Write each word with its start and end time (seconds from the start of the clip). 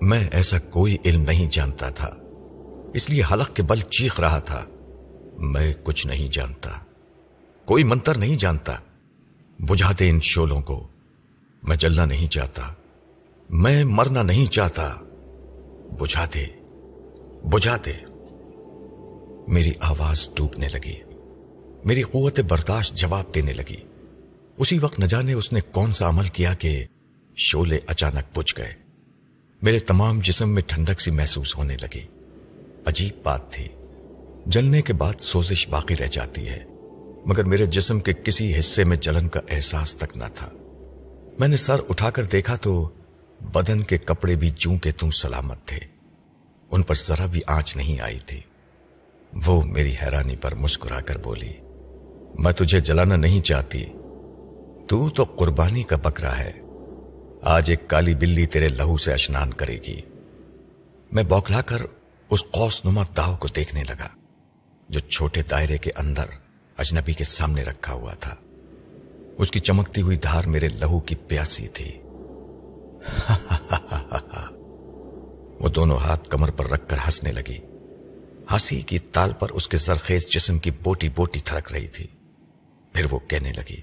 میں 0.00 0.28
ایسا 0.32 0.58
کوئی 0.58 0.96
علم 1.04 1.22
نہیں 1.22 1.46
جانتا 1.50 1.90
تھا۔ 1.90 2.16
اس 2.94 3.10
لیے 3.10 3.22
حلق 3.32 3.56
کے 3.56 3.62
بل 3.62 3.80
چیخ 3.80 4.20
رہا 4.20 4.38
تھا۔ 4.38 4.64
میں 5.38 5.74
کچھ 5.82 6.06
نہیں 6.06 6.28
جانتا۔ 6.32 6.70
کوئی 7.64 7.84
منتر 7.84 8.18
نہیں 8.18 8.36
جانتا۔ 8.36 8.76
بجھا 9.58 9.92
دے 9.98 10.10
ان 10.10 10.20
شولوں 10.20 10.60
کو۔ 10.60 10.86
میں 11.62 11.76
جلنا 11.76 12.04
نہیں 12.04 12.26
چاہتا۔ 12.26 12.74
میں 13.50 13.84
مرنا 13.84 14.22
نہیں 14.22 14.46
چاہتا۔ 14.46 14.94
بجھا 16.00 16.26
دے 16.34 16.46
بجھا 17.44 17.76
دے 17.86 17.92
میری 19.48 19.72
آواز 19.80 20.28
ڈوبنے 20.34 20.68
لگی۔ 20.68 20.94
میری 21.84 22.02
قوت 22.02 22.40
برداشت 22.40 22.94
جواب 22.94 23.34
دینے 23.34 23.52
لگی۔ 23.52 23.76
اسی 24.56 24.78
وقت 24.78 24.98
نہ 24.98 25.04
جانے 25.04 25.32
اس 25.32 25.52
نے 25.52 25.60
کون 25.60 25.92
سا 25.92 26.08
عمل 26.08 26.28
کیا 26.28 26.54
کہ 26.54 26.86
شولے 27.36 27.78
اچانک 27.86 28.38
بجھ 28.38 28.54
گئے۔ 28.58 28.87
میرے 29.62 29.78
تمام 29.78 30.18
جسم 30.22 30.54
میں 30.54 30.62
ٹھنڈک 30.66 31.00
سی 31.00 31.10
محسوس 31.10 31.56
ہونے 31.56 31.76
لگی۔ 31.80 32.00
عجیب 32.86 33.24
بات 33.24 33.52
تھی۔ 33.52 33.68
جلنے 34.46 34.82
کے 34.82 34.92
بعد 34.92 35.20
سوزش 35.20 35.68
باقی 35.68 35.96
رہ 35.96 36.06
جاتی 36.06 36.48
ہے، 36.48 36.64
مگر 37.26 37.44
میرے 37.44 37.66
جسم 37.66 38.00
کے 38.00 38.12
کسی 38.24 38.58
حصے 38.58 38.84
میں 38.84 38.96
جلن 38.96 39.28
کا 39.28 39.40
احساس 39.50 39.96
تک 39.96 40.16
نہ 40.16 40.24
تھا۔ 40.34 40.48
میں 41.38 41.48
نے 41.48 41.56
سر 41.56 41.76
اٹھا 41.88 42.10
کر 42.10 42.24
دیکھا 42.24 42.56
تو 42.56 42.88
بدن 43.52 43.82
کے 43.82 43.98
کپڑے 43.98 44.36
بھی 44.36 44.50
چوں 44.50 44.78
کے 44.78 44.92
تم 44.92 45.10
سلامت 45.10 45.64
تھے۔ 45.66 45.78
ان 46.70 46.82
پر 46.82 46.94
ذرا 46.94 47.26
بھی 47.26 47.40
آنچ 47.46 47.76
نہیں 47.76 48.00
آئی 48.00 48.18
تھی۔ 48.18 48.40
وہ 49.46 49.62
میری 49.62 49.94
حیرانی 50.02 50.36
پر 50.36 50.54
مسکرا 50.54 51.00
کر 51.00 51.16
بولی، 51.16 51.52
میں 52.38 52.52
تجھے 52.52 52.80
جلانا 52.80 53.16
نہیں 53.16 53.40
چاہتی۔ 53.40 53.84
تو 54.88 55.10
تو 55.10 55.24
قربانی 55.24 55.82
کا 55.82 55.96
بکرا 55.96 56.38
ہے۔ 56.38 56.52
آج 57.42 57.70
ایک 57.70 57.88
کالی 57.88 58.14
بلی 58.14 58.46
تیرے 58.46 58.68
لہو 58.68 58.96
سے 58.96 59.12
اشنان 59.12 59.52
کرے 59.52 59.72
گی۔ 59.72 60.00
میں 61.12 61.22
بوکھلا 61.22 61.60
کر 61.60 61.76
اس 62.30 62.44
قوس 62.50 62.84
نما 62.84 63.02
داؤ 63.16 63.36
کو 63.36 63.48
دیکھنے 63.48 63.84
لگا، 63.84 64.08
جو 64.88 65.00
چھوٹے 65.00 65.42
دائرے 65.42 65.78
کے 65.78 65.90
اندر 65.96 66.24
اجنبی 66.78 67.12
کے 67.12 67.24
سامنے 67.24 67.62
رکھا 67.62 67.92
ہوا 67.92 68.14
تھا۔ 68.14 68.34
اس 69.38 69.50
کی 69.50 69.58
چمکتی 69.58 70.02
ہوئی 70.02 70.16
دھار 70.16 70.44
میرے 70.44 70.68
لہو 70.68 71.00
کی 71.00 71.14
پیاسی 71.14 71.68
تھی۔ 71.68 71.94
وہ 75.60 75.68
دونوں 75.68 75.98
ہاتھ 75.98 76.28
کمر 76.28 76.50
پر 76.50 76.66
رکھ 76.66 76.88
کر 76.88 76.96
ہنسنے 76.96 77.32
لگی۔ 77.32 77.58
ہنسی 78.52 78.82
کی 78.82 78.98
تال 78.98 79.32
پر 79.32 79.50
اس 79.50 79.68
کے 79.68 79.76
سرخیز 79.76 80.28
جسم 80.28 80.58
کی 80.58 80.70
بوٹی 80.70 81.08
بوٹی 81.08 81.40
تھرک 81.40 81.72
رہی 81.72 81.86
تھی۔ 81.86 82.06
پھر 82.92 83.06
وہ 83.10 83.18
کہنے 83.18 83.52
لگی، 83.52 83.80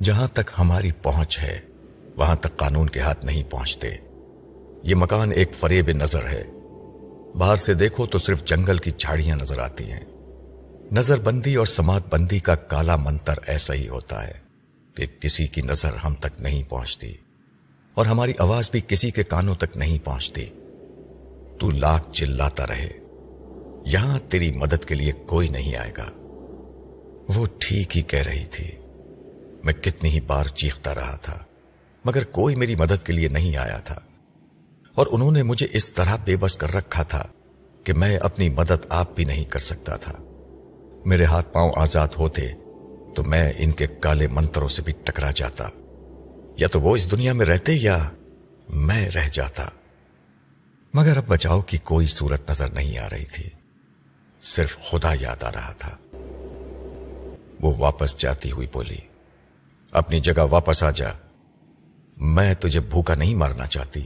جہاں 0.00 0.26
تک 0.26 0.50
ہماری 0.58 0.92
پہنچ 0.92 1.38
ہے 1.38 1.60
وہاں 2.18 2.36
تک 2.36 2.56
قانون 2.56 2.88
کے 2.88 3.00
ہاتھ 3.00 3.24
نہیں 3.24 3.42
پہنچتے۔ 3.50 3.88
یہ 4.82 4.94
مکان 4.94 5.32
ایک 5.32 5.54
فریب 5.54 5.88
نظر 5.88 6.26
ہے۔ 6.26 6.44
باہر 7.38 7.56
سے 7.56 7.74
دیکھو 7.74 8.06
تو 8.06 8.18
صرف 8.18 8.44
جنگل 8.44 8.78
کی 8.78 8.90
جھاڑیاں 8.90 9.36
نظر 9.36 9.58
آتی 9.58 9.92
ہیں۔ 9.92 10.04
نظر 10.92 11.20
بندی 11.20 11.54
اور 11.54 11.66
سماعت 11.66 12.02
بندی 12.10 12.38
کا 12.38 12.54
کالا 12.54 12.96
منتر 12.96 13.34
ایسا 13.46 13.74
ہی 13.74 13.88
ہوتا 13.88 14.26
ہے 14.26 14.32
کہ 14.94 15.06
کسی 15.20 15.46
کی 15.46 15.60
نظر 15.60 15.90
ہم 16.04 16.14
تک 16.14 16.40
نہیں 16.40 16.62
پہنچتی 16.70 17.14
اور 17.94 18.06
ہماری 18.06 18.32
آواز 18.38 18.70
بھی 18.70 18.80
کسی 18.88 19.10
کے 19.10 19.22
کانوں 19.22 19.54
تک 19.54 19.76
نہیں 19.76 19.98
پہنچتی۔ 20.04 20.44
تو 21.58 21.70
لاکھ 21.70 22.12
چلاتا 22.12 22.66
رہے۔ 22.66 22.92
یہاں 23.86 24.18
تیری 24.28 24.52
مدد 24.52 24.84
کے 24.84 24.94
لیے 24.94 25.12
کوئی 25.12 25.48
نہیں 25.48 25.76
آئے 25.76 25.92
گا۔ 25.98 26.06
وہ 27.36 27.46
ٹھیک 27.58 27.96
ہی 27.96 28.02
کہہ 28.02 28.22
رہی 28.22 28.44
تھی۔ 28.44 28.70
میں 29.64 29.72
کتنی 29.72 30.10
ہی 30.10 30.20
بار 30.20 30.44
چیختا 30.44 30.94
رہا 30.94 31.16
تھا۔ 31.16 31.44
مگر 32.08 32.24
کوئی 32.24 32.54
میری 32.54 32.74
مدد 32.74 33.06
کے 33.06 33.12
لیے 33.12 33.28
نہیں 33.28 33.56
آیا 33.56 33.78
تھا۔ 33.78 34.00
اور 34.94 35.06
انہوں 35.10 35.32
نے 35.32 35.42
مجھے 35.42 35.66
اس 35.72 35.90
طرح 35.90 36.16
بے 36.24 36.36
بس 36.36 36.56
کر 36.56 36.74
رکھا 36.74 37.02
تھا 37.02 37.26
کہ 37.84 37.92
میں 37.92 38.16
اپنی 38.16 38.48
مدد 38.48 38.86
آپ 38.88 39.16
بھی 39.16 39.24
نہیں 39.24 39.44
کر 39.44 39.58
سکتا 39.58 39.96
تھا۔ 39.96 40.12
میرے 41.04 41.24
ہاتھ 41.24 41.52
پاؤں 41.52 41.72
آزاد 41.76 42.08
ہوتے 42.18 42.48
تو 43.16 43.24
میں 43.24 43.52
ان 43.58 43.70
کے 43.72 43.86
کالے 43.86 44.28
منتروں 44.28 44.68
سے 44.68 44.82
بھی 44.82 44.92
ٹکرا 45.04 45.30
جاتا۔ 45.34 45.68
یا 46.56 46.68
تو 46.68 46.80
وہ 46.80 46.96
اس 46.96 47.10
دنیا 47.10 47.32
میں 47.32 47.46
رہتے 47.46 47.72
یا 47.72 48.08
میں 48.68 49.10
رہ 49.10 49.28
جاتا۔ 49.32 49.64
مگر 50.94 51.16
اب 51.16 51.24
بچاؤ 51.26 51.60
کی 51.60 51.78
کوئی 51.78 52.06
صورت 52.06 52.50
نظر 52.50 52.70
نہیں 52.70 52.98
آ 52.98 53.08
رہی 53.10 53.24
تھی۔ 53.24 53.44
صرف 54.42 54.78
خدا 54.78 55.12
یاد 55.20 55.42
آ 55.42 55.52
رہا 55.52 55.72
تھا۔ 55.72 55.96
وہ 57.60 57.74
واپس 57.78 58.16
جاتی 58.16 58.50
ہوئی 58.50 58.66
بولی، 58.72 58.98
اپنی 59.92 60.20
جگہ 60.20 60.42
واپس 60.50 60.82
آ 60.82 60.90
جا۔ 60.90 61.27
میں 62.20 62.54
تجھے 62.54 62.80
بھوکا 62.80 63.14
نہیں 63.14 63.34
مارنا 63.34 63.66
چاہتی۔ 63.66 64.00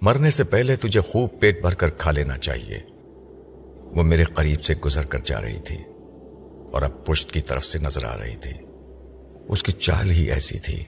مرنے 0.00 0.30
سے 0.30 0.44
پہلے 0.44 0.76
تجھے 0.76 1.00
خوب 1.00 1.40
پیٹ 1.40 1.60
بھر 1.60 1.74
کر 1.74 1.90
کھا 1.90 2.10
لینا 2.10 2.36
چاہیے۔ 2.36 2.80
وہ 3.96 4.02
میرے 4.02 4.24
قریب 4.24 4.64
سے 4.64 4.74
گزر 4.74 5.06
کر 5.06 5.18
جا 5.24 5.40
رہی 5.40 5.60
تھی 5.60 5.76
اور 6.72 6.82
اب 6.82 7.06
پشت 7.06 7.32
کی 7.32 7.40
طرف 7.40 7.64
سے 7.64 7.78
نظر 7.78 8.04
آ 8.04 8.18
رہی 8.18 8.36
تھی۔ 8.36 8.52
اس 9.48 9.62
کی 9.62 9.72
چال 9.72 10.10
ہی 10.10 10.30
ایسی 10.30 10.58
تھی، 10.58 10.84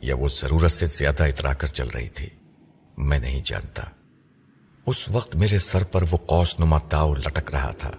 یا 0.00 0.16
وہ 0.16 0.28
ضرورت 0.28 0.72
سے 0.72 0.86
زیادہ 0.86 1.22
اترا 1.22 1.52
کر 1.52 1.66
چل 1.66 1.88
رہی 1.88 2.08
تھی۔ 2.08 2.28
میں 2.98 3.18
نہیں 3.18 3.40
جانتا۔ 3.44 3.82
اس 4.86 5.08
وقت 5.12 5.36
میرے 5.36 5.58
سر 5.58 5.84
پر 5.84 6.02
وہ 6.10 6.16
قوس 6.16 6.60
نما 6.60 6.78
تاؤ 6.78 7.14
لٹک 7.14 7.50
رہا 7.50 7.70
تھا۔ 7.70 7.92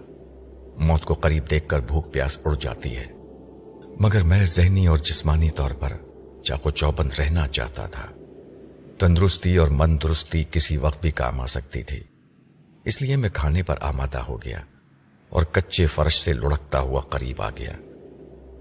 موت 0.76 1.04
کو 1.04 1.14
قریب 1.14 1.50
دیکھ 1.50 1.68
کر 1.68 1.80
بھوک 1.80 2.12
پیاس 2.12 2.38
اڑ 2.44 2.54
جاتی 2.60 2.96
ہے۔ 2.96 3.06
مگر 4.00 4.22
میں 4.22 4.44
ذہنی 4.44 4.86
اور 4.86 4.98
جسمانی 4.98 5.50
طور 5.50 5.70
پر 5.70 5.92
چاقو 6.46 6.70
چوبند 6.70 7.10
رہنا 7.18 7.48
چاہتا 7.48 7.86
تھا۔ 7.86 8.06
تندرستی 8.98 9.56
اور 9.56 9.68
من 9.70 9.96
درستی 10.02 10.44
کسی 10.50 10.76
وقت 10.76 11.00
بھی 11.00 11.10
کام 11.10 11.40
آ 11.40 11.46
سکتی 11.46 11.82
تھی۔ 11.82 12.00
اس 12.84 13.02
لیے 13.02 13.16
میں 13.16 13.28
کھانے 13.28 13.62
پر 13.62 13.74
آمادہ 13.80 14.18
ہو 14.18 14.42
گیا 14.42 14.60
اور 15.28 15.42
کچے 15.42 15.86
فرش 15.86 16.14
سے 16.18 16.32
لڑکتا 16.32 16.80
ہوا 16.80 17.00
قریب 17.00 17.42
آ 17.42 17.50
گیا۔ 17.50 17.72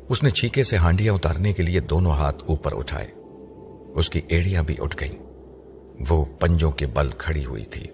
اس 0.10 0.24
نے 0.24 0.30
چھیکے 0.30 0.64
سے 0.64 0.78
ہانڈیاں 0.78 1.14
اتارنے 1.14 1.54
کے 1.54 1.64
لیے 1.64 1.80
دونوں 1.80 2.12
ہاتھ 2.12 2.44
اوپر 2.46 2.78
اٹھائے۔ 2.78 3.08
اس 3.96 4.10
کی 4.10 4.22
ایڑیاں 4.28 4.64
بھی 4.64 4.76
اٹھ 4.80 4.98
گئیں۔ 5.00 5.24
وہ 6.10 6.26
پنجوں 6.26 6.72
کے 6.72 6.88
بل 6.88 7.10
کھڑی 7.18 7.46
ہوئی 7.46 7.66
تھی۔ 7.66 7.88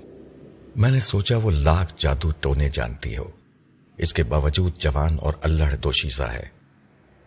میں 0.75 0.91
نے 0.91 1.00
سوچا 1.00 1.38
وہ 1.38 1.51
لاکھ 1.51 1.94
جادو 1.97 2.30
ٹونے 2.40 2.69
جانتی 2.69 3.18
ہو۔ 3.18 3.31
اس 3.97 4.13
کے 4.13 4.24
باوجود 4.24 4.78
جوان 4.78 5.18
اور 5.22 5.34
اللہ 5.41 5.75
دوشیزہ 5.84 6.24
ہے۔ 6.24 6.61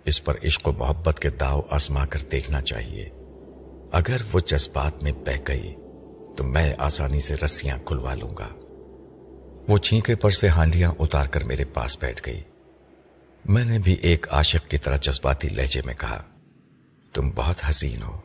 اس 0.05 0.25
پر 0.25 0.35
عشق 0.45 0.69
و 0.69 0.73
محبت 0.73 1.21
کے 1.21 1.31
داؤ 1.31 1.61
آسما 1.71 2.07
کر 2.07 2.19
دیکھنا 2.33 2.61
چاہیے۔ 2.61 3.09
اگر 3.93 4.17
وہ 4.33 4.41
جذبات 4.47 5.03
میں 5.03 5.13
بہ 5.13 5.41
گئی، 5.49 5.75
تو 6.37 6.45
میں 6.45 6.75
آسانی 6.79 7.21
سے 7.21 7.35
رسیاں 7.45 7.79
کھلوا 7.85 8.15
لوں 8.15 8.37
گا۔ 8.37 8.49
وہ 9.69 9.79
چھینکے 9.79 10.17
پر 10.17 10.31
سے 10.31 10.49
ہانڈیاں 10.49 10.93
اتار 10.99 11.27
کر 11.27 11.45
میرے 11.45 11.65
پاس 11.65 11.99
بیٹھ 12.01 12.23
گئی۔ 12.27 12.41
میں 13.45 13.65
نے 13.65 13.79
بھی 13.79 13.93
ایک 13.93 14.27
عاشق 14.31 14.71
کی 14.71 14.79
طرح 14.79 14.97
جذباتی 14.97 15.49
لہجے 15.49 15.81
میں 15.85 15.95
کہا، 15.95 16.23
تم 17.13 17.31
بہت 17.35 17.57
حسین 17.71 18.03
ہو۔ 18.03 18.21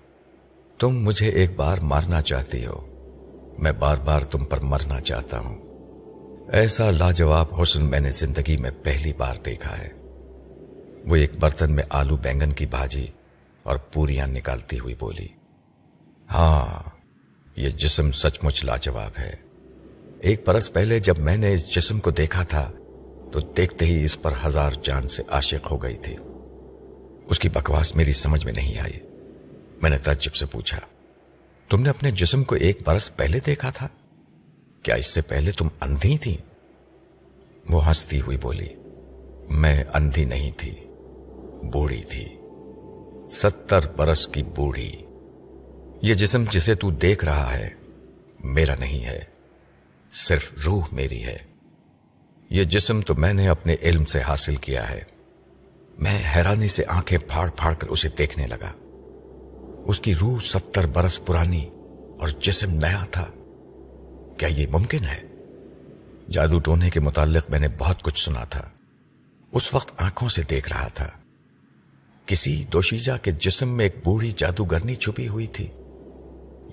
تم 0.79 1.03
مجھے 1.03 1.29
ایک 1.29 1.56
بار 1.56 1.78
مارنا 1.78 2.22
چاہتی 2.22 2.66
ہو۔ 2.66 2.85
میں 3.57 3.72
بار 3.72 3.97
بار 3.97 4.22
تم 4.22 4.46
پر 4.46 4.59
مرنا 4.59 5.00
چاہتا 5.00 5.40
ہوں۔ 5.40 5.57
ایسا 6.51 6.91
لاجواب 6.91 7.61
حسن 7.61 7.90
میں 7.90 8.00
نے 8.00 8.11
زندگی 8.11 8.57
میں 8.57 8.72
پہلی 8.84 9.13
بار 9.13 9.35
دیکھا 9.46 9.78
ہے۔ 9.78 9.98
وہ 11.05 11.15
ایک 11.15 11.31
برتن 11.39 11.71
میں 11.71 11.83
آلو 11.89 12.15
بینگن 12.15 12.53
کی 12.53 12.65
بھاجی 12.65 13.07
اور 13.63 13.75
پوریاں 13.75 14.27
نکالتی 14.27 14.79
ہوئی 14.79 14.95
بولی 14.99 15.27
ہاں 16.31 16.89
یہ 17.55 17.69
جسم 17.69 18.11
سچ 18.11 18.39
مچ 18.43 18.65
لاجواب 18.65 19.11
ہے۔ 19.19 19.35
ایک 20.21 20.41
برس 20.47 20.73
پہلے 20.73 20.99
جب 20.99 21.19
میں 21.19 21.37
نے 21.37 21.53
اس 21.53 21.75
جسم 21.75 21.99
کو 21.99 22.11
دیکھا 22.11 22.43
تھا، 22.43 22.71
تو 23.31 23.39
دیکھتے 23.39 23.85
ہی 23.85 24.03
اس 24.03 24.21
پر 24.21 24.33
ہزار 24.45 24.71
جان 24.81 25.07
سے 25.07 25.23
عاشق 25.29 25.71
ہو 25.71 25.83
گئی 25.83 25.95
تھی۔ 25.95 26.15
اس 27.25 27.39
کی 27.39 27.49
بکواس 27.49 27.95
میری 27.95 28.11
سمجھ 28.11 28.45
میں 28.45 28.53
نہیں 28.53 28.79
آئی۔ 28.79 28.99
میں 29.81 29.89
نے 29.89 29.97
تعجب 29.97 30.35
سے 30.35 30.45
پوچھا، 30.45 30.79
تم 31.69 31.81
نے 31.81 31.89
اپنے 31.89 32.11
جسم 32.11 32.43
کو 32.43 32.55
ایک 32.55 32.79
برس 32.85 33.17
پہلے 33.17 33.40
دیکھا 33.45 33.69
تھا؟ 33.69 33.87
کیا 34.84 34.95
اس 34.95 35.05
سے 35.05 35.22
پہلے 35.22 35.52
تم 35.52 35.67
اندھی 35.81 36.17
تھی 36.17 36.37
وہ 37.69 37.87
ہنستی 37.87 38.22
ہوئی 38.22 38.37
بولی، 38.37 38.67
میں 39.49 39.84
اندھی 39.93 40.25
نہیں 40.25 40.52
تھی۔ 40.57 40.75
بوڑھی 41.64 42.03
تھی۔ 42.03 42.38
ستر 43.29 43.79
برس 43.96 44.28
کی 44.28 44.44
بوڑھی۔ 44.44 45.06
یہ 46.02 46.14
جسم 46.14 46.44
جسے 46.52 46.76
تو 46.76 46.91
دیکھ 46.91 47.26
رہا 47.26 47.58
ہے، 47.58 47.70
میرا 48.40 48.76
نہیں 48.79 49.06
ہے، 49.06 49.23
صرف 50.11 50.53
روح 50.66 50.85
میری 50.91 51.23
ہے۔ 51.23 51.38
یہ 52.50 52.64
جسم 52.64 53.02
تو 53.02 53.16
میں 53.16 53.34
نے 53.34 53.47
اپنے 53.47 53.76
علم 53.82 54.06
سے 54.06 54.22
حاصل 54.22 54.56
کیا 54.56 54.91
ہے۔ 54.91 55.03
میں 56.00 56.23
حیرانی 56.35 56.67
سے 56.67 56.84
آنکھیں 56.88 57.17
پھاڑ 57.28 57.50
پھاڑ 57.50 57.73
کر 57.73 57.88
اسے 57.88 58.09
دیکھنے 58.17 58.47
لگا۔ 58.47 58.72
اس 59.85 60.00
کی 60.00 60.16
روح 60.16 60.40
ستر 60.40 60.88
برس 60.88 61.26
پرانی 61.26 61.70
اور 62.20 62.28
جسم 62.28 62.72
نیا 62.72 63.05
تھا۔ 63.12 63.26
کیا 64.38 64.47
یہ 64.47 64.67
ممکن 64.67 65.03
ہے؟ 65.03 65.22
جادو 66.29 66.59
ٹونے 66.59 66.90
کے 66.90 67.00
متعلق 67.00 67.50
میں 67.50 67.59
نے 67.59 67.67
بہت 67.78 68.03
کچھ 68.03 68.26
سنا 68.26 68.44
تھا۔ 68.44 68.70
اس 69.52 69.73
وقت 69.73 70.02
آنکھوں 70.02 70.29
سے 70.29 70.41
دیکھ 70.41 70.70
رہا 70.70 70.88
تھا۔ 70.88 71.09
کسی 72.29 72.64
دوشیزہ 72.73 73.11
کے 73.22 73.31
جسم 73.31 73.70
میں 73.70 73.85
ایک 73.85 73.96
بوڑھی 74.03 74.31
جادوگرنی 74.35 74.96
چھپی 74.96 75.28
ہوئی 75.28 75.47
تھی۔ 75.47 75.67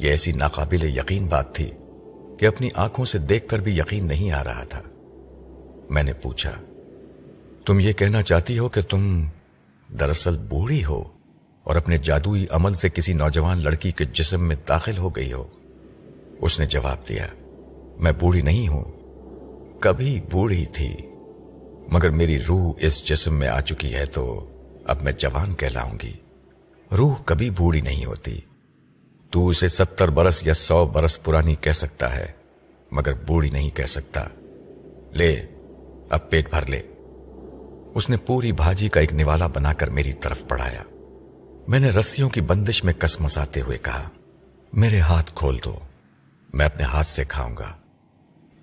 یہ 0.01 0.11
ایسی 0.11 0.33
ناقابل 0.33 0.85
یقین 0.85 1.27
بات 1.27 1.55
تھی 1.55 1.71
کہ 2.39 2.47
اپنی 2.47 2.69
آنکھوں 2.75 3.05
سے 3.05 3.19
دیکھ 3.19 3.49
کر 3.49 3.59
بھی 3.59 3.79
یقین 3.79 4.07
نہیں 4.07 4.33
آ 4.33 4.45
رہا 4.45 4.65
تھا۔ 4.65 4.83
میں 5.91 6.03
نے 6.03 6.13
پوچھا، 6.13 6.51
تم 7.67 7.81
یہ 7.81 7.93
کہنا 7.93 8.23
چاہتی 8.23 8.59
ہو 8.59 8.69
کہ 8.69 8.81
تم 8.81 9.27
دراصل 10.01 10.37
بوڑھی 10.37 10.85
ہو 10.85 11.05
اور 11.65 11.77
اپنے 11.77 11.97
جادوئی 11.97 12.47
عمل 12.51 12.75
سے 12.75 12.89
کسی 12.89 13.13
نوجوان 13.13 13.65
لڑکی 13.65 13.91
کے 13.91 14.05
جسم 14.13 14.49
میں 14.49 14.57
داخل 14.69 14.99
ہو 14.99 15.09
گئی 15.09 15.33
ہو؟ 15.33 15.45
اس 16.41 16.61
نے 16.61 16.67
جواب 16.67 17.09
دیا، 17.09 17.27
میں 18.01 18.13
بوڑھی 18.21 18.41
نہیں 18.41 18.69
ہوں۔ 18.69 18.85
کبھی 19.81 20.21
بوڑھی 20.31 20.65
تھی، 20.67 20.97
مگر 21.89 22.11
میری 22.11 22.39
روح 22.39 22.73
اس 22.81 23.05
جسم 23.05 23.35
میں 23.35 23.49
آ 23.49 23.61
چکی 23.61 23.95
ہے 23.95 24.05
تو 24.05 24.51
اب 24.87 25.03
میں 25.03 25.13
جوان 25.13 25.55
کہلاؤں 25.55 25.95
گی۔ 26.03 26.13
روح 26.97 27.15
کبھی 27.25 27.51
بوڑھی 27.51 27.81
نہیں 27.81 28.05
ہوتی۔ 28.05 28.41
تو 29.31 29.49
اسے 29.49 29.69
ستر 29.69 30.09
برس 30.09 30.47
یا 30.47 30.55
سو 30.55 30.87
برس 30.87 31.23
پرانی 31.23 31.55
کہہ 31.55 31.73
سکتا 31.73 32.17
ہے، 32.17 32.27
مگر 32.91 33.13
بوڑھی 33.13 33.51
نہیں 33.51 33.71
کہہ 33.71 33.85
سکتا۔ 33.85 34.25
لے، 35.15 35.47
اب 36.11 36.31
پیٹ 36.31 36.51
بھر 36.51 36.67
لے۔ 36.67 36.83
اس 37.95 38.11
نے 38.11 38.17
پوری 38.17 38.53
بھاجی 38.53 38.89
کا 38.89 39.01
ایک 39.01 39.13
نوالا 39.13 39.47
بنا 39.47 39.73
کر 39.73 39.91
میری 39.91 40.13
طرف 40.13 40.49
پڑھایا۔ 40.49 40.83
میں 41.69 41.79
نے 41.79 41.91
رسیوں 41.91 42.31
کی 42.31 42.41
بندش 42.41 42.85
میں 42.85 42.93
کس 42.93 43.21
مساتے 43.21 43.61
ہوئے 43.61 43.79
کہا، 43.79 44.09
میرے 44.73 45.01
ہاتھ 45.01 45.33
کھول 45.35 45.59
دو، 45.65 45.79
میں 46.53 46.67
اپنے 46.67 46.83
ہاتھ 46.83 47.07
سے 47.07 47.25
کھاؤں 47.25 47.57
گا۔ 47.57 47.77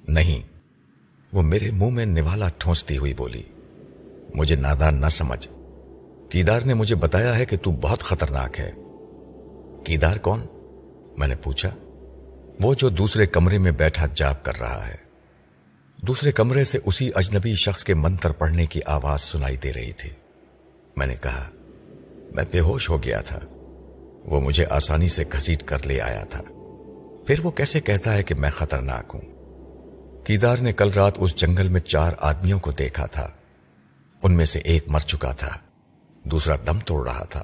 نہیں، 0.08 0.42
وہ 1.34 1.42
میرے 1.42 1.72
منہ 1.72 1.90
میں 1.90 2.06
نوالا 2.06 2.50
ٹھونستی 2.58 2.98
ہوئی 2.98 3.14
بولی، 3.14 3.44
مجھے 4.36 4.56
نادان 4.56 5.02
نہ 5.02 5.08
سمجھ۔ 5.08 5.48
کیدار 6.34 6.62
نے 6.62 6.74
مجھے 6.74 6.96
بتایا 6.96 7.38
ہے 7.38 7.46
کہ 7.46 7.58
تو 7.58 7.72
بہت 7.72 8.00
خطرناک 8.00 8.60
ہے۔ 8.60 8.72
کیدار 9.84 10.18
کون؟ 10.18 10.46
میں 11.18 11.28
نے 11.28 11.36
پوچھا۔ 11.36 11.70
وہ 12.62 12.74
جو 12.74 12.90
دوسرے 12.90 13.26
کمرے 13.26 13.58
میں 13.58 13.72
بیٹھا 13.72 14.06
جاب 14.16 14.44
کر 14.44 14.60
رہا 14.60 14.88
ہے۔ 14.88 14.96
دوسرے 16.02 16.32
کمرے 16.32 16.64
سے 16.64 16.80
اسی 16.86 17.10
اجنبی 17.16 17.56
شخص 17.56 17.84
کے 17.84 17.94
منتر 17.94 18.32
پڑھنے 18.32 18.66
کی 18.66 18.80
آواز 18.86 19.22
سنائی 19.22 19.58
دے 19.58 19.74
رہی 19.74 19.92
تھی۔ 19.92 20.10
میں 20.98 21.08
نے 21.08 21.16
کہا، 21.22 21.50
میں 22.32 22.44
بے 22.52 22.60
ہوش 22.60 22.90
ہو 22.90 23.04
گیا 23.04 23.22
تھا۔ 23.22 23.40
وہ 24.26 24.42
مجھے 24.42 24.66
آسانی 24.70 25.08
سے 25.08 25.24
گھسیٹ 25.32 25.64
کر 25.64 25.86
لے 25.86 26.02
آیا 26.02 26.24
تھا۔ 26.24 26.42
پھر 27.28 27.36
وہ 27.44 27.52
کیسے 27.52 27.80
کہتا 27.80 28.14
ہے 28.14 28.24
کہ 28.24 28.36
میں 28.36 28.50
خطرناک 28.50 29.16
ہوں؟ 29.16 29.22
کیدار 30.26 30.58
نے 30.58 30.74
کل 30.74 30.92
رات 30.92 31.14
اس 31.18 31.36
جنگل 31.36 31.68
میں 31.68 31.82
چار 31.82 32.12
آدمیوں 32.20 32.60
کو 32.60 32.72
دیکھا 32.72 33.06
تھا۔ 33.06 33.28
ان 34.24 34.34
میں 34.34 34.46
سے 34.46 34.60
ایک 34.60 34.84
مر 34.88 35.00
چکا 35.00 35.32
تھا۔ 35.32 35.73
دوسرا 36.24 36.56
دم 36.68 36.80
توڑ 36.80 37.10
رہا 37.10 37.24
تھا 37.24 37.44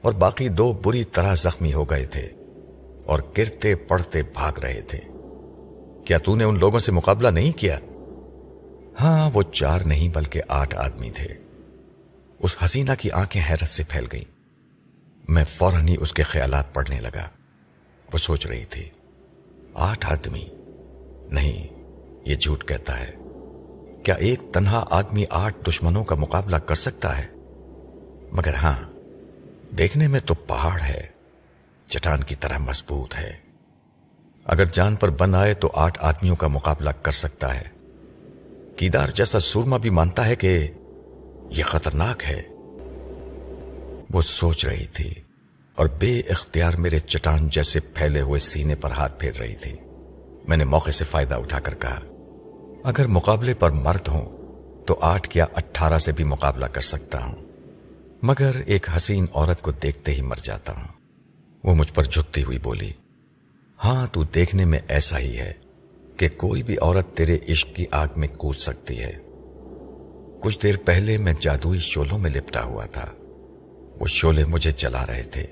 اور 0.00 0.12
باقی 0.12 0.48
دو 0.48 0.72
بری 0.72 1.04
طرح 1.04 1.34
زخمی 1.34 1.72
ہو 1.72 1.84
گئے 1.84 2.04
تھے 2.04 2.28
اور 3.04 3.18
گرتے 3.38 3.74
پڑتے 3.74 4.22
بھاگ 4.22 4.58
رہے 4.58 4.80
تھے۔ 4.80 5.00
کیا 6.04 6.18
تو 6.18 6.36
نے 6.36 6.44
ان 6.44 6.58
لوگوں 6.58 6.78
سے 6.78 6.92
مقابلہ 6.92 7.28
نہیں 7.28 7.58
کیا؟ 7.58 7.78
ہاں 9.00 9.30
وہ 9.34 9.42
چار 9.42 9.80
نہیں 9.80 10.08
بلکہ 10.08 10.42
آٹھ 10.48 10.76
آدمی 10.76 11.10
تھے۔ 11.10 11.26
اس 12.38 12.56
حسینہ 12.64 12.90
کی 12.98 13.10
آنکھیں 13.10 13.42
حیرت 13.50 13.68
سے 13.68 13.82
پھیل 13.88 14.06
گئیں۔ 14.12 14.30
میں 15.28 15.44
فوراً 15.44 15.88
ہی 15.88 15.96
اس 16.00 16.12
کے 16.12 16.22
خیالات 16.22 16.74
پڑھنے 16.74 17.00
لگا۔ 17.00 17.28
وہ 18.12 18.18
سوچ 18.18 18.46
رہی 18.46 18.64
تھی، 18.64 18.88
آٹھ 19.74 20.12
آدمی؟ 20.12 20.48
نہیں، 21.30 21.66
یہ 22.26 22.34
جھوٹ 22.34 22.64
کہتا 22.64 23.00
ہے۔ 23.00 23.10
کیا 24.04 24.14
ایک 24.14 24.40
تنہا 24.52 24.84
آدمی 24.90 25.24
آٹھ 25.30 25.56
دشمنوں 25.68 26.04
کا 26.04 26.14
مقابلہ 26.14 26.56
کر 26.56 26.74
سکتا 26.74 27.18
ہے؟ 27.18 27.26
مگر 28.32 28.54
ہاں 28.54 28.90
دیکھنے 29.78 30.08
میں 30.08 30.20
تو 30.20 30.34
پہاڑ 30.34 30.80
ہے، 30.80 31.06
چٹان 31.86 32.22
کی 32.22 32.34
طرح 32.34 32.58
مضبوط 32.58 33.16
ہے۔ 33.16 33.32
اگر 34.44 34.64
جان 34.64 34.94
پر 34.94 35.10
بن 35.10 35.34
آئے 35.34 35.54
تو 35.54 35.70
آٹھ 35.74 35.98
آدمیوں 36.02 36.36
کا 36.36 36.48
مقابلہ 36.48 36.90
کر 36.90 37.12
سکتا 37.12 37.54
ہے۔ 37.54 37.64
کیدار 38.76 39.08
جیسا 39.08 39.38
سورما 39.38 39.76
بھی 39.76 39.90
مانتا 39.90 40.26
ہے 40.26 40.36
کہ 40.36 40.66
یہ 41.50 41.62
خطرناک 41.62 42.24
ہے۔ 42.24 42.42
وہ 44.10 44.22
سوچ 44.22 44.66
رہی 44.66 44.86
تھی 44.86 45.14
اور 45.76 45.86
بے 45.86 46.20
اختیار 46.20 46.74
میرے 46.74 46.98
چٹان 46.98 47.48
جیسے 47.48 47.80
پھیلے 47.80 48.20
ہوئے 48.20 48.40
سینے 48.40 48.74
پر 48.74 48.90
ہاتھ 48.90 49.14
پھیر 49.18 49.32
رہی 49.38 49.54
تھی۔ 49.54 49.76
میں 50.48 50.56
نے 50.56 50.64
موقع 50.64 50.90
سے 50.90 51.04
فائدہ 51.04 51.34
اٹھا 51.34 51.60
کر 51.60 51.74
کہا، 51.74 52.00
اگر 52.84 53.06
مقابلے 53.06 53.54
پر 53.54 53.70
مرد 53.70 54.08
ہوں 54.08 54.36
تو 54.86 54.98
آٹھ 55.00 55.36
یا 55.36 55.46
اٹھارہ 55.54 55.98
سے 55.98 56.12
بھی 56.12 56.24
مقابلہ 56.24 56.66
کر 56.66 56.80
سکتا 56.80 57.24
ہوں۔ 57.24 57.45
مگر 58.26 58.50
ایک 58.66 58.86
حسین 58.96 59.26
عورت 59.34 59.62
کو 59.62 59.70
دیکھتے 59.70 60.14
ہی 60.14 60.20
مر 60.20 60.36
جاتا۔ 60.42 60.72
ہوں 60.72 60.88
وہ 61.64 61.74
مجھ 61.74 61.92
پر 61.92 62.04
جھکتی 62.04 62.42
ہوئی 62.42 62.58
بولی 62.58 62.92
ہاں 63.84 64.06
تو 64.06 64.24
دیکھنے 64.24 64.64
میں 64.64 64.78
ایسا 64.88 65.18
ہی 65.18 65.38
ہے 65.38 65.52
کہ 66.16 66.28
کوئی 66.36 66.62
بھی 66.62 66.76
عورت 66.82 67.16
تیرے 67.16 67.38
عشق 67.48 67.76
کی 67.76 67.84
آگ 67.90 68.06
میں 68.16 68.28
کود 68.28 68.56
سکتی 68.56 69.00
ہے۔ 69.00 69.12
کچھ 70.40 70.58
دیر 70.62 70.74
پہلے 70.84 71.18
میں 71.18 71.32
جادوئی 71.40 71.80
شولوں 71.80 72.18
میں 72.18 72.30
لپٹا 72.30 72.62
ہوا 72.62 72.86
تھا۔ 72.86 73.06
وہ 74.00 74.06
شولے 74.06 74.44
مجھے 74.44 74.70
چلا 74.70 75.06
رہے 75.06 75.22
تھے، 75.22 75.46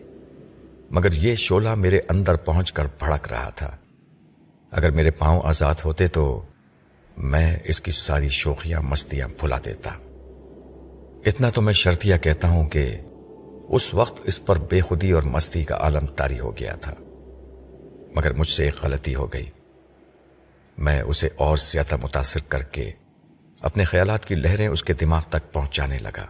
مگر 0.91 1.13
یہ 1.13 1.35
شولہ 1.35 1.75
میرے 1.75 2.01
اندر 2.09 2.37
پہنچ 2.37 2.73
کر 2.73 2.85
بھڑک 2.99 3.29
رہا 3.33 3.51
تھا۔ 3.51 3.77
اگر 4.71 4.91
میرے 4.91 5.11
پاؤں 5.11 5.41
آزاد 5.45 5.75
ہوتے 5.85 6.07
تو 6.07 6.43
میں 7.17 7.57
اس 7.65 7.81
کی 7.81 7.91
ساری 7.91 8.29
شوخیاں 8.29 8.83
مستیاں 8.83 9.29
بھلا 9.41 9.59
دیتا۔ 9.65 9.91
اتنا 11.27 11.51
تو 11.51 11.63
میں 11.63 11.73
شرطیہ 11.73 12.17
کہتا 12.17 12.49
ہوں 12.49 12.67
کہ 12.67 12.97
اس 13.69 13.95
وقت 13.95 14.21
اس 14.25 14.45
پر 14.45 14.59
بے 14.59 14.81
خودی 14.81 15.13
اور 15.13 15.23
مستی 15.23 15.65
کا 15.65 15.77
عالم 15.77 16.07
تاری 16.07 16.41
ہو 16.41 16.57
گیا 16.57 16.75
تھا۔ 16.75 16.95
مگر 18.17 18.33
مجھ 18.33 18.49
سے 18.49 18.65
ایک 18.65 18.83
غلطی 18.83 19.15
ہو 19.15 19.33
گئی۔ 19.33 19.47
میں 20.79 21.03
اسے 21.03 21.29
اور 21.37 21.57
زیادہ 21.57 21.97
متاثر 22.03 22.41
کر 22.49 22.63
کے 22.63 22.91
اپنے 23.61 23.85
خیالات 23.85 24.25
کی 24.25 24.35
لہریں 24.35 24.69
اس 24.69 24.85
کے 24.85 24.93
دماغ 24.93 25.23
تک 25.29 25.53
پہنچانے 25.53 25.99
لگا۔ 25.99 26.27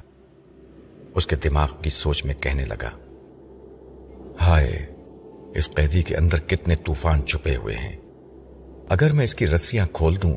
اس 1.15 1.27
کے 1.27 1.37
دماغ 1.37 1.69
کی 1.83 1.91
سوچ 1.91 2.25
میں 2.25 2.35
کہنے 2.35 2.65
لگا، 2.65 2.91
ہائے، 4.41 4.87
اس 5.55 5.71
قیدی 5.71 6.03
کے 6.03 6.17
اندر 6.17 6.41
کتنے 6.41 6.75
طوفان 6.75 7.27
چھپے 7.27 7.57
ہوئے 7.57 7.77
ہیں۔ 7.77 7.97
اگر 8.89 9.13
میں 9.13 9.25
اس 9.25 9.35
کی 9.35 9.47
رسیاں 9.47 9.87
کھول 9.93 10.17
دوں 10.23 10.37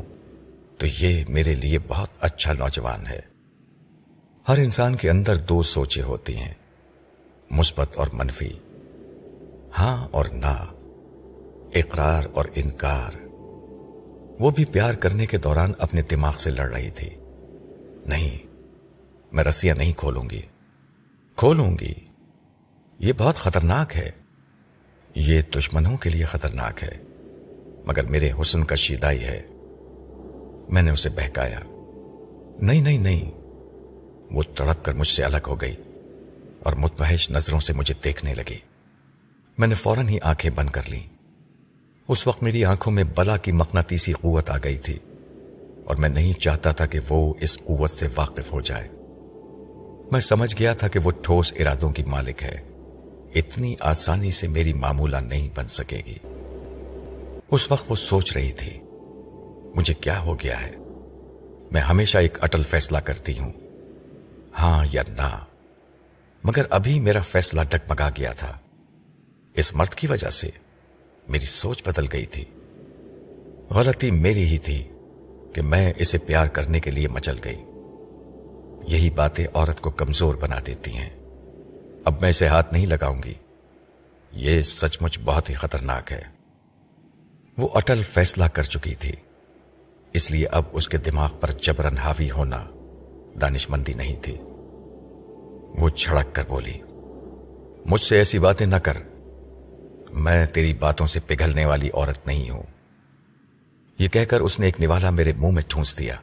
تو 0.78 0.88
یہ 1.00 1.24
میرے 1.30 1.54
لیے 1.54 1.78
بہت 1.88 2.10
اچھا 2.22 2.54
نوجوان 2.54 3.08
ہے۔ 3.08 3.37
ہر 4.48 4.58
انسان 4.58 4.96
کے 4.96 5.10
اندر 5.10 5.36
دو 5.36 5.64
سوچیں 5.64 6.04
ہوتی 6.04 6.38
ہیں، 6.38 6.54
مثبت 7.50 7.96
اور 7.96 8.08
منفی۔ 8.14 8.50
ہاں 9.80 10.08
اور 10.12 10.26
نہ۔ 10.26 10.66
اقرار 11.76 12.24
اور 12.34 12.46
انکار۔ 12.56 13.18
وہ 14.40 14.50
بھی 14.50 14.66
پیار 14.66 14.94
کرنے 14.94 15.26
کے 15.26 15.38
دوران 15.38 15.72
اپنے 15.80 16.02
دماغ 16.02 16.38
سے 16.38 16.50
لڑ 16.50 16.72
رہی 16.72 16.90
تھی۔ 16.90 17.10
نہیں، 18.06 18.48
میں 19.32 19.44
رسیاں 19.44 19.76
نہیں 19.76 19.94
کھولوں 19.98 20.30
گی۔ 20.30 20.42
کھولوں 21.36 21.78
گی؟ 21.82 21.94
یہ 23.00 23.14
بہت 23.18 23.36
خطرناک 23.36 23.98
ہے۔ 23.98 24.10
یہ 25.16 25.42
دشمنوں 25.58 25.98
کے 25.98 26.10
لیے 26.10 26.26
خطرناک 26.26 26.84
ہے۔ 26.84 26.98
مگر 27.86 28.04
میرے 28.04 28.32
حسن 28.42 28.64
کا 28.64 28.76
شیدائی 28.76 29.24
ہے۔ 29.24 29.42
میں 30.70 30.82
نے 30.82 30.92
اسے 30.92 31.10
بہکایا۔ 31.10 31.60
نہیں 32.60 32.82
نہیں 32.82 32.98
نہیں۔ 32.98 33.37
وہ 34.32 34.44
تڑپ 34.56 34.86
کر 34.86 34.94
مجھ 34.94 35.08
سے 35.08 35.24
الگ 35.24 35.48
ہو 35.48 35.62
گئی 35.62 35.76
اور 36.60 36.74
متبحش 36.74 37.32
نظروں 37.32 37.60
سے 37.60 37.74
مجھے 37.74 37.96
دیکھنے 38.04 38.34
لگی۔ 38.34 38.58
میں 39.58 39.68
نے 39.68 39.76
فوراً 39.76 40.08
ہی 40.08 40.18
آنکھیں 40.22 40.52
بند 40.56 40.70
کر 40.70 40.82
لی 40.88 41.00
اس 42.08 42.28
وقت 42.28 42.44
میری 42.44 42.66
آنکھوں 42.66 42.94
میں 42.94 43.04
بلا 43.16 43.38
کی 43.38 43.52
مقناطیسی 43.52 44.14
قوت 44.14 44.50
آ 44.50 44.58
گئی 44.64 44.78
تھی 44.78 44.98
اور 45.86 45.96
میں 45.96 46.10
نہیں 46.10 46.34
چاہتا 46.34 46.72
تھا 46.72 46.86
کہ 46.86 47.00
وہ 47.10 47.34
اس 47.42 47.58
قوت 47.58 47.92
سے 47.92 48.08
واقف 48.18 48.54
ہو 48.54 48.62
جائے۔ 48.62 48.88
میں 50.12 50.20
سمجھ 50.20 50.56
گیا 50.60 50.74
تھا 50.74 50.88
کہ 50.88 51.00
وہ 51.00 51.12
ٹھوس 51.22 51.54
ارادوں 51.60 51.92
کی 51.92 52.04
مالک 52.04 52.44
ہے۔ 52.44 52.62
اتنی 53.36 53.76
آسانی 53.80 54.32
سے 54.32 54.48
میری 54.48 54.74
معمولہ 54.74 55.18
نہیں 55.18 55.50
بن 55.56 55.68
سکے 55.68 56.02
گی۔ 56.06 56.18
اس 57.52 57.72
وقت 57.72 57.86
وہ 57.90 57.96
سوچ 57.96 58.38
رہی 58.38 58.52
تھی، 58.52 58.80
مجھے 59.76 59.94
کیا 59.94 60.20
ہو 60.20 60.40
گیا 60.40 60.62
ہے؟ 60.62 60.72
میں 61.72 61.82
ہمیشہ 61.82 62.18
ایک 62.18 62.44
اٹل 62.44 62.64
فیصلہ 62.64 62.98
کرتی 62.98 63.40
ہوں۔ 63.40 63.52
ہاں 64.58 64.86
یا 64.92 65.04
نہ۔ 65.10 65.46
مگر 66.44 66.66
ابھی 66.70 67.00
میرا 67.00 67.20
فیصلہ 67.20 67.62
ڈگمگا 67.70 68.10
گیا 68.10 68.32
تھا۔ 68.32 68.58
اس 69.54 69.76
مرد 69.76 69.90
کی 69.90 70.08
وجہ 70.08 70.30
سے 70.30 70.50
میری 71.28 71.46
سوچ 71.46 71.84
بدل 71.86 72.06
گئی 72.14 72.26
تھی۔ 72.26 72.46
غلطی 73.70 74.12
میری 74.12 74.44
ہی 74.44 74.58
تھی 74.58 74.90
کہ 75.54 75.62
میں 75.62 75.94
اسے 75.98 76.18
پیار 76.18 76.46
کرنے 76.46 76.80
کے 76.80 76.92
لیے 76.92 77.08
مچل 77.08 77.38
گئی۔ 77.44 77.64
یہی 78.88 79.10
باتیں 79.10 79.48
عورت 79.54 79.82
کو 79.82 79.92
کمزور 79.92 80.36
بنا 80.36 80.56
دیتی 80.68 80.92
ہیں۔ 80.92 81.10
اب 82.06 82.22
میں 82.22 82.30
اسے 82.30 82.48
ہاتھ 82.48 82.74
نہیں 82.74 82.86
لگاؤں 82.86 83.24
گی۔ 83.24 83.34
یہ 84.32 84.62
سچ 84.62 85.02
مچ 85.02 85.20
بہت 85.26 85.50
ہی 85.50 85.56
خطرناک 85.56 86.12
ہے۔ 86.12 86.22
وہ 87.58 87.70
اٹل 87.74 88.02
فیصلہ 88.04 88.46
کر 88.46 88.64
چکی 88.64 88.96
تھی۔ 88.96 89.12
اس 90.14 90.32
لیے 90.32 90.46
اب 90.46 90.64
اس 90.72 90.90
کے 90.90 90.98
دماغ 90.98 91.32
پر 91.40 91.52
جبرن 91.52 91.98
حاوی 91.98 92.32
ہونا 92.32 92.66
دانش 93.42 93.70
مندی 93.70 93.94
نہیں 93.94 94.16
تھی۔ 94.16 94.38
وہ 95.78 95.90
چھڑک 95.90 96.36
کر 96.36 96.44
بولی، 96.50 96.82
مجھ 97.86 98.02
سے 98.02 98.18
ایسی 98.18 98.40
باتیں 98.40 98.66
نہ 98.66 98.76
کر۔ 98.76 98.98
میں 100.14 100.46
تیری 100.46 100.74
باتوں 100.74 101.08
سے 101.08 101.20
پگھلنے 101.20 101.66
والی 101.66 101.90
عورت 101.94 102.28
نہیں 102.28 102.50
ہوں۔ 102.50 102.64
یہ 104.00 104.08
کہہ 104.08 104.26
کر 104.26 104.42
اس 104.42 104.60
نے 104.60 104.66
ایک 104.66 104.82
نوالا 104.82 105.10
میرے 105.10 105.34
منہ 105.34 105.52
میں 105.52 105.64
ٹھونس 105.68 106.00
دیا۔ 106.00 106.16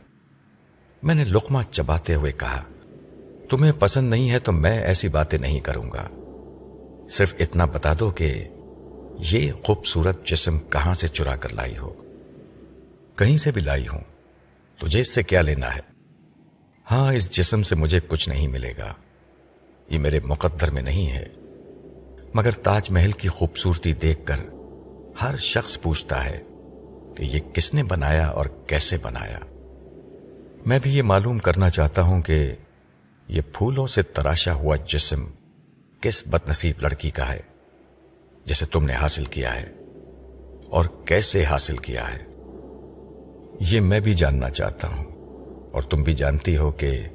میں 1.03 1.15
نے 1.15 1.25
لقمہ 1.25 1.59
چباتے 1.71 2.15
ہوئے 2.15 2.33
کہا، 2.33 2.63
تمہیں 3.51 3.73
پسند 3.73 4.11
نہیں 4.11 4.31
ہے 4.31 4.39
تو 4.39 4.53
میں 4.53 4.79
ایسی 4.79 5.09
باتیں 5.09 5.39
نہیں 5.39 5.61
کروں 5.61 5.91
گا۔ 5.93 6.09
صرف 7.11 7.35
اتنا 7.39 7.65
بتا 7.65 7.93
دو 8.01 8.11
کہ 8.11 8.49
یہ 9.19 9.53
خوبصورت 9.53 10.27
جسم 10.27 10.59
کہاں 10.59 10.95
سے 10.95 11.09
چرا 11.09 11.37
کر 11.37 11.53
لائی 11.53 11.79
ہو؟ 11.79 11.95
کہیں 13.17 13.37
سے 13.37 13.51
بھی 13.51 13.63
لائی 13.63 13.87
ہوں، 13.89 14.01
تجھے 14.79 15.01
اس 15.01 15.15
سے 15.15 15.23
کیا 15.23 15.41
لینا 15.41 15.75
ہے؟ 15.75 15.81
ہاں 16.91 17.13
اس 17.13 17.31
جسم 17.31 17.63
سے 17.63 17.77
مجھے 17.77 18.01
کچھ 18.09 18.29
نہیں 18.29 18.49
ملے 18.49 18.73
گا۔ 18.79 18.95
یہ 19.89 19.99
میرے 19.99 20.21
مقدر 20.25 20.71
میں 20.71 20.83
نہیں 20.83 21.13
ہے۔ 21.13 21.29
مگر 22.35 22.51
تاج 22.51 22.91
محل 22.91 23.13
کی 23.13 23.29
خوبصورتی 23.29 23.93
دیکھ 23.93 24.27
کر 24.27 24.37
ہر 25.23 25.37
شخص 25.37 25.81
پوچھتا 25.83 26.25
ہے 26.25 26.43
کہ 27.17 27.23
یہ 27.23 27.39
کس 27.53 27.75
نے 27.75 27.83
بنایا 27.83 28.27
اور 28.27 28.47
کیسے 28.67 28.97
بنایا۔ 29.03 29.39
میں 30.67 30.79
بھی 30.83 30.97
یہ 30.97 31.03
معلوم 31.03 31.39
کرنا 31.39 31.71
چاہتا 31.71 32.03
ہوں 32.03 32.23
کہ 32.23 32.55
یہ 33.29 33.41
پھولوں 33.53 33.87
سے 33.87 34.03
تراشا 34.03 34.55
ہوا 34.55 34.77
جسم 34.77 35.27
کس 36.01 36.23
بد 36.27 36.49
نصیب 36.49 36.83
لڑکی 36.83 37.11
کا 37.11 37.33
ہے، 37.33 37.41
جسے 38.45 38.67
تم 38.67 38.85
نے 38.85 38.95
حاصل 38.95 39.25
کیا 39.25 39.55
ہے 39.55 39.73
اور 40.71 40.85
کیسے 41.05 41.45
حاصل 41.45 41.77
کیا 41.77 42.15
ہے۔ 42.15 42.25
یہ 43.61 43.81
میں 43.81 44.01
بھی 44.01 44.15
جاننا 44.15 44.51
چاہتا 44.51 44.89
ہوں 44.89 45.05
اور 45.73 45.83
تم 45.83 46.03
بھی 46.03 46.15
جانتی 46.15 46.57
ہو 46.57 46.71
کہ 46.71 47.09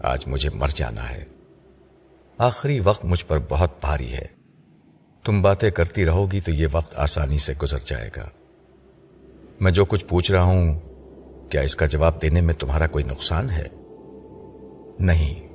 آج 0.00 0.24
مجھے 0.26 0.50
مر 0.50 0.68
جانا 0.68 1.10
ہے۔ 1.10 1.24
آخری 2.38 2.80
وقت 2.80 3.04
مجھ 3.04 3.24
پر 3.26 3.38
بہت 3.48 3.70
بھاری 3.80 4.12
ہے۔ 4.12 4.26
تم 5.24 5.42
باتیں 5.42 5.70
کرتی 5.70 6.06
رہو 6.06 6.32
گی 6.32 6.40
تو 6.40 6.50
یہ 6.50 6.66
وقت 6.72 6.96
آسانی 6.96 7.38
سے 7.38 7.52
گزر 7.62 7.78
جائے 7.78 8.10
گا۔ 8.16 8.28
میں 9.60 9.72
جو 9.72 9.84
کچھ 9.84 10.04
پوچھ 10.04 10.32
رہا 10.32 10.42
ہوں، 10.42 10.80
کیا 11.50 11.60
اس 11.60 11.76
کا 11.76 11.86
جواب 11.86 12.22
دینے 12.22 12.40
میں 12.40 12.54
تمہارا 12.54 12.86
کوئی 12.86 13.04
نقصان 13.04 13.50
ہے؟ 13.50 13.66
نہیں، 14.98 15.48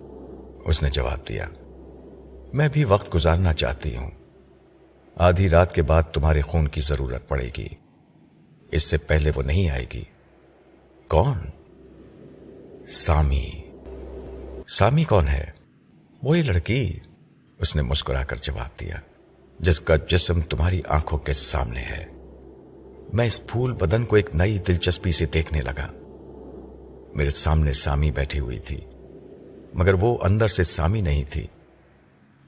اس 0.65 0.83
نے 0.83 0.89
جواب 0.89 1.29
دیا۔ 1.29 1.47
میں 2.53 2.67
بھی 2.73 2.83
وقت 2.83 3.15
گزارنا 3.15 3.53
چاہتی 3.53 3.95
ہوں۔ 3.95 4.11
آدھی 5.15 5.49
رات 5.49 5.75
کے 5.75 5.81
بعد 5.81 6.03
تمہارے 6.03 6.41
خون 6.41 6.67
کی 6.67 6.81
ضرورت 6.81 7.29
پڑے 7.29 7.49
گی۔ 7.57 7.67
اس 8.71 8.83
سے 8.83 8.97
پہلے 8.97 9.31
وہ 9.35 9.43
نہیں 9.43 9.69
آئے 9.69 9.85
گی۔ 9.93 10.03
کون؟ 11.07 11.37
سامی۔ 12.87 13.61
سامی 14.67 15.03
کون 15.03 15.27
ہے؟ 15.27 15.60
وہی 16.23 16.41
لڑکی 16.41 16.99
اس 17.59 17.75
نے 17.75 17.81
مسکرا 17.81 18.23
کر 18.23 18.35
جواب 18.35 18.79
دیا، 18.79 18.95
جس 19.59 19.79
کا 19.79 19.95
جسم 19.95 20.41
تمہاری 20.41 20.81
آنکھوں 20.87 21.19
کے 21.19 21.33
سامنے 21.33 21.79
ہے۔ 21.79 22.05
میں 23.13 23.25
اس 23.25 23.47
پھول 23.47 23.73
بدن 23.73 24.05
کو 24.05 24.15
ایک 24.15 24.35
نئی 24.35 24.57
دلچسپی 24.57 25.11
سے 25.11 25.25
دیکھنے 25.25 25.61
لگا۔ 25.61 25.91
میرے 27.15 27.29
سامنے 27.29 27.73
سامی 27.73 28.11
بیٹھی 28.11 28.39
ہوئی 28.39 28.59
تھی، 28.59 28.79
مگر 29.73 29.93
وہ 29.93 30.17
اندر 30.21 30.47
سے 30.47 30.63
سامی 30.63 31.01
نہیں 31.01 31.23
تھی۔ 31.29 31.47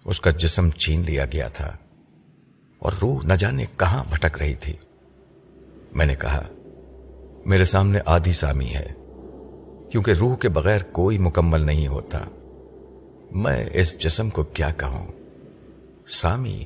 اس 0.05 0.21
کا 0.21 0.29
جسم 0.29 0.69
چھین 0.69 1.01
لیا 1.01 1.25
گیا 1.25 1.47
تھا 1.47 1.77
اور 2.79 2.91
روح 3.01 3.19
نہ 3.23 3.33
جانے 3.33 3.65
کہاں 3.77 4.03
بھٹک 4.09 4.37
رہی 4.37 4.55
تھی۔ 4.55 4.73
میں 5.91 6.05
نے 6.05 6.15
کہا، 6.15 6.47
میرے 7.45 7.65
سامنے 7.65 7.99
آدھی 8.05 8.31
سامی 8.31 8.73
ہے، 8.73 8.87
کیونکہ 9.91 10.11
روح 10.11 10.37
کے 10.37 10.49
بغیر 10.49 10.81
کوئی 10.81 11.17
مکمل 11.17 11.61
نہیں 11.61 11.87
ہوتا۔ 11.87 12.19
میں 13.33 13.65
اس 13.73 13.97
جسم 13.97 14.29
کو 14.29 14.43
کیا 14.43 14.69
کہوں؟ 14.69 15.07
سامی 16.07 16.65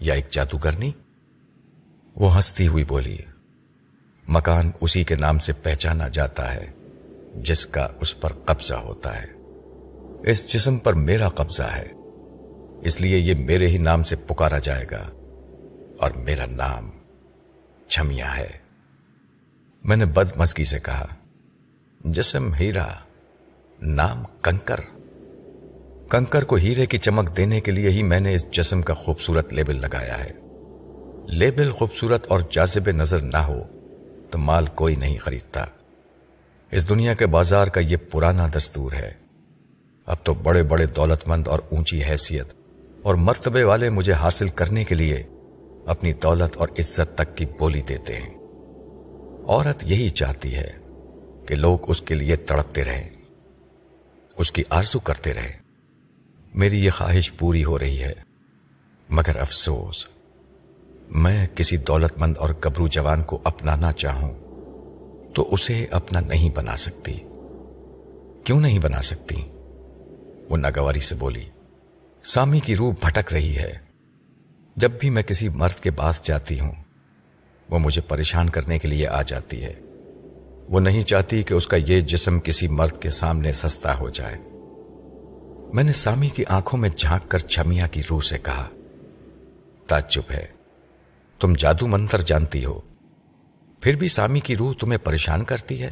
یا 0.00 0.14
ایک 0.14 0.30
جادوگرنی؟ 0.30 0.92
وہ 2.16 2.36
ہنستی 2.36 2.68
ہوئی 2.68 2.84
بولی، 2.84 3.18
مکان 4.28 4.70
اسی 4.80 5.04
کے 5.04 5.16
نام 5.16 5.38
سے 5.38 5.52
پہچانا 5.52 6.08
جاتا 6.08 6.54
ہے، 6.54 6.72
جس 7.34 7.66
کا 7.66 7.88
اس 8.00 8.20
پر 8.20 8.32
قبضہ 8.32 8.74
ہوتا 8.74 9.22
ہے۔ 9.22 9.26
اس 10.30 10.46
جسم 10.46 10.78
پر 10.78 10.92
میرا 10.92 11.28
قبضہ 11.28 11.62
ہے، 11.62 11.88
اس 12.82 13.00
لیے 13.00 13.18
یہ 13.18 13.34
میرے 13.34 13.66
ہی 13.66 13.78
نام 13.78 14.02
سے 14.02 14.16
پکارا 14.16 14.58
جائے 14.58 14.86
گا۔ 14.90 15.10
اور 15.98 16.10
میرا 16.10 16.46
نام 16.46 16.90
چھمیا 17.86 18.36
ہے۔ 18.36 18.50
میں 19.84 19.96
نے 19.96 20.06
بد 20.06 20.36
مسکی 20.36 20.64
سے 20.64 20.80
کہا، 20.80 21.06
جسم 22.04 22.54
ہیرا، 22.54 22.86
نام 23.80 24.22
کنکر۔ 24.42 24.93
کنکر 26.08 26.44
کو 26.44 26.56
ہیرے 26.56 26.86
کی 26.86 26.98
چمک 26.98 27.36
دینے 27.36 27.60
کے 27.60 27.72
لیے 27.72 27.90
ہی 27.90 28.02
میں 28.02 28.20
نے 28.20 28.34
اس 28.34 28.50
جسم 28.50 28.82
کا 28.82 28.94
خوبصورت 28.94 29.52
لیبل 29.52 29.80
لگایا 29.80 30.24
ہے۔ 30.24 30.30
لیبل 31.28 31.70
خوبصورت 31.70 32.26
اور 32.28 32.40
جازب 32.50 32.90
نظر 32.90 33.18
نہ 33.18 33.36
ہو 33.36 33.60
تو 34.30 34.38
مال 34.38 34.66
کوئی 34.66 34.94
نہیں 34.94 35.18
خریدتا۔ 35.18 35.64
اس 36.70 36.88
دنیا 36.88 37.14
کے 37.14 37.26
بازار 37.26 37.66
کا 37.66 37.80
یہ 37.80 37.96
پرانا 38.10 38.48
دستور 38.56 38.92
ہے۔ 38.92 39.12
اب 40.06 40.16
تو 40.22 40.34
بڑے 40.34 40.62
بڑے 40.62 40.86
دولت 40.86 41.28
مند 41.28 41.48
اور 41.48 41.58
اونچی 41.70 42.04
حیثیت 42.04 42.52
اور 43.02 43.14
مرتبے 43.14 43.64
والے 43.64 43.90
مجھے 43.90 44.12
حاصل 44.12 44.48
کرنے 44.48 44.84
کے 44.84 44.94
لیے 44.94 45.22
اپنی 45.86 46.12
دولت 46.12 46.56
اور 46.56 46.68
عزت 46.78 47.18
تک 47.18 47.36
کی 47.36 47.46
بولی 47.46 47.80
دیتے 47.80 48.16
ہیں۔ 48.16 48.34
عورت 49.48 49.84
یہی 49.84 50.08
چاہتی 50.08 50.54
ہے 50.54 50.70
کہ 51.46 51.54
لوگ 51.54 51.78
اس 51.90 52.02
کے 52.02 52.14
لیے 52.14 52.36
تڑپتے 52.36 52.84
رہیں، 52.84 53.10
اس 54.36 54.52
کی 54.52 54.62
آرزو 54.70 54.98
کرتے 54.98 55.34
رہیں۔ 55.34 55.63
میری 56.54 56.84
یہ 56.84 56.90
خواہش 56.90 57.32
پوری 57.36 57.64
ہو 57.64 57.78
رہی 57.78 58.02
ہے۔ 58.02 58.12
مگر 59.10 59.36
افسوس، 59.36 60.06
میں 61.10 61.46
کسی 61.54 61.76
دولت 61.76 62.18
مند 62.18 62.38
اور 62.38 62.54
گبرو 62.64 62.88
جوان 62.88 63.22
کو 63.22 63.40
اپنانا 63.44 63.92
چاہوں 63.92 64.34
تو 65.34 65.54
اسے 65.54 65.86
اپنا 65.90 66.20
نہیں 66.20 66.56
بنا 66.56 66.76
سکتی۔ 66.76 67.12
کیوں 68.44 68.60
نہیں 68.60 68.78
بنا 68.78 69.02
سکتی؟ 69.02 69.34
وہ 70.50 70.56
ناگواری 70.56 71.00
سے 71.00 71.14
بولی، 71.14 71.44
سامی 72.24 72.60
کی 72.60 72.76
روح 72.76 72.94
بھٹک 73.00 73.32
رہی 73.32 73.56
ہے۔ 73.56 73.72
جب 74.76 74.90
بھی 75.00 75.10
میں 75.10 75.22
کسی 75.22 75.48
مرد 75.48 75.80
کے 75.80 75.90
پاس 75.90 76.22
جاتی 76.22 76.60
ہوں، 76.60 76.72
وہ 77.70 77.78
مجھے 77.78 78.02
پریشان 78.02 78.48
کرنے 78.48 78.78
کے 78.78 78.88
لیے 78.88 79.06
آ 79.06 79.22
جاتی 79.22 79.64
ہے۔ 79.64 79.74
وہ 80.68 80.80
نہیں 80.80 81.02
چاہتی 81.02 81.42
کہ 81.42 81.54
اس 81.54 81.68
کا 81.68 81.76
یہ 81.76 82.00
جسم 82.00 82.40
کسی 82.40 82.68
مرد 82.68 83.02
کے 83.02 83.10
سامنے 83.10 83.52
سستا 83.52 83.98
ہو 83.98 84.10
جائے۔ 84.10 84.38
میں 85.74 85.84
نے 85.84 85.92
سامی 85.92 86.28
کی 86.28 86.44
آنکھوں 86.48 86.78
میں 86.78 86.88
جھانک 86.88 87.30
کر 87.30 87.38
چھمیا 87.38 87.86
کی 87.86 88.02
روح 88.10 88.20
سے 88.20 88.38
کہا، 88.38 88.68
تعجب 89.86 90.30
ہے، 90.30 90.46
تم 91.40 91.52
جادو 91.52 91.86
منتر 91.86 92.20
جانتی 92.20 92.64
ہو، 92.64 92.80
پھر 93.82 93.96
بھی 93.96 94.08
سامی 94.08 94.40
کی 94.40 94.56
روح 94.56 94.72
تمہیں 94.80 94.98
پریشان 94.98 95.44
کرتی 95.44 95.82
ہے؟ 95.82 95.90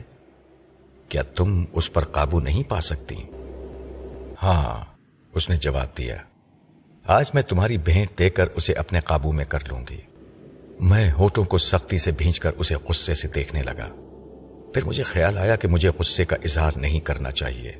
کیا 1.08 1.22
تم 1.22 1.64
اس 1.72 1.92
پر 1.92 2.04
قابو 2.04 2.40
نہیں 2.40 2.62
پا 2.70 2.80
سکتی؟ 2.80 3.16
ہاں 4.42 4.84
اس 5.32 5.50
نے 5.50 5.56
جواب 5.56 5.98
دیا، 5.98 6.16
آج 7.04 7.30
میں 7.34 7.42
تمہاری 7.42 7.78
بھینٹ 7.78 8.18
دے 8.18 8.30
کر 8.30 8.46
اسے 8.46 8.72
اپنے 8.72 9.00
قابو 9.00 9.32
میں 9.32 9.44
کر 9.44 9.68
لوں 9.68 9.84
گی۔ 9.90 10.00
میں 10.80 11.12
ہوٹوں 11.12 11.44
کو 11.44 11.58
سختی 11.58 11.98
سے 11.98 12.12
بھینچ 12.12 12.40
کر 12.40 12.52
اسے 12.52 12.74
غصے 12.88 13.14
سے 13.14 13.28
دیکھنے 13.28 13.62
لگا، 13.62 13.88
پھر 14.74 14.84
مجھے 14.84 15.02
خیال 15.02 15.38
آیا 15.38 15.56
کہ 15.56 15.68
مجھے 15.68 15.90
غصے 15.98 16.24
کا 16.24 16.36
اظہار 16.44 16.72
نہیں 16.76 17.00
کرنا 17.00 17.30
چاہیے۔ 17.30 17.72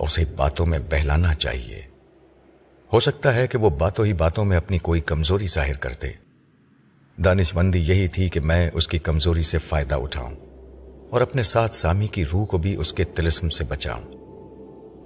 اسے 0.00 0.24
باتوں 0.36 0.66
میں 0.66 0.78
بہلانا 0.90 1.34
چاہیے۔ 1.34 1.82
ہو 2.92 3.00
سکتا 3.00 3.34
ہے 3.34 3.46
کہ 3.46 3.58
وہ 3.58 3.70
باتوں 3.70 4.06
ہی 4.06 4.12
باتوں 4.12 4.44
میں 4.44 4.56
اپنی 4.56 4.78
کوئی 4.78 5.00
کمزوری 5.00 5.46
ظاہر 5.46 5.76
کر 5.76 5.92
دے 6.02 6.12
دانش 7.22 7.54
مندی 7.54 7.78
یہی 7.78 8.08
تھی 8.08 8.28
کہ 8.28 8.40
میں 8.40 8.70
اس 8.74 8.88
کی 8.88 8.98
کمزوری 8.98 9.42
سے 9.42 9.58
فائدہ 9.58 9.94
اٹھاؤں 9.94 10.34
اور 11.10 11.20
اپنے 11.20 11.42
ساتھ 11.42 11.76
سامی 11.76 12.06
کی 12.06 12.24
روح 12.24 12.46
کو 12.46 12.58
بھی 12.58 12.74
اس 12.74 12.92
کے 12.92 13.04
تلسم 13.04 13.48
سے 13.48 13.64
بچاؤں۔ 13.64 14.02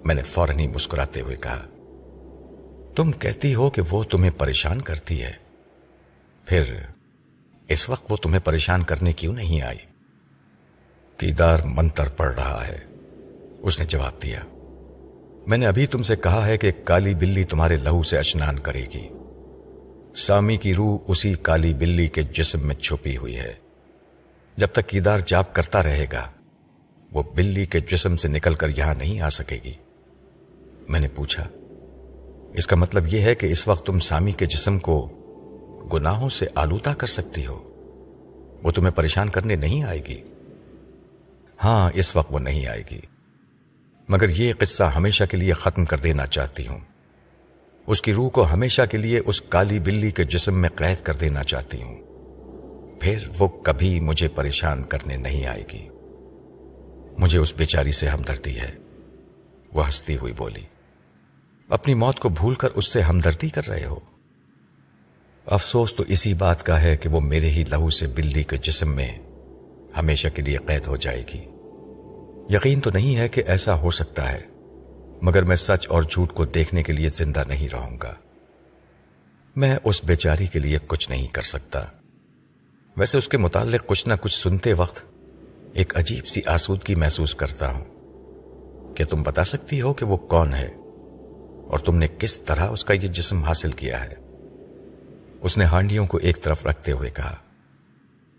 میں 0.05 0.15
نے 0.15 0.23
فوراً 0.23 0.59
ہی 0.59 0.69
مسکراتے 0.69 1.21
ہوئے 1.21 1.37
کہا، 1.37 1.67
تم 2.97 3.13
کہتی 3.13 3.55
ہو 3.55 3.71
کہ 3.71 3.83
وہ 3.91 4.03
تمہیں 4.03 4.31
پریشان 4.39 4.81
کرتی 4.81 5.23
ہے۔ 5.23 5.33
پھر 6.45 6.75
اس 7.69 7.89
وقت 7.89 8.13
وہ 8.13 8.17
تمہیں 8.17 8.41
پریشان 8.41 8.83
کرنے 8.83 9.13
کیوں 9.13 9.33
نہیں 9.33 9.63
آئی؟ 9.63 9.79
کیدار 11.17 11.59
منتر 11.65 12.09
پڑ 12.09 12.35
رہا 12.35 12.67
ہے۔ 12.69 12.79
اس 13.59 13.79
نے 13.79 13.85
جواب 13.85 14.23
دیا 14.23 14.41
میں 15.47 15.59
نے 15.59 15.67
ابھی 15.67 15.87
تم 15.87 16.03
سے 16.03 16.17
کہا 16.17 16.47
ہے 16.47 16.57
کہ 16.57 16.71
کالی 16.85 17.15
بلی 17.15 17.45
تمہارے 17.45 17.77
لہو 17.77 18.03
سے 18.03 18.19
اشنان 18.19 18.59
کرے 18.59 18.87
گی۔ 18.95 19.09
سامی 20.15 20.57
کی 20.57 20.75
روح 20.75 20.99
اسی 21.09 21.35
کالی 21.35 21.75
بلی 21.75 22.09
کے 22.09 22.23
جسم 22.23 22.67
میں 22.67 22.75
چھپی 22.75 23.17
ہوئی 23.17 23.37
ہے۔ 23.37 23.55
جب 24.57 24.67
تک 24.73 24.89
کیدار 24.89 25.19
جاپ 25.27 25.55
کرتا 25.55 25.83
رہے 25.83 26.07
گا، 26.13 26.31
وہ 27.13 27.23
بلی 27.37 27.67
کے 27.67 27.81
جسم 27.81 28.17
سے 28.17 28.29
نکل 28.29 28.55
کر 28.55 28.69
یہاں 28.77 28.95
نہیں 28.95 29.21
آ 29.21 29.29
سکے 29.29 29.59
گی۔ 29.65 29.73
میں 30.89 31.01
نے 31.01 31.09
پوچھا، 31.09 31.49
اس 32.55 32.67
کا 32.67 32.77
مطلب 32.77 33.15
یہ 33.15 33.21
ہے 33.21 33.35
کہ 33.35 33.47
اس 33.47 33.69
وقت 33.69 33.87
تم 33.87 33.99
سامی 33.99 34.33
کے 34.33 34.47
جسم 34.47 34.79
کو 34.79 35.07
گناہوں 35.93 36.29
سے 36.29 36.47
آلودہ 36.55 36.91
کر 36.91 37.07
سکتی 37.07 37.47
ہو۔ 37.47 37.71
وہ 38.63 38.71
تمہیں 38.71 38.91
پریشان 38.91 39.29
کرنے 39.29 39.57
نہیں 39.57 39.85
آئے 39.85 40.05
گی۔ 40.09 40.21
ہاں 41.65 41.91
اس 41.95 42.17
وقت 42.17 42.35
وہ 42.35 42.39
نہیں 42.39 42.67
آئے 42.67 42.83
گی۔ 42.91 43.01
مگر 44.09 44.29
یہ 44.29 44.53
قصہ 44.59 44.85
ہمیشہ 44.85 45.25
کے 45.25 45.37
لیے 45.37 45.53
ختم 45.53 45.85
کر 45.85 45.99
دینا 45.99 46.27
چاہتی 46.27 46.67
ہوں۔ 46.67 46.79
اس 47.87 48.03
کی 48.03 48.13
روح 48.13 48.29
کو 48.29 48.53
ہمیشہ 48.53 48.83
کے 48.91 48.99
لیے 48.99 49.21
اس 49.27 49.41
کالی 49.41 49.79
بلی 49.79 50.11
کے 50.11 50.25
جسم 50.25 50.61
میں 50.61 50.69
قید 50.69 51.05
کر 51.05 51.15
دینا 51.15 51.43
چاہتی 51.43 51.83
ہوں۔ 51.83 51.97
پھر 53.01 53.19
وہ 53.39 53.49
کبھی 53.49 54.01
مجھے 54.01 54.29
پریشان 54.29 54.83
کرنے 54.83 55.17
نہیں 55.17 55.47
آئے 55.47 55.65
گی۔ 55.73 55.89
مجھے 57.19 57.39
اس 57.39 57.55
بیچاری 57.57 57.91
سے 57.91 58.09
ہمدردی 58.09 58.61
ہے۔ 58.61 58.71
وہ 59.73 59.87
ہنستی 59.87 60.17
ہوئی 60.17 60.33
بولی، 60.33 60.63
اپنی 61.69 61.95
موت 61.95 62.19
کو 62.19 62.29
بھول 62.29 62.55
کر 62.55 62.69
اس 62.75 62.93
سے 62.93 63.01
ہمدردی 63.01 63.49
کر 63.49 63.69
رہے 63.69 63.85
ہو؟ 63.85 63.99
افسوس 65.47 65.95
تو 65.95 66.05
اسی 66.09 66.35
بات 66.35 66.63
کا 66.63 66.83
ہے 66.83 66.97
کہ 66.97 67.09
وہ 67.09 67.21
میرے 67.21 67.51
ہی 67.51 67.65
لہو 67.71 67.91
سے 67.91 68.07
بلی 68.07 68.43
کے 68.43 68.57
جسم 68.57 68.95
میں 68.95 69.19
ہمیشہ 69.97 70.29
کے 70.29 70.43
لیے 70.43 70.59
قید 70.67 70.87
ہو 70.87 70.97
جائے 70.97 71.25
گی۔ 71.35 71.47
یقین 72.51 72.81
تو 72.81 72.91
نہیں 72.95 73.17
ہے 73.17 73.29
کہ 73.29 73.43
ایسا 73.47 73.75
ہو 73.75 73.91
سکتا 73.91 74.33
ہے، 74.33 74.41
مگر 75.23 75.43
میں 75.43 75.57
سچ 75.57 75.87
اور 75.89 76.03
جھوٹ 76.03 76.33
کو 76.33 76.45
دیکھنے 76.45 76.83
کے 76.83 76.93
لیے 76.93 77.09
زندہ 77.09 77.45
نہیں 77.49 77.69
رہوں 77.73 77.99
گا۔ 78.03 78.15
میں 79.57 79.77
اس 79.85 80.05
بیچاری 80.05 80.47
کے 80.47 80.59
لیے 80.59 80.79
کچھ 80.87 81.11
نہیں 81.11 81.27
کر 81.27 81.43
سکتا۔ 81.43 81.85
ویسے 82.97 83.19
اس 83.19 83.29
کے 83.29 83.39
متعلق 83.39 83.87
کچھ 83.87 84.09
نہ 84.09 84.15
کچھ 84.21 84.35
سنتے 84.35 84.73
وقت 84.73 85.03
ایک 85.73 85.97
عجیب 85.97 86.27
سی 86.27 86.41
آسودگی 86.47 86.95
محسوس 86.95 87.35
کرتا 87.35 87.71
ہوں۔ 87.71 87.85
کہ 88.97 89.05
تم 89.05 89.23
بتا 89.23 89.45
سکتی 89.45 89.81
ہو 89.81 89.95
کہ 89.95 90.07
وہ 90.07 90.17
کون 90.17 90.55
ہے؟ 90.55 90.69
اور 91.69 91.79
تم 91.79 91.97
نے 91.97 92.07
کس 92.19 92.41
طرح 92.41 92.69
اس 92.69 92.85
کا 92.85 92.95
یہ 92.95 93.09
جسم 93.09 93.43
حاصل 93.43 93.73
کیا 93.73 94.05
ہے؟ 94.05 94.15
اس 95.41 95.59
نے 95.59 95.65
ہانڈیوں 95.65 96.07
کو 96.07 96.19
ایک 96.19 96.43
طرف 96.43 96.67
رکھتے 96.67 96.93
ہوئے 96.93 97.11
کہا، 97.11 97.37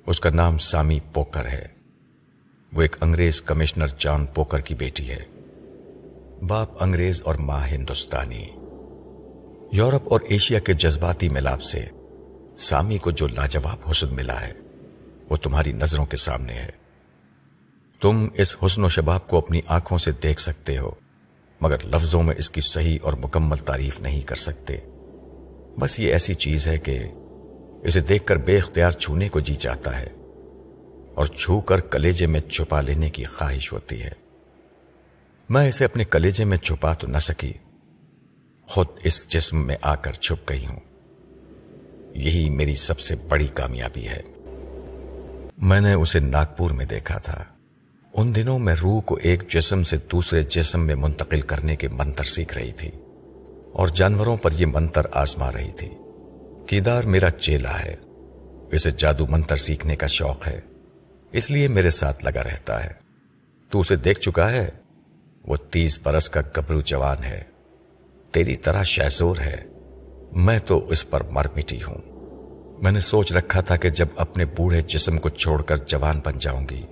اس 0.06 0.20
کا 0.20 0.30
نام 0.30 0.58
سامی 0.58 1.00
پوکر 1.14 1.46
ہے۔ 1.46 1.75
وہ 2.76 2.82
ایک 2.82 2.96
انگریز 3.02 3.42
کمشنر 3.42 3.88
جان 3.98 4.26
پوکر 4.26 4.60
کی 4.60 4.76
بیٹی 4.76 5.10
ہے۔ 5.10 5.24
باپ 6.48 6.84
انگریز 6.84 7.22
اور 7.26 7.36
ماں 7.36 7.68
ہندوستانی۔ 7.68 8.46
یورپ 9.72 10.02
اور 10.06 10.20
ایشیا 10.22 10.60
کے 10.60 10.74
جذباتی 10.74 11.30
ملاپ 11.30 11.62
سے 11.62 11.86
سامی 12.58 12.98
کو 12.98 13.12
جو 13.12 13.28
لاجواب 13.28 13.90
حسن 13.92 14.16
ملا 14.16 14.42
ہے، 14.42 14.54
وہ 15.30 15.36
تمہاری 15.36 15.72
نظروں 15.72 16.06
کے 16.06 16.18
سامنے 16.18 16.54
ہے۔ 16.54 16.70
تم 18.02 18.28
اس 18.34 18.56
حسن 18.66 18.84
و 18.84 18.90
شباب 18.90 19.28
کو 19.28 19.38
اپنی 19.38 19.62
آنکھوں 19.68 19.98
سے 19.98 20.12
دیکھ 20.24 20.42
سکتے 20.42 20.78
ہو، 20.78 20.92
مگر 21.62 21.86
لفظوں 21.86 22.24
میں 22.24 22.36
اس 22.38 22.52
کی 22.52 22.62
صحیح 22.62 23.00
اور 23.02 23.14
مکمل 23.14 23.58
تعریف 23.58 24.00
نہیں 24.00 24.22
کر 24.22 24.36
سکتے۔ 24.36 24.78
بس 25.80 26.00
یہ 26.00 26.12
ایسی 26.12 26.34
چیز 26.34 26.68
ہے 26.68 26.78
کہ 26.78 27.00
اسے 27.84 28.00
دیکھ 28.00 28.26
کر 28.26 28.36
بے 28.36 28.58
اختیار 28.58 28.92
چھونے 28.92 29.30
کو 29.30 29.40
جی 29.40 29.56
چاہتا 29.56 30.02
ہے۔ 30.02 30.10
اور 31.16 31.26
چھو 31.26 31.62
کر 31.62 31.80
کلیجے 31.80 32.28
میں 32.28 32.40
چھپا 32.40 32.82
لینے 32.82 33.10
کی 33.10 33.24
خواہش 33.24 33.74
ہوتی 33.74 34.04
ہے۔ 34.04 34.12
میں 35.50 35.68
اسے 35.68 35.86
اپنے 35.86 36.04
کلیجے 36.04 36.46
میں 36.46 36.58
چھپا 36.58 36.94
تو 36.94 37.08
نہ 37.08 37.18
سکی۔ 37.18 37.54
خود 38.68 38.88
اس 39.04 39.28
جسم 39.28 39.68
میں 39.68 39.76
آ 39.82 39.96
کر 39.96 40.14
چھپ 40.14 40.50
گئی 40.50 40.66
ہوں۔ 40.66 40.80
یہی 42.16 42.50
میری 42.50 42.76
سب 42.76 43.00
سے 43.00 43.16
بڑی 43.30 43.48
کامیابی 43.48 44.08
ہے۔ 44.08 44.22
میں 45.58 45.82
نے 45.82 45.94
اسے 45.94 46.20
ناگپور 46.20 46.72
میں 46.72 46.86
دیکھا 46.86 47.18
تھا۔ 47.18 47.44
ان 48.14 48.36
دنوں 48.36 48.60
میں 48.60 48.76
روح 48.76 49.02
کو 49.02 49.20
ایک 49.22 49.50
جسم 49.50 49.84
سے 49.84 49.98
دوسرے 50.12 50.42
جسم 50.42 50.86
میں 50.86 50.96
منتقل 50.96 51.42
کرنے 51.42 51.76
کے 51.76 51.88
منتر 51.88 52.24
سیکھ 52.24 52.58
رہی 52.58 52.72
تھی۔ 52.72 52.92
اور 53.72 53.88
جانوروں 53.88 54.38
پر 54.38 54.52
یہ 54.52 54.66
منتر 54.66 55.02
آزما 55.12 55.52
رہی 55.52 55.72
تھی۔ 55.72 55.90
کیدار 56.68 57.04
میرا 57.04 57.30
چیلا 57.30 57.84
ہے۔ 57.84 57.96
اسے 58.72 58.92
جادو 58.92 59.28
منتر 59.28 59.56
سیکھنے 59.56 59.96
کا 59.96 60.08
شوق 60.08 60.48
ہے۔ 60.48 60.60
اس 61.36 61.52
لیے 61.52 61.68
میرے 61.68 61.90
ساتھ 61.90 62.26
لگا 62.26 62.44
رہتا 62.44 62.84
ہے۔ 62.84 62.92
تو 63.70 63.80
اسے 63.80 63.96
دیکھ 63.96 64.20
چکا 64.20 64.52
ہے۔ 64.52 64.70
وہ 65.48 65.56
تیس 65.56 66.00
برس 66.04 66.30
کا 66.30 66.42
گبرو 66.58 66.82
جوان 66.82 67.24
ہے۔ 67.24 67.44
تیری 68.32 68.56
طرح 68.56 68.84
شہزور 68.84 69.38
ہے۔ 69.38 69.64
میں 70.32 70.60
تو 70.60 70.90
اس 70.90 71.10
پر 71.10 71.24
مر 71.24 71.46
مٹی 71.56 71.84
ہوں۔ 71.84 71.98
میں 72.82 72.92
نے 72.92 73.00
سوچ 73.00 73.32
رکھا 73.32 73.62
تھا 73.62 73.76
کہ 73.76 73.90
جب 73.90 74.06
اپنے 74.16 74.46
بوڑھے 74.46 74.82
جسم 74.82 75.18
کو 75.18 75.30
چھوڑ 75.30 75.62
کر 75.62 75.78
جوان 75.78 76.22
بن 76.26 76.34
جاؤں 76.38 76.68
گی، 76.70 76.86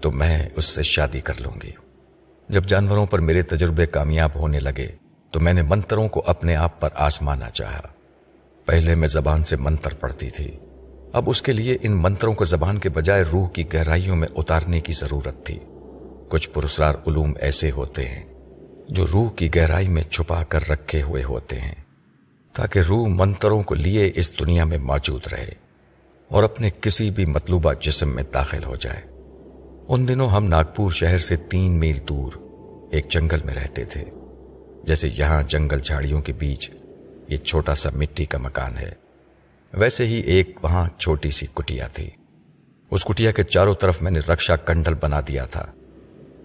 تو 0.00 0.12
میں 0.12 0.48
اس 0.56 0.64
سے 0.64 0.82
شادی 0.82 1.20
کر 1.20 1.40
لوں 1.40 1.52
گی۔ 1.62 1.70
جب 2.48 2.64
جانوروں 2.64 3.06
پر 3.06 3.18
میرے 3.18 3.42
تجربے 3.42 3.86
کامیاب 3.86 4.30
ہونے 4.36 4.60
لگے، 4.60 4.88
تو 5.30 5.40
میں 5.40 5.52
نے 5.52 5.62
منتروں 5.62 6.08
کو 6.08 6.22
اپنے 6.26 6.56
آپ 6.56 6.80
پر 6.80 6.88
آسمانا 6.94 7.50
چاہا۔ 7.50 7.80
پہلے 8.66 8.94
میں 8.94 9.08
زبان 9.08 9.42
سے 9.42 9.56
منتر 9.56 9.94
پڑتی 9.94 10.30
تھی۔ 10.30 10.56
اب 11.16 11.30
اس 11.30 11.42
کے 11.42 11.52
لیے 11.52 11.76
ان 11.82 11.92
منتروں 11.92 12.34
کو 12.34 12.44
زبان 12.44 12.78
کے 12.78 12.88
بجائے 12.88 13.24
روح 13.32 13.48
کی 13.48 13.64
گہرائیوں 13.74 14.16
میں 14.16 14.28
اتارنے 14.36 14.80
کی 14.80 14.92
ضرورت 14.92 15.46
تھی۔ 15.46 15.58
کچھ 16.28 16.50
پرسرار 16.50 16.94
علوم 17.06 17.32
ایسے 17.40 17.70
ہوتے 17.70 18.08
ہیں 18.08 18.24
جو 18.88 19.06
روح 19.12 19.30
کی 19.32 19.54
گہرائی 19.56 19.88
میں 19.88 20.02
چھپا 20.02 20.42
کر 20.42 20.68
رکھے 20.70 21.02
ہوئے 21.02 21.24
ہوتے 21.24 21.60
ہیں، 21.60 21.74
تاکہ 22.52 22.78
روح 22.78 23.06
منتروں 23.10 23.62
کو 23.62 23.74
لیے 23.74 24.12
اس 24.14 24.38
دنیا 24.40 24.64
میں 24.64 24.78
موجود 24.78 25.20
رہے 25.32 25.54
اور 26.28 26.42
اپنے 26.42 26.70
کسی 26.80 27.10
بھی 27.10 27.24
مطلوبہ 27.24 27.72
جسم 27.80 28.14
میں 28.14 28.24
داخل 28.34 28.64
ہو 28.64 28.76
جائے۔ 28.76 29.00
ان 29.88 30.08
دنوں 30.08 30.28
ہم 30.28 30.44
ناگپور 30.44 30.90
شہر 30.90 31.18
سے 31.18 31.36
تین 31.36 31.72
میل 31.72 31.98
دور 32.08 32.32
ایک 32.92 33.08
جنگل 33.08 33.40
میں 33.44 33.54
رہتے 33.54 33.84
تھے، 33.84 34.04
جیسے 34.84 35.08
یہاں 35.16 35.42
جنگل 35.42 35.78
جھاڑیوں 35.78 36.22
کے 36.22 36.32
بیچ 36.32 36.70
یہ 37.28 37.36
چھوٹا 37.36 37.74
سا 37.74 37.90
مٹی 37.94 38.24
کا 38.24 38.38
مکان 38.38 38.76
ہے۔ 38.78 39.05
ویسے 39.72 40.06
ہی 40.06 40.20
ایک 40.20 40.58
وہاں 40.62 40.88
چھوٹی 40.98 41.30
سی 41.30 41.46
کٹیا 41.54 41.86
تھی۔ 41.86 42.10
اس 42.90 43.04
کٹیا 43.04 43.30
کے 43.30 43.42
چاروں 43.42 43.74
طرف 43.74 44.02
میں 44.02 44.10
نے 44.10 44.18
رکشا 44.18 44.56
کنڈل 44.56 44.94
بنا 44.94 45.20
دیا 45.20 45.44
تھا 45.44 45.66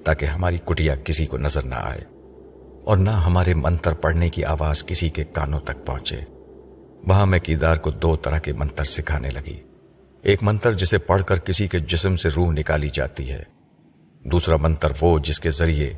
تاکہ 0.03 0.25
ہماری 0.25 0.57
کٹیا 0.65 0.95
کسی 0.95 1.25
کو 1.25 1.37
نظر 1.37 1.61
نہ 1.61 1.75
آئے 1.75 2.01
اور 2.83 2.97
نہ 2.97 3.09
ہمارے 3.09 3.53
منتر 3.53 3.93
پڑھنے 3.93 4.29
کی 4.29 4.43
آواز 4.43 4.85
کسی 4.85 5.09
کے 5.09 5.23
کانوں 5.23 5.59
تک 5.59 5.85
پہنچے۔ 5.85 6.19
وہاں 7.07 7.25
میں 7.25 7.39
کیدار 7.39 7.75
کو 7.75 7.91
دو 7.91 8.15
طرح 8.15 8.37
کے 8.37 8.53
منتر 8.53 8.83
سکھانے 8.83 9.29
لگی۔ 9.29 9.59
ایک 10.21 10.43
منتر 10.43 10.73
جسے 10.73 10.97
پڑھ 10.97 11.23
کر 11.23 11.39
کسی 11.39 11.67
کے 11.67 11.79
جسم 11.79 12.15
سے 12.15 12.29
روح 12.29 12.51
نکالی 12.51 12.89
جاتی 12.89 13.31
ہے۔ 13.31 13.43
دوسرا 14.23 14.55
منتر 14.55 14.91
وہ 15.01 15.19
جس 15.19 15.39
کے 15.39 15.49
ذریعے 15.49 15.93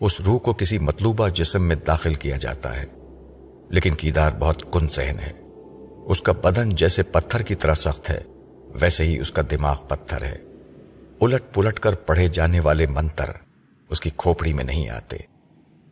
اس 0.00 0.20
روح 0.20 0.38
کو 0.38 0.52
کسی 0.52 0.78
مطلوبہ 0.78 1.28
جسم 1.28 1.62
میں 1.62 1.76
داخل 1.76 2.14
کیا 2.14 2.36
جاتا 2.36 2.76
ہے۔ 2.76 2.84
لیکن 3.68 3.94
کیدار 3.94 4.30
بہت 4.38 4.72
کن 4.72 4.88
سہن 4.88 5.18
ہے۔ 5.20 5.32
اس 6.08 6.22
کا 6.22 6.32
بدن 6.32 6.68
جیسے 6.68 7.02
پتھر 7.02 7.42
کی 7.42 7.54
طرح 7.54 7.74
سخت 7.74 8.10
ہے، 8.10 8.22
ویسے 8.80 9.04
ہی 9.04 9.18
اس 9.18 9.30
کا 9.30 9.42
دماغ 9.50 9.76
پتھر 9.88 10.22
ہے۔ 10.22 10.36
الٹ 11.20 11.54
پلٹ 11.54 11.80
کر 11.80 11.94
پڑھے 11.94 12.28
جانے 12.28 12.60
والے 12.60 12.86
منتر 12.86 13.30
اس 13.90 14.00
کی 14.00 14.10
کھوپڑی 14.16 14.52
میں 14.52 14.64
نہیں 14.64 14.88
آتے۔ 14.88 15.16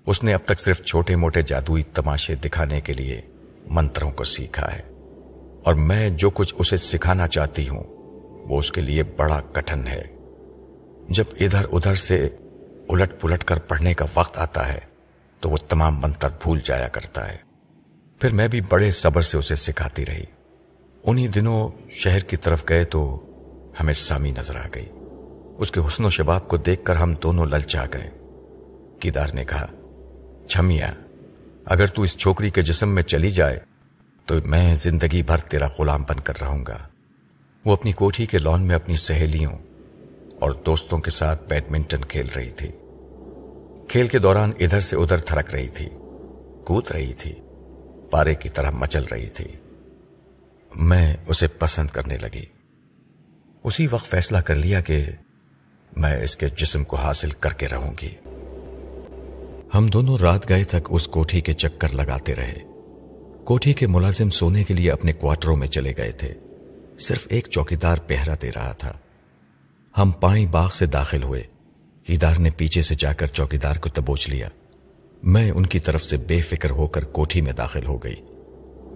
اس 0.07 0.25
نے 0.25 0.35
اب 0.35 0.41
تک 0.45 0.61
صرف 0.61 0.83
چھوٹے 0.83 1.17
موٹے 1.17 1.43
جادوئی 1.43 1.83
تماشے 1.83 2.35
دکھانے 2.35 2.81
کے 2.81 2.93
لیے 2.93 3.21
منتروں 3.67 4.11
کو 4.11 4.25
سیکھا 4.25 4.73
ہے۔ 4.73 4.83
اور 5.65 5.75
میں 5.75 6.11
جو 6.11 6.31
کچھ 6.31 6.55
اسے 6.59 6.77
سکھانا 6.77 7.27
چاہتی 7.27 7.69
ہوں، 7.69 7.85
وہ 8.49 8.59
اس 8.59 8.73
کے 8.73 8.81
لیے 8.81 9.03
بڑا 9.03 9.41
کٹھن 9.53 9.87
ہے۔ 9.87 10.05
جب 11.09 11.25
ادھر 11.41 11.67
ادھر 11.73 11.95
سے 11.95 12.29
الٹ 12.89 13.21
پلٹ 13.21 13.45
کر 13.45 13.59
پڑھنے 13.59 13.95
کا 13.95 14.05
وقت 14.15 14.39
آتا 14.39 14.73
ہے، 14.73 14.79
تو 15.41 15.51
وہ 15.51 15.57
تمام 15.69 16.01
منتر 16.01 16.29
بھول 16.29 16.61
جایا 16.65 16.89
کرتا 16.89 17.33
ہے۔ 17.33 17.46
پھر 18.21 18.33
میں 18.33 18.49
بھی 18.49 18.61
بڑے 18.61 18.91
صبر 18.91 19.21
سے 19.21 19.39
اسے 19.39 19.55
سکھاتی 19.55 20.07
رہی۔ 20.07 20.25
انہی 21.05 21.29
دنوں 21.29 21.91
شہر 21.91 22.19
کی 22.19 22.37
طرف 22.37 22.65
گئے 22.69 22.85
تو 22.85 23.27
ہمیں 23.81 23.93
سامی 23.93 24.31
نظر 24.31 24.57
آ 24.57 24.67
گئی۔ 24.75 24.89
اس 25.59 25.71
کے 25.71 25.81
حسن 25.81 26.05
و 26.05 26.11
شباب 26.11 26.49
کو 26.49 26.57
دیکھ 26.57 26.85
کر 26.85 26.97
ہم 26.97 27.13
دونوں 27.13 27.47
للچا 27.47 27.85
گئے۔ 27.93 28.11
کیدار 29.01 29.27
نے 29.35 29.45
کہا، 29.45 29.67
چھمیا، 30.49 30.93
اگر 31.65 31.87
تو 31.87 32.03
اس 32.03 32.17
چھوکری 32.17 32.51
کے 32.51 32.63
جسم 32.63 32.89
میں 32.89 33.03
چلی 33.03 33.31
جائے 33.31 33.61
تو 34.27 34.35
میں 34.45 34.75
زندگی 34.75 35.23
بھر 35.23 35.39
تیرا 35.39 35.67
غلام 35.79 36.03
بن 36.09 36.21
کر 36.21 36.35
رہوں 36.43 36.65
گا۔ 36.69 36.79
وہ 37.65 37.73
اپنی 37.73 37.93
کوٹھی 37.93 38.27
کے 38.27 38.39
لان 38.39 38.63
میں 38.63 38.75
اپنی 38.75 38.97
سہیلیوں 38.97 39.53
اور 40.39 40.51
دوستوں 40.51 40.99
کے 40.99 41.11
ساتھ 41.11 41.49
بیڈمنٹن 41.49 42.05
کھیل 42.05 42.29
رہی 42.37 42.51
تھی۔ 42.51 42.69
کھیل 43.89 44.09
کے 44.09 44.19
دوران 44.19 44.53
ادھر 44.61 44.81
سے 44.81 44.97
ادھر 44.97 45.17
تھرک 45.17 45.51
رہی 45.55 45.69
تھی، 45.69 45.89
کود 46.65 46.91
رہی 46.91 47.13
تھی۔ 47.13 47.33
پارے 48.11 48.35
کی 48.35 48.49
طرح 48.49 48.71
مچل 48.71 49.05
رہی 49.05 49.27
تھی۔ 49.27 49.49
میں 50.75 51.17
اسے 51.27 51.49
پسند 51.49 51.91
کرنے 51.91 52.19
لگی۔ 52.19 52.45
اسی 53.65 53.87
وقت 53.91 54.07
فیصلہ 54.07 54.39
کر 54.39 54.55
لیا 54.55 54.81
کہ 54.81 55.05
میں 55.97 56.23
اس 56.23 56.37
کے 56.37 56.49
جسم 56.49 56.85
کو 56.85 56.97
حاصل 56.97 57.31
کر 57.31 57.51
کے 57.51 57.69
رہوں 57.69 57.95
گی۔ 58.03 58.15
ہم 59.75 59.87
دونوں 59.87 60.19
رات 60.19 60.49
گئے 60.49 60.65
تک 60.65 60.89
اس 60.89 61.09
کوٹھی 61.09 61.41
کے 61.41 61.53
چکر 61.53 61.89
لگاتے 61.89 62.35
رہے۔ 62.35 62.59
کوٹھی 63.45 63.73
کے 63.73 63.87
ملازم 63.87 64.31
سونے 64.31 64.65
کے 64.65 64.75
لیے 64.75 64.91
اپنے 64.91 65.13
کوارٹروں 65.13 65.57
میں 65.57 65.67
چلے 65.67 65.93
گئے 65.97 66.13
تھے۔ 66.13 66.35
صرف 66.99 67.27
ایک 67.31 67.49
چوکیدار 67.51 67.97
پہرا 68.07 68.35
دے 68.43 68.51
رہا 68.53 68.73
تھا۔ 68.73 68.93
ہم 69.99 70.11
پانی 70.11 70.47
باغ 70.47 70.69
سے 70.69 70.87
داخل 70.87 71.23
ہوئے۔ 71.23 71.43
کیدار 72.05 72.37
نے 72.39 72.51
پیچھے 72.51 72.83
سے 72.83 72.95
جا 72.95 73.13
کر 73.13 73.27
چوکیدار 73.27 73.77
کو 73.77 73.89
تبوچ 73.89 74.29
لیا۔ 74.29 74.49
میں 75.23 75.51
ان 75.51 75.67
کی 75.67 75.79
طرف 75.79 76.05
سے 76.05 76.17
بے 76.17 76.41
فکر 76.41 76.71
ہو 76.71 76.87
کر 76.87 77.05
کوٹھی 77.05 77.41
میں 77.41 77.53
داخل 77.53 77.87
ہو 77.87 77.97
گئی۔ 77.99 78.15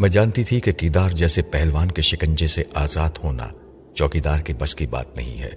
میں 0.00 0.08
جانتی 0.08 0.44
تھی 0.44 0.60
کہ 0.60 0.72
کیدار 0.72 1.10
جیسے 1.10 1.42
پہلوان 1.42 1.90
کے 1.90 2.02
شکنجے 2.02 2.46
سے 2.46 2.62
آزاد 2.74 3.10
ہونا 3.24 3.48
چوکیدار 3.94 4.38
کی 4.38 4.52
بس 4.58 4.74
کی 4.74 4.86
بات 4.86 5.16
نہیں 5.16 5.42
ہے۔ 5.42 5.50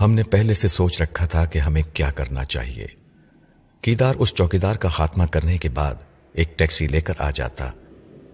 ہم 0.00 0.12
نے 0.12 0.22
پہلے 0.22 0.54
سے 0.54 0.68
سوچ 0.68 1.02
رکھا 1.02 1.26
تھا 1.26 1.44
کہ 1.44 1.58
ہمیں 1.58 1.82
کیا 1.92 2.10
کرنا 2.10 2.44
چاہیے۔ 2.44 2.86
کیدار 3.80 4.14
اس 4.18 4.34
چوکیدار 4.34 4.76
کا 4.76 4.88
خاتمہ 4.88 5.24
کرنے 5.24 5.58
کے 5.58 5.68
بعد 5.68 5.94
ایک 6.32 6.58
ٹیکسی 6.58 6.86
لے 6.86 7.00
کر 7.00 7.14
آ 7.18 7.30
جاتا 7.30 7.70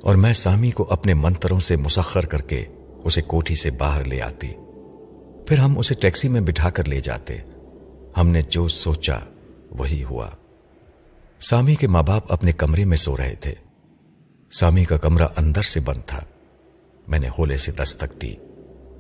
اور 0.00 0.16
میں 0.16 0.32
سامی 0.32 0.70
کو 0.70 0.86
اپنے 0.90 1.14
منتروں 1.14 1.60
سے 1.60 1.76
مسخر 1.76 2.26
کر 2.26 2.40
کے 2.40 2.64
اسے 3.04 3.22
کوٹھی 3.22 3.54
سے 3.54 3.70
باہر 3.70 4.04
لے 4.04 4.22
آتی۔ 4.22 4.48
پھر 5.46 5.58
ہم 5.58 5.78
اسے 5.78 5.94
ٹیکسی 5.94 6.28
میں 6.28 6.40
بٹھا 6.40 6.70
کر 6.70 6.84
لے 6.84 7.00
جاتے۔ 7.00 7.36
ہم 8.16 8.28
نے 8.28 8.42
جو 8.42 8.68
سوچا 8.68 9.18
وہی 9.70 10.04
ہوا۔ 10.04 10.30
سامی 11.40 11.74
کے 11.74 11.88
ماں 11.88 12.02
باپ 12.02 12.32
اپنے 12.32 12.52
کمرے 12.52 12.84
میں 12.84 12.96
سو 12.96 13.16
رہے 13.16 13.34
تھے۔ 13.34 13.54
سامی 14.52 14.84
کا 14.84 14.96
کمرہ 14.96 15.26
اندر 15.36 15.62
سے 15.62 15.80
بند 15.80 16.00
تھا۔ 16.06 16.20
میں 17.08 17.18
نے 17.18 17.28
ہولے 17.28 17.56
سے 17.56 17.72
دستک 17.72 18.22
دی۔ 18.22 18.34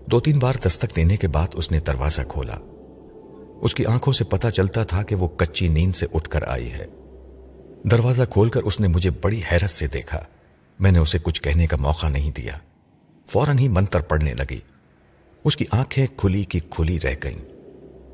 دو 0.06 0.20
تین 0.20 0.38
بار 0.38 0.54
دستک 0.66 0.96
دینے 0.96 1.16
کے 1.16 1.28
بعد 1.28 1.46
اس 1.52 1.72
نے 1.72 1.80
دروازہ 1.80 2.22
کھولا۔ 2.28 2.58
اس 3.60 3.74
کی 3.74 3.86
آنکھوں 3.86 4.12
سے 4.12 4.24
پتا 4.24 4.50
چلتا 4.50 4.82
تھا 4.82 5.02
کہ 5.02 5.14
وہ 5.14 5.28
کچی 5.28 5.68
نیند 5.68 5.96
سے 5.96 6.06
اٹھ 6.14 6.28
کر 6.28 6.44
آئی 6.48 6.72
ہے۔ 6.72 6.86
دروازہ 7.90 8.22
کھول 8.30 8.48
کر 8.48 8.62
اس 8.62 8.80
نے 8.80 8.88
مجھے 8.88 9.10
بڑی 9.10 9.40
حیرت 9.52 9.70
سے 9.70 9.86
دیکھا۔ 9.86 10.24
میں 10.80 10.92
نے 10.92 10.98
اسے 10.98 11.18
کچھ 11.22 11.42
کہنے 11.42 11.66
کا 11.66 11.76
موقع 11.76 12.08
نہیں 12.08 12.30
دیا۔ 12.30 12.58
فوراً 13.28 13.58
ہی 13.58 13.68
منتر 13.68 14.00
پڑنے 14.00 14.34
لگی۔ 14.34 14.58
اس 15.44 15.56
کی 15.56 15.64
آنکھیں 15.70 16.06
کھلی 16.16 16.44
کی 16.44 16.60
کھلی 16.70 16.98
رہ 17.04 17.14
گئیں۔ 17.22 17.38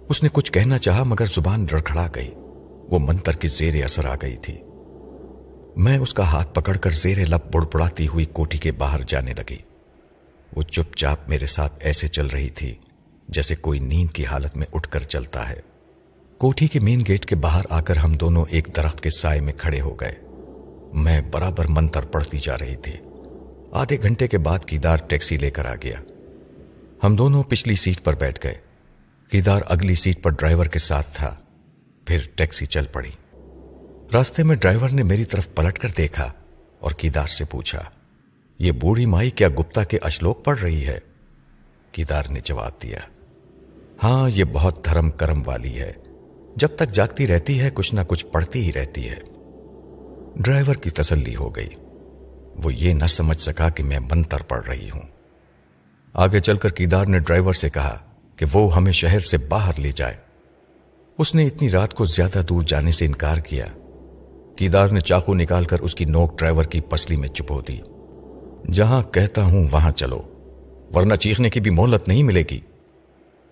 اس 0.08 0.22
نے 0.22 0.28
کچھ 0.32 0.52
کہنا 0.52 0.78
چاہا 0.78 1.02
مگر 1.02 1.26
زبان 1.26 1.66
رڑکھڑا 1.72 2.08
گئی۔ 2.14 2.34
وہ 2.90 2.98
منتر 2.98 3.32
کی 3.32 3.48
زیر 3.48 3.84
اثر 3.84 4.04
آ 4.04 4.14
گئی 4.22 4.36
تھی۔ 4.36 4.58
میں 5.76 5.98
اس 5.98 6.14
کا 6.14 6.22
ہاتھ 6.22 6.54
پکڑ 6.54 6.76
کر 6.76 6.90
زیر 6.90 7.18
لب 7.28 7.54
بڑ 7.54 7.82
ہوئی 8.00 8.24
کوٹھی 8.24 8.58
کے 8.58 8.72
باہر 8.72 9.00
جانے 9.06 9.34
لگی۔ 9.34 9.56
وہ 10.56 10.62
چپ 10.62 10.96
چاپ 10.96 11.28
میرے 11.28 11.46
ساتھ 11.46 11.72
ایسے 11.80 12.08
چل 12.08 12.26
رہی 12.26 12.48
تھی 12.48 12.74
جیسے 13.28 13.54
کوئی 13.54 13.80
نیند 13.80 14.10
کی 14.10 14.26
حالت 14.26 14.56
میں 14.56 14.66
اٹھ 14.72 14.88
کر 14.88 15.02
چلتا 15.02 15.48
ہے۔ 15.48 15.60
کوٹھی 16.38 16.66
کے 16.68 16.80
مین 16.80 17.02
گیٹ 17.08 17.26
کے 17.26 17.36
باہر 17.36 17.64
آ 17.70 17.80
کر 17.80 17.96
ہم 17.96 18.12
دونوں 18.12 18.44
ایک 18.48 18.68
درخت 18.76 19.00
کے 19.00 19.10
سائے 19.10 19.40
میں 19.40 19.52
کھڑے 19.52 19.80
ہو 19.80 19.94
گئے۔ 19.94 20.14
میں 20.92 21.20
برابر 21.30 21.66
منتر 21.66 22.04
پڑھتی 22.04 22.38
جا 22.38 22.58
رہی 22.58 22.76
تھی۔ 22.76 22.92
آدھے 23.72 24.02
گھنٹے 24.02 24.28
کے 24.28 24.38
بعد 24.38 24.58
کیدار 24.64 24.96
ٹیکسی 24.96 25.36
لے 25.36 25.50
کر 25.50 25.64
آ 25.64 25.74
گیا۔ 25.74 25.96
ہم 27.04 27.16
دونوں 27.16 27.42
پچھلی 27.42 27.74
سیٹ 27.74 28.04
پر 28.04 28.14
بیٹھ 28.14 28.46
گئے۔ 28.46 28.54
کیدار 29.30 29.60
اگلی 29.66 29.94
سیٹ 29.94 30.22
پر 30.22 30.30
ڈرائیور 30.30 30.66
کے 30.66 30.78
ساتھ 30.78 31.06
تھا۔ 31.12 31.36
پھر 32.10 32.20
ٹیکسی 32.34 32.66
چل 32.66 32.86
پڑی۔ 32.86 33.10
راستے 34.12 34.42
میں 34.42 34.56
ڈرائیور 34.56 34.88
نے 34.88 35.02
میری 35.02 35.24
طرف 35.24 35.48
پلٹ 35.54 35.78
کر 35.78 35.88
دیکھا 35.98 36.32
اور 36.80 36.90
کیدار 36.90 37.26
سے 37.26 37.44
پوچھا، 37.44 37.82
یہ 38.58 38.72
بوڑھی 38.72 39.06
مائی 39.06 39.30
کیا 39.30 39.48
گپتا 39.48 39.84
کے 39.84 39.98
اشلوک 40.02 40.44
پڑھ 40.44 40.60
رہی 40.60 40.86
ہے؟ 40.86 40.98
کیدار 41.92 42.22
نے 42.30 42.40
جواب 42.44 42.72
دیا 42.82 42.98
ہاں 44.02 44.30
یہ 44.34 44.44
بہت 44.44 44.84
دھرم 44.84 45.10
کرم 45.10 45.42
والی 45.46 45.80
ہے۔ 45.80 45.92
جب 46.56 46.68
تک 46.76 46.92
جاگتی 46.92 47.26
رہتی 47.26 47.60
ہے، 47.60 47.70
کچھ 47.74 47.94
نہ 47.94 48.00
کچھ 48.08 48.26
پڑھتی 48.26 48.66
ہی 48.66 48.72
رہتی 48.72 49.08
ہے۔ 49.08 49.18
ڈرائیور 50.36 50.74
کی 50.74 50.90
تسلی 50.90 51.36
ہو 51.36 51.56
گئی۔ 51.56 51.68
وہ 52.64 52.74
یہ 52.74 52.94
نہ 52.94 53.06
سمجھ 53.06 53.42
سکا 53.42 53.68
کہ 53.68 53.84
میں 53.84 53.98
منتر 53.98 54.42
پڑھ 54.42 54.66
رہی 54.66 54.90
ہوں۔ 54.90 55.02
آگے 56.12 56.40
چل 56.40 56.56
کر 56.56 56.68
کیدار 56.68 57.06
نے 57.06 57.18
ڈرائیور 57.18 57.52
سے 57.52 57.70
کہا 57.70 57.98
کہ 58.36 58.46
وہ 58.52 58.76
ہمیں 58.76 58.92
شہر 58.92 59.20
سے 59.20 59.38
باہر 59.38 59.72
لے 59.78 59.92
جائے۔ 59.92 60.29
اس 61.20 61.34
نے 61.34 61.46
اتنی 61.46 61.70
رات 61.70 61.94
کو 61.94 62.04
زیادہ 62.04 62.40
دور 62.48 62.62
جانے 62.62 62.90
سے 62.90 63.06
انکار 63.06 63.36
کیا 63.36 63.66
کیدار 64.56 64.88
نے 64.88 65.00
چاقو 65.00 65.34
نکال 65.34 65.64
کر 65.64 65.80
اس 65.80 65.94
کی 65.94 66.04
نوک 66.04 66.38
ڈرائیور 66.38 66.64
کی 66.64 66.80
پسلی 66.80 67.16
میں 67.16 67.28
چپو 67.28 67.60
دی۔ 67.60 67.78
جہاں 68.72 69.02
کہتا 69.02 69.42
ہوں 69.42 69.68
وہاں 69.72 69.90
چلو، 69.90 70.20
ورنہ 70.94 71.14
چیخنے 71.14 71.50
کی 71.50 71.60
بھی 71.60 71.70
مہلت 71.70 72.08
نہیں 72.08 72.22
ملے 72.22 72.42
گی۔ 72.50 72.60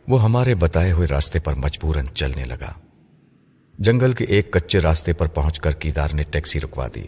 وہ 0.09 0.22
ہمارے 0.22 0.54
بتائے 0.54 0.92
ہوئے 0.92 1.07
راستے 1.07 1.40
پر 1.40 1.54
مجبوراً 1.54 2.04
چلنے 2.04 2.44
لگا۔ 2.44 2.72
جنگل 3.78 4.12
کے 4.12 4.24
ایک 4.24 4.52
کچے 4.52 4.78
راستے 4.78 5.12
پر 5.12 5.26
پہنچ 5.26 5.61
کر 5.61 5.72
کیدار 5.72 6.09
نے 6.14 6.22
ٹیکسی 6.22 6.61
رکوا 6.61 6.88
دی۔ 6.94 7.04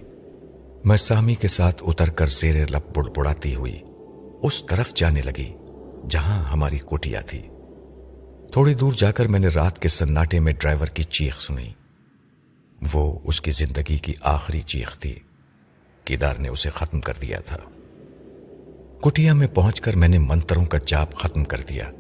میں 0.85 0.97
سامی 0.97 1.35
کے 1.35 1.49
ساتھ 1.49 1.83
اتر 1.87 2.11
کر 2.11 2.27
زیر 2.27 2.71
لب 2.71 2.97
بڑ 2.97 3.09
بڑاتی 3.17 3.55
ہوئی 3.55 3.79
اس 4.43 4.65
طرف 4.67 4.95
جانے 4.95 5.23
لگی 5.23 5.53
جہاں 6.11 6.45
ہماری 6.45 6.79
کوٹیا 6.79 7.21
تھی 7.21 7.43
تھوڑی 8.53 8.75
دور 8.75 8.93
جا 8.93 9.11
کر 9.11 9.29
میں 9.29 9.41
نے 9.41 9.49
رات 9.49 9.79
کے 9.79 9.89
سناٹے 9.89 10.41
میں 10.41 10.53
ڈرائیور 10.59 10.87
کی 10.87 11.03
چیخ 11.03 11.41
سنی۔ 11.41 11.73
وہ 12.93 13.19
اس 13.25 13.41
کی 13.41 13.51
زندگی 13.51 13.99
کی 13.99 14.13
آخری 14.21 14.61
چیخ 14.61 14.99
تھی۔ 14.99 15.15
کیدار 16.05 16.35
نے 16.37 16.49
اسے 16.49 16.71
ختم 16.71 17.01
کر 17.01 17.15
دیا 17.23 17.41
تھا۔ 17.41 17.57
کٹیا 19.01 19.35
میں 19.35 19.47
پہنچ 19.47 19.81
کر 19.81 19.97
میں 19.97 20.09
نے 20.09 20.19
منتروں 20.19 20.65
کا 20.65 20.79
چاپ 20.79 21.15
ختم 21.15 21.45
کر 21.45 21.61
دیا۔ 21.69 21.91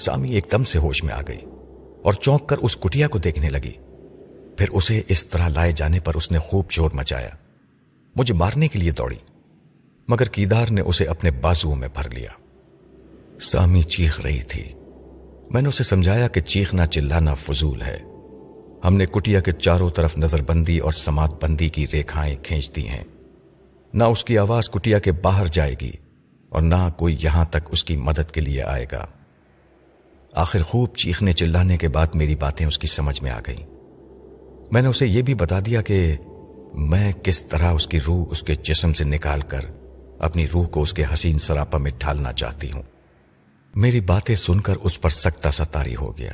سامی 0.00 0.28
ایک 0.28 0.46
دم 0.52 0.64
سے 0.64 0.78
ہوش 0.78 1.04
میں 1.04 1.14
آ 1.14 1.20
گئی 1.28 1.40
اور 2.02 2.12
چونک 2.12 2.48
کر 2.48 2.58
اس 2.58 2.76
کٹیا 2.76 3.08
کو 3.08 3.18
دیکھنے 3.18 3.48
لگی۔ 3.48 3.72
پھر 4.56 4.68
اسے 4.68 5.02
اس 5.08 5.26
طرح 5.26 5.48
لائے 5.48 5.72
جانے 5.72 6.00
پر 6.00 6.14
اس 6.14 6.32
نے 6.32 6.38
خوب 6.38 6.70
شور 6.70 6.90
مچایا۔ 6.94 7.30
مجھے 8.16 8.34
مارنے 8.34 8.68
کے 8.68 8.78
لیے 8.78 8.90
دوڑی، 8.90 9.18
مگر 10.08 10.26
کیدار 10.26 10.68
نے 10.70 10.80
اسے 10.80 11.04
اپنے 11.04 11.30
بازو 11.30 11.74
میں 11.74 11.88
بھر 11.94 12.10
لیا۔ 12.10 12.30
سامی 13.40 13.82
چیخ 13.82 14.20
رہی 14.20 14.42
تھی۔ 14.42 14.72
میں 15.50 15.62
نے 15.62 15.68
اسے 15.68 15.84
سمجھایا 15.84 16.28
کہ 16.28 16.40
چیخنا 16.40 16.86
چلانا 16.86 17.34
فضول 17.34 17.82
ہے۔ 17.82 17.98
ہم 18.84 18.96
نے 18.96 19.06
کٹیا 19.06 19.40
کے 19.40 19.52
چاروں 19.52 19.90
طرف 19.90 20.16
نظر 20.16 20.42
بندی 20.42 20.78
اور 20.78 20.92
سماعت 20.92 21.44
بندی 21.44 21.68
کی 21.68 21.86
ریکھائیں 21.92 22.36
کھینچ 22.42 22.76
دی 22.76 22.88
ہیں۔ 22.88 23.04
نہ 23.94 24.04
اس 24.04 24.24
کی 24.24 24.38
آواز 24.38 24.70
کٹیا 24.70 24.98
کے 24.98 25.12
باہر 25.12 25.46
جائے 25.46 25.74
گی 25.80 25.92
اور 26.48 26.62
نہ 26.62 26.88
کوئی 26.96 27.16
یہاں 27.20 27.44
تک 27.44 27.58
اس 27.70 27.84
کی 27.84 27.96
مدد 27.96 28.30
کے 28.30 28.40
لیے 28.40 28.62
آئے 28.62 28.86
گا۔ 28.92 29.06
آخر 30.32 30.62
خوب 30.62 30.96
چیخنے 30.96 31.32
چلانے 31.32 31.76
کے 31.76 31.88
بعد 31.88 32.06
میری 32.14 32.36
باتیں 32.36 32.66
اس 32.66 32.78
کی 32.78 32.86
سمجھ 32.86 33.22
میں 33.22 33.30
آ 33.30 33.40
گئیں۔ 33.46 33.66
میں 34.72 34.82
نے 34.82 34.88
اسے 34.88 35.06
یہ 35.06 35.22
بھی 35.22 35.34
بتا 35.34 35.60
دیا 35.66 35.82
کہ 35.82 36.16
میں 36.74 37.12
کس 37.12 37.44
طرح 37.44 37.70
اس 37.72 37.86
کی 37.86 38.00
روح 38.00 38.26
اس 38.30 38.42
کے 38.42 38.54
جسم 38.54 38.92
سے 38.92 39.04
نکال 39.04 39.40
کر 39.40 39.60
اپنی 40.18 40.46
روح 40.54 40.66
کو 40.66 40.82
اس 40.82 40.94
کے 40.94 41.04
حسین 41.12 41.38
سراپا 41.38 41.78
میں 41.78 41.90
ڈھالنا 41.98 42.32
چاہتی 42.32 42.72
ہوں۔ 42.72 42.82
میری 43.74 44.00
باتیں 44.00 44.34
سن 44.34 44.60
کر 44.60 44.74
اس 44.82 45.00
پر 45.00 45.10
سکتا 45.10 45.50
ستاری 45.50 45.96
ہو 45.96 46.18
گیا۔ 46.18 46.32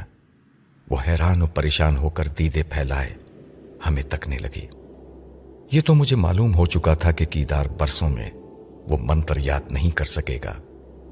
وہ 0.90 0.96
حیران 1.06 1.42
و 1.42 1.46
پریشان 1.46 1.96
ہو 1.96 2.10
کر 2.10 2.26
دیدے 2.26 2.62
پھیلائے، 2.62 3.14
ہمیں 3.86 4.02
تکنے 4.02 4.38
لگی۔ 4.38 4.66
یہ 5.72 5.80
تو 5.80 5.94
مجھے 5.94 6.16
معلوم 6.16 6.54
ہو 6.54 6.66
چکا 6.66 6.94
تھا 6.94 7.10
کہ 7.10 7.26
کیدار 7.26 7.66
برسوں 7.66 8.08
میں 8.08 8.30
وہ 8.88 8.96
منتر 9.00 9.36
یاد 9.36 9.60
نہیں 9.70 9.90
کر 9.90 10.04
سکے 10.04 10.38
گا 10.44 10.54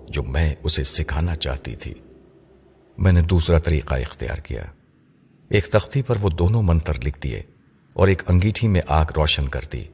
جو 0.09 0.23
میں 0.23 0.55
اسے 0.63 0.85
سکھانا 0.85 1.35
چاہتی 1.35 1.77
تھی۔ 1.77 1.95
میں 2.99 3.13
نے 3.13 3.21
دوسرا 3.21 3.59
طریقہ 3.59 3.95
اختیار 3.95 4.37
کیا۔ 4.37 4.63
ایک 5.49 5.67
تختی 5.67 6.03
پر 6.03 6.17
وہ 6.23 6.31
دونوں 6.31 6.63
منتر 6.63 6.95
لکھ 7.05 7.21
دیے 7.21 7.43
اور 7.93 8.09
ایک 8.09 8.23
انگیٹھی 8.27 8.69
میں 8.69 8.81
آگ 8.87 9.07
روشن 9.17 9.49
کر 9.49 9.61
دی۔ 9.73 9.85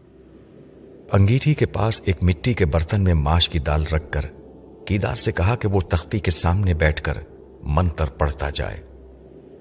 انگیٹھی 1.13 1.55
کے 1.55 1.67
پاس 1.67 2.01
ایک 2.05 2.23
مٹی 2.23 2.55
کے 2.55 2.65
برتن 2.65 3.03
میں 3.03 3.15
ماش 3.15 3.49
کی 3.49 3.59
دال 3.59 3.85
رکھ 3.93 4.13
کر 4.13 4.21
کیدار 4.87 5.17
سے 5.17 5.33
کہا 5.33 5.57
کہ 5.57 5.69
وہ 5.69 5.81
تختی 5.81 6.19
کے 6.19 6.31
سامنے 6.31 6.75
بیٹھ 6.75 7.03
کر 7.03 7.15
منتر 7.63 8.07
پڑھتا 8.07 8.51
جائے 8.51 8.83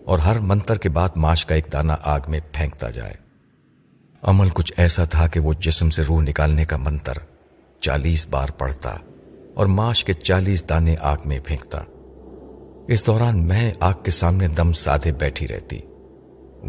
اور 0.06 0.20
ہر 0.20 0.40
منتر 0.40 0.78
کے 0.78 0.90
بعد 0.90 1.10
ماش 1.16 1.46
کا 1.46 1.56
ایک 1.56 1.68
دانہ 1.74 1.94
آگ 2.04 2.20
میں 2.28 2.40
پھینکتا 2.52 2.90
جائے۔ 2.90 3.14
عمل 4.22 4.50
کچھ 4.54 4.74
ایسا 4.78 5.04
تھا 5.04 5.28
کہ 5.28 5.40
وہ 5.40 5.54
جسم 5.54 5.90
سے 5.90 6.04
روح 6.04 6.22
نکالنے 6.22 6.66
کا 6.66 6.78
منتر 6.78 7.14
چالیس 7.80 8.28
بار 8.28 8.50
پڑھتا 8.50 8.98
اور 9.54 9.66
ماش 9.66 10.06
کے 10.06 10.14
چالیس 10.14 10.70
دانے 10.70 10.96
آگ 11.02 11.18
میں 11.26 11.40
پھینکتا۔ 11.46 11.82
اس 12.88 13.08
دوران 13.08 13.48
میں 13.48 13.72
آگ 13.80 13.94
کے 14.04 14.12
سامنے 14.12 14.48
دم 14.48 14.72
سادھے 14.72 15.12
بیٹھی 15.12 15.48
رہتی۔ 15.48 15.80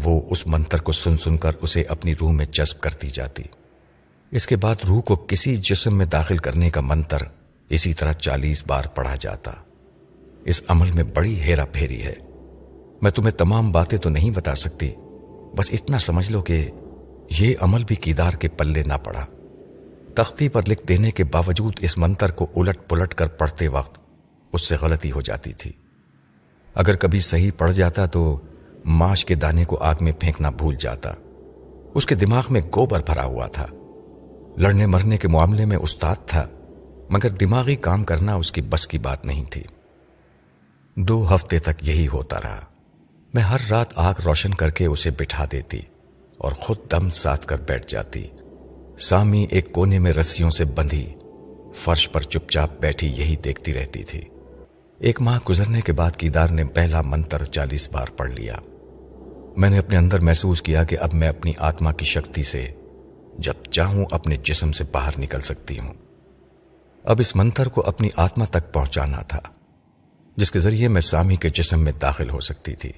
وہ 0.03 0.21
اس 0.29 0.47
منتر 0.47 0.81
کو 0.81 0.91
سن 0.91 1.17
سن 1.17 1.37
کر 1.37 1.51
اسے 1.61 1.81
اپنی 1.81 2.15
روح 2.15 2.31
میں 2.31 2.45
جذب 2.45 2.79
کرتی 2.79 3.07
جاتی۔ 3.07 3.43
اس 4.31 4.47
کے 4.47 4.55
بعد 4.55 4.75
روح 4.87 5.01
کو 5.01 5.15
کسی 5.15 5.55
جسم 5.55 5.97
میں 5.97 6.05
داخل 6.05 6.37
کرنے 6.37 6.69
کا 6.69 6.81
منتر 6.81 7.17
اسی 7.69 7.93
طرح 7.93 8.11
چالیس 8.11 8.63
بار 8.67 8.83
پڑھا 8.85 9.15
جاتا۔ 9.19 9.51
اس 10.45 10.61
عمل 10.67 10.91
میں 10.91 11.03
بڑی 11.03 11.41
ہیرا 11.41 11.65
پھیری 11.65 12.03
ہے۔ 12.03 12.13
میں 13.01 13.11
تمہیں 13.11 13.31
تمام 13.31 13.71
باتیں 13.71 13.97
تو 13.97 14.09
نہیں 14.09 14.29
بتا 14.29 14.55
سکتی، 14.55 14.91
بس 15.57 15.71
اتنا 15.71 15.99
سمجھ 15.99 16.31
لو 16.31 16.41
کہ 16.41 16.69
یہ 17.39 17.55
عمل 17.59 17.83
بھی 17.83 17.95
کیدار 17.95 18.33
کے 18.33 18.47
پلے 18.47 18.83
نہ 18.83 18.93
پڑا۔ 19.03 19.25
تختی 20.15 20.49
پر 20.49 20.61
لکھ 20.67 20.87
دینے 20.87 21.11
کے 21.11 21.23
باوجود 21.23 21.73
اس 21.81 21.97
منتر 21.97 22.31
کو 22.31 22.47
الٹ 22.55 22.89
پلٹ 22.89 23.13
کر 23.13 23.27
پڑھتے 23.27 23.67
وقت 23.67 23.99
اس 24.53 24.61
سے 24.61 24.75
غلطی 24.81 25.11
ہو 25.11 25.21
جاتی 25.21 25.53
تھی۔ 25.53 25.71
اگر 26.73 26.95
کبھی 26.95 27.19
صحیح 27.19 27.51
پڑ 27.57 27.71
جاتا 27.71 28.05
تو 28.05 28.39
ماش 28.85 29.25
کے 29.25 29.35
دانے 29.35 29.65
کو 29.65 29.75
آگ 29.75 29.95
میں 30.01 30.11
پھینکنا 30.19 30.49
بھول 30.49 30.75
جاتا۔ 30.79 31.13
اس 31.93 32.05
کے 32.05 32.15
دماغ 32.15 32.43
میں 32.49 32.61
گوبر 32.61 32.99
بھرا 33.05 33.23
ہوا 33.23 33.47
تھا۔ 33.47 33.65
لڑنے 34.57 34.85
مرنے 34.85 35.17
کے 35.17 35.27
معاملے 35.27 35.65
میں 35.65 35.77
استاد 35.77 36.15
تھا۔ 36.25 36.47
مگر 37.09 37.29
دماغی 37.29 37.75
کام 37.75 38.03
کرنا 38.03 38.33
اس 38.33 38.51
کی 38.51 38.61
بس 38.61 38.87
کی 38.87 38.97
بات 38.97 39.25
نہیں 39.25 39.45
تھی۔ 39.45 39.63
دو 40.95 41.35
ہفتے 41.35 41.59
تک 41.59 41.87
یہی 41.87 42.07
ہوتا 42.07 42.37
رہا۔ 42.43 42.61
میں 43.33 43.43
ہر 43.43 43.57
رات 43.69 43.87
آگ 43.95 44.13
روشن 44.25 44.53
کر 44.53 44.69
کے 44.69 44.85
اسے 44.85 45.11
بٹھا 45.11 45.45
دیتی 45.51 45.81
اور 46.37 46.51
خود 46.51 46.77
دم 46.91 47.09
ساتھ 47.09 47.47
کر 47.47 47.61
بیٹھ 47.61 47.85
جاتی۔ 47.87 48.27
سامی 48.99 49.47
ایک 49.49 49.71
کونے 49.71 49.99
میں 49.99 50.13
رسیوں 50.13 50.49
سے 50.49 50.65
بندھی، 50.65 51.13
فرش 51.73 52.11
پر 52.11 52.21
چپ 52.21 52.49
چاپ 52.49 52.79
بیٹھی 52.79 53.07
یہی 53.07 53.35
دیکھتی 53.35 53.73
رہتی 53.73 54.03
تھی۔ 54.03 54.21
ایک 54.99 55.21
ماہ 55.21 55.39
گزرنے 55.49 55.81
کے 55.81 55.93
بعد 55.93 56.11
کیدار 56.11 56.47
نے 56.47 56.65
پہلا 56.65 57.01
منتر 57.01 57.43
چالیس 57.43 57.91
بار 57.91 58.07
پڑھ 58.17 58.31
لیا۔ 58.31 58.55
میں 59.57 59.69
نے 59.69 59.79
اپنے 59.79 59.97
اندر 59.97 60.19
محسوس 60.19 60.61
کیا 60.61 60.83
کہ 60.83 60.97
اب 60.99 61.13
میں 61.13 61.27
اپنی 61.27 61.51
آتما 61.57 61.91
کی 61.91 62.05
شکتی 62.05 62.43
سے، 62.43 62.71
جب 63.37 63.53
چاہوں، 63.71 64.05
اپنے 64.11 64.35
جسم 64.35 64.71
سے 64.71 64.83
باہر 64.91 65.11
نکل 65.19 65.41
سکتی 65.41 65.79
ہوں۔ 65.79 65.93
اب 67.05 67.17
اس 67.19 67.35
منتر 67.35 67.67
کو 67.67 67.83
اپنی 67.85 68.09
آتما 68.15 68.45
تک 68.45 68.73
پہنچانا 68.73 69.21
تھا، 69.21 69.39
جس 70.35 70.51
کے 70.51 70.59
ذریعے 70.59 70.87
میں 70.87 71.01
سامی 71.01 71.35
کے 71.35 71.49
جسم 71.49 71.83
میں 71.83 71.91
داخل 71.91 72.29
ہو 72.29 72.39
سکتی 72.39 72.75
تھی۔ 72.75 72.91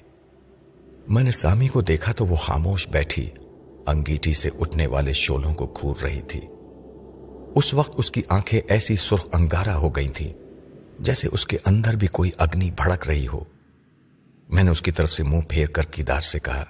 میں 1.08 1.22
نے 1.22 1.30
سامی 1.30 1.68
کو 1.68 1.80
دیکھا 1.80 2.12
تو 2.12 2.26
وہ 2.26 2.36
خاموش 2.36 2.88
بیٹھی، 2.88 3.30
انگیٹی 3.86 4.32
سے 4.32 4.50
اٹھنے 4.60 4.86
والے 4.86 5.12
شولوں 5.12 5.54
کو 5.54 5.66
کھور 5.66 5.94
رہی 6.02 6.22
تھی۔ 6.22 6.40
اس 7.54 7.74
وقت 7.74 7.92
اس 7.96 8.10
کی 8.10 8.22
آنکھیں 8.28 8.60
ایسی 8.68 8.96
سرخ 8.96 9.28
انگارہ 9.32 9.70
ہو 9.70 9.88
گئی 9.88 10.08
تھیں، 10.08 10.32
جیسے 10.98 11.28
اس 11.32 11.46
کے 11.46 11.58
اندر 11.66 11.96
بھی 11.96 12.06
کوئی 12.06 12.30
اگنی 12.38 12.70
بھڑک 12.70 13.06
رہی 13.06 13.26
ہو۔ 13.26 13.44
میں 14.48 14.62
نے 14.62 14.70
اس 14.70 14.82
کی 14.82 14.90
طرف 14.90 15.12
سے 15.12 15.22
منہ 15.22 15.40
پھیر 15.48 15.66
کر 15.66 15.82
کیدار 15.82 16.20
سے 16.20 16.38
کہا، 16.38 16.64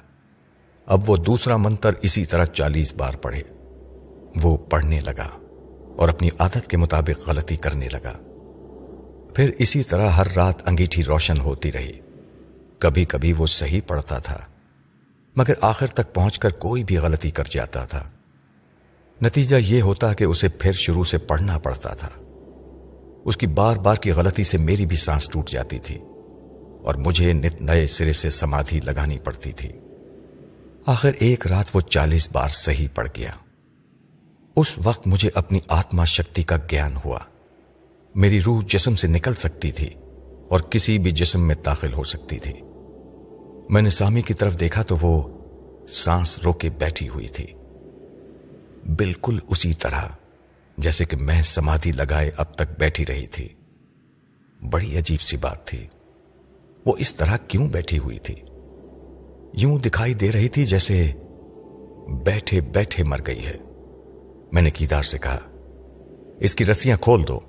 اب 0.87 1.11
وہ 1.11 1.17
دوسرا 1.17 1.57
منتر 1.57 1.91
اسی 2.03 2.25
طرح 2.25 2.45
چالیس 2.45 2.95
بار 2.95 3.15
پڑھے۔ 3.15 3.43
وہ 4.43 4.57
پڑھنے 4.57 5.01
لگا۔ 5.01 5.29
اور 5.99 6.09
اپنی 6.09 6.29
عادت 6.39 6.67
کے 6.67 6.77
مطابق 6.77 7.29
غلطی 7.29 7.57
کرنے 7.57 7.87
لگا۔ 7.93 8.13
پھر 9.35 9.51
اسی 9.59 9.83
طرح 9.83 10.09
ہر 10.09 10.27
رات 10.37 10.69
انگیٹھی 10.69 11.05
روشن 11.05 11.41
ہوتی 11.41 11.73
رہی۔ 11.73 11.93
کبھی 12.79 13.05
کبھی 13.05 13.33
وہ 13.33 13.47
صحیح 13.47 13.81
پڑھتا 13.87 14.19
تھا، 14.19 14.39
مگر 15.37 15.55
آخر 15.61 15.87
تک 15.87 16.15
پہنچ 16.15 16.39
کر 16.39 16.51
کوئی 16.51 16.85
بھی 16.85 16.97
غلطی 16.97 17.31
کر 17.31 17.45
جاتا 17.51 17.85
تھا۔ 17.85 18.11
نتیجہ 19.23 19.57
یہ 19.57 19.83
ہوتا 19.83 20.13
کہ 20.13 20.25
اسے 20.25 20.49
پھر 20.49 20.73
شروع 20.73 21.05
سے 21.05 21.19
پڑھنا 21.19 21.59
پڑتا 21.59 21.95
تھا۔ 21.95 22.09
اس 23.25 23.37
کی 23.37 23.47
بار 23.47 23.77
بار 23.77 23.97
کی 23.97 24.11
غلطی 24.11 24.43
سے 24.43 24.59
میری 24.59 24.87
بھی 24.87 24.97
سانس 24.97 25.29
ٹوٹ 25.29 25.51
جاتی 25.51 25.79
تھی 25.79 25.99
اور 26.85 26.95
مجھے 26.95 27.33
نت 27.33 27.63
نئے 27.63 27.87
سرے 27.87 28.13
سے 28.13 28.31
سمادھی 28.31 28.81
لگانی 28.81 29.19
پڑتی 29.19 29.53
تھی۔ 29.53 29.73
آخر 30.87 31.13
ایک 31.19 31.47
رات 31.47 31.67
وہ 31.75 31.81
چالیس 31.81 32.29
بار 32.33 32.49
صحیح 32.49 32.89
پڑ 32.95 33.09
گیا۔ 33.17 33.33
اس 34.59 34.79
وقت 34.85 35.09
مجھے 35.09 35.31
اپنی 35.35 35.61
آتما 35.69 36.05
شکتی 36.05 36.43
کا 36.43 36.57
گیان 36.71 36.97
ہوا۔ 37.05 37.19
میری 38.15 38.41
روح 38.41 38.61
جسم 38.67 38.95
سے 38.95 39.09
نکل 39.09 39.35
سکتی 39.35 39.73
تھی 39.73 39.95
اور 40.49 40.61
کسی 40.61 40.99
بھی 40.99 41.11
جسم 41.11 41.47
میں 41.47 41.55
داخل 41.67 41.93
ہو 41.93 42.03
سکتی 42.03 42.39
تھی۔ 42.39 42.53
میں 43.71 43.83
نے 43.83 43.91
سامی 43.91 44.23
کی 44.23 44.35
طرف 44.35 44.61
دیکھا 44.61 44.83
تو 44.83 44.97
وہ 45.01 45.39
سانس 45.89 46.39
رو 46.39 46.53
کے 46.53 46.71
بیٹھی 46.71 47.09
ہوئی 47.09 47.29
تھی۔ 47.29 47.47
بالکل 48.97 49.39
اسی 49.49 49.73
طرح 49.73 50.03
جیسے 50.79 51.05
کہ 51.05 51.17
میں 51.17 51.43
سمادھی 51.43 51.93
لگائے 51.93 52.31
اب 52.37 52.55
تک 52.55 52.79
بیٹھی 52.79 53.07
رہی 53.07 53.27
تھی۔ 53.27 53.49
بڑی 54.71 54.99
عجیب 54.99 55.23
سی 55.23 55.37
بات 55.37 55.67
تھی۔ 55.67 55.87
وہ 56.87 56.95
اس 56.99 57.15
طرح 57.15 57.37
کیوں 57.37 57.69
بیٹھی 57.69 57.99
ہوئی 57.99 58.19
تھی؟ 58.19 58.35
یوں 59.53 59.79
دکھائی 59.79 60.15
دے 60.15 60.33
رہی 60.33 60.49
تھی 60.49 60.65
جیسے 60.65 61.13
بیٹھے 62.25 62.61
بیٹھے 62.61 63.05
مر 63.05 63.19
گئی 63.27 63.47
ہے۔ 63.47 63.68
میں 64.53 64.63
نے 64.63 64.71
کیدار 64.71 65.03
سے 65.03 65.19
کہا، 65.19 65.39
اس 66.41 66.55
کی 66.55 66.65
رسیاں 66.65 66.97
کھول 66.97 67.25
دو، 67.29 67.41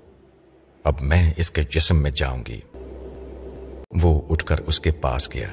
اب 0.83 0.93
میں 1.01 1.33
اس 1.37 1.51
کے 1.51 1.63
جسم 1.63 2.03
میں 2.03 2.11
جاؤں 2.11 2.43
گی. 2.47 2.59
وہ 4.01 4.21
اٹھ 4.29 4.45
کر 4.45 4.59
اس 4.59 4.79
کے 4.79 4.91
پاس 4.91 5.33
گیا۔ 5.33 5.47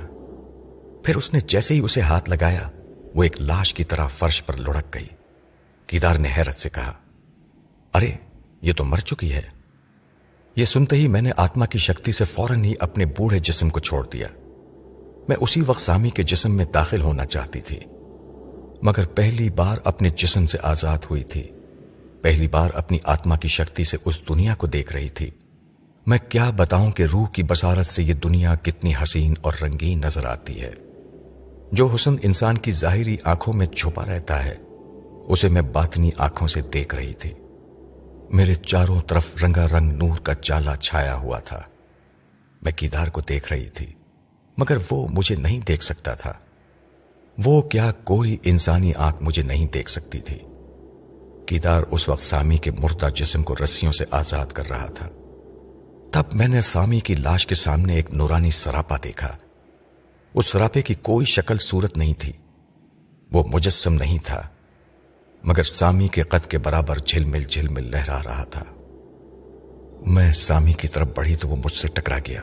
پھر 1.04 1.16
اس 1.16 1.32
نے 1.32 1.40
جیسے 1.40 1.74
ہی 1.74 1.80
اسے 1.80 2.00
ہاتھ 2.00 2.30
لگایا، 2.30 2.70
وہ 3.14 3.22
ایک 3.22 3.40
لاش 3.40 3.74
کی 3.74 3.84
طرح 3.84 4.06
فرش 4.06 4.46
پر 4.46 4.56
لڑک 4.56 4.94
گئی۔ 4.94 5.06
کیدار 5.86 6.14
نے 6.14 6.28
حیرت 6.36 6.54
سے 6.54 6.68
کہا، 6.68 6.92
ارے، 7.94 8.12
یہ 8.62 8.72
تو 8.72 8.84
مر 8.84 8.98
چکی 8.98 9.32
ہے۔ 9.32 9.42
یہ 10.56 10.64
سنتے 10.64 10.96
ہی 10.96 11.08
میں 11.08 11.22
نے 11.22 11.30
آتما 11.36 11.66
کی 11.66 11.78
شکتی 11.78 12.12
سے 12.12 12.24
فوراً 12.24 12.64
ہی 12.64 12.74
اپنے 12.80 13.04
بوڑھے 13.04 13.38
جسم 13.38 13.70
کو 13.70 13.80
چھوڑ 13.80 14.08
دیا۔ 14.08 14.28
میں 15.28 15.36
اسی 15.40 15.62
وقت 15.66 15.80
سامی 15.80 16.10
کے 16.10 16.22
جسم 16.22 16.56
میں 16.56 16.64
داخل 16.64 17.00
ہونا 17.00 17.26
چاہتی 17.26 17.60
تھی۔ 17.60 17.80
مگر 18.82 19.06
پہلی 19.06 19.50
بار 19.50 19.76
اپنے 19.84 20.08
جسم 20.08 20.46
سے 20.46 20.58
آزاد 20.62 20.98
ہوئی 21.10 21.24
تھی۔ 21.24 21.50
پہلی 22.22 22.48
بار 22.48 22.70
اپنی 22.74 22.98
آتما 23.04 23.36
کی 23.36 23.48
شکتی 23.48 23.84
سے 23.84 23.96
اس 24.04 24.20
دنیا 24.28 24.54
کو 24.54 24.66
دیکھ 24.66 24.92
رہی 24.92 25.08
تھی۔ 25.08 25.30
میں 26.06 26.18
کیا 26.28 26.50
بتاؤں 26.56 26.90
کہ 26.90 27.02
روح 27.02 27.28
کی 27.28 27.42
بسارت 27.42 27.86
سے 27.86 28.02
یہ 28.02 28.14
دنیا 28.14 28.54
کتنی 28.54 28.92
حسین 29.02 29.34
اور 29.40 29.52
رنگین 29.62 30.00
نظر 30.04 30.24
آتی 30.24 30.60
ہے۔ 30.60 30.72
جو 31.72 31.86
حسن 31.86 32.14
انسان 32.22 32.58
کی 32.58 32.72
ظاہری 32.72 33.16
آنکھوں 33.24 33.54
میں 33.54 33.66
چھپا 33.66 34.06
رہتا 34.06 34.44
ہے، 34.44 34.54
اسے 35.28 35.48
میں 35.48 35.62
باطنی 35.62 36.10
آنکھوں 36.18 36.48
سے 36.48 36.60
دیکھ 36.60 36.94
رہی 36.94 37.14
تھی۔ 37.14 37.32
میرے 38.30 38.54
چاروں 38.54 39.00
طرف 39.00 39.44
رنگا 39.44 39.66
رنگ 39.68 39.92
نور 39.92 40.18
کا 40.22 40.34
چالا 40.34 40.76
چھایا 40.76 41.16
ہوا 41.16 41.38
تھا۔ 41.38 41.62
میں 42.62 42.72
کیدار 42.72 43.08
کو 43.08 43.20
دیکھ 43.20 43.52
رہی 43.52 43.68
تھی، 43.68 43.86
مگر 44.58 44.78
وہ 44.90 45.08
مجھے 45.10 45.36
نہیں 45.36 45.60
دیکھ 45.60 45.84
سکتا 45.84 46.14
تھا۔ 46.14 46.32
وہ 47.44 47.62
کیا 47.62 47.92
کوئی 47.92 48.36
انسانی 48.44 48.92
آنکھ 48.94 49.22
مجھے 49.22 49.42
نہیں 49.42 49.66
دیکھ 49.66 49.90
سکتی 49.90 50.20
تھی۔ 50.20 50.38
کیدار 51.46 51.82
اس 51.90 52.08
وقت 52.08 52.20
سامی 52.20 52.58
کے 52.58 52.70
مردہ 52.70 53.08
جسم 53.14 53.42
کو 53.42 53.54
رسیوں 53.64 53.92
سے 53.92 54.04
آزاد 54.10 54.46
کر 54.46 54.70
رہا 54.70 54.86
تھا۔ 54.86 55.08
تب 56.12 56.22
میں 56.32 56.48
نے 56.48 56.60
سامی 56.60 57.00
کی 57.00 57.14
لاش 57.14 57.46
کے 57.46 57.54
سامنے 57.54 57.94
ایک 57.94 58.14
نورانی 58.14 58.50
سراپا 58.50 58.96
دیکھا۔ 59.04 59.36
اس 60.34 60.46
سراپے 60.46 60.82
کی 60.82 60.94
کوئی 60.94 61.26
شکل 61.26 61.58
صورت 61.58 61.96
نہیں 61.96 62.14
تھی۔ 62.18 62.32
وہ 63.32 63.44
مجسم 63.46 63.94
نہیں 63.94 64.18
تھا، 64.24 64.42
مگر 65.44 65.62
سامی 65.62 66.08
کے 66.08 66.22
قد 66.22 66.46
کے 66.46 66.58
برابر 66.58 66.98
جھل 66.98 67.24
مل 67.24 67.44
جھل 67.44 67.68
مل 67.68 67.90
لہرا 67.90 68.18
رہا 68.24 68.44
تھا۔ 68.44 68.64
میں 70.06 70.32
سامی 70.32 70.72
کی 70.72 70.88
طرف 70.88 71.08
بڑھی 71.16 71.34
تو 71.34 71.48
وہ 71.48 71.56
مجھ 71.56 71.72
سے 71.72 71.88
ٹکرا 71.88 72.18
گیا۔ 72.18 72.40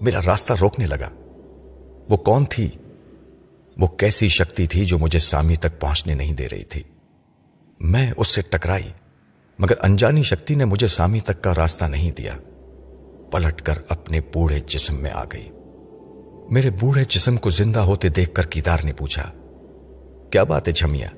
میرا 0.00 0.20
راستہ 0.26 0.52
روکنے 0.60 0.86
لگا۔ 0.86 1.08
وہ 2.08 2.16
کون 2.16 2.44
تھی؟ 2.44 2.68
وہ 3.76 3.86
کیسی 3.86 4.28
شکتی 4.28 4.66
تھی 4.66 4.84
جو 4.84 4.98
مجھے 4.98 5.18
سامی 5.18 5.56
تک 5.56 5.80
پہنچنے 5.80 6.14
نہیں 6.14 6.34
دے 6.34 6.48
رہی 6.52 6.64
تھی۔ 6.64 6.82
میں 7.80 8.12
اس 8.16 8.28
سے 8.28 8.42
ٹکرائی، 8.42 8.88
مگر 9.58 9.74
انجانی 9.82 10.22
شکتی 10.22 10.54
نے 10.54 10.64
مجھے 10.64 10.86
سامی 10.86 11.20
تک 11.20 11.42
کا 11.42 11.52
راستہ 11.56 11.84
نہیں 11.84 12.10
دیا۔ 12.10 12.32
پلٹ 13.30 13.62
کر 13.62 13.74
اپنے 13.88 14.20
بوڑھے 14.20 14.60
جسم 14.60 15.02
میں 15.02 15.10
آ 15.10 15.24
گئی۔ 15.24 15.50
میرے 16.50 16.70
بوڑھے 16.70 17.04
جسم 17.08 17.36
کو 17.36 17.50
زندہ 17.50 17.78
ہوتے 17.78 18.08
دیکھ 18.08 18.34
کر 18.34 18.46
کیدار 18.46 18.78
نے 18.84 18.92
پوچھا، 18.92 19.32
کیا 20.30 20.44
بات 20.44 20.68
ہے 20.68 20.72
چھمیا 20.72 21.08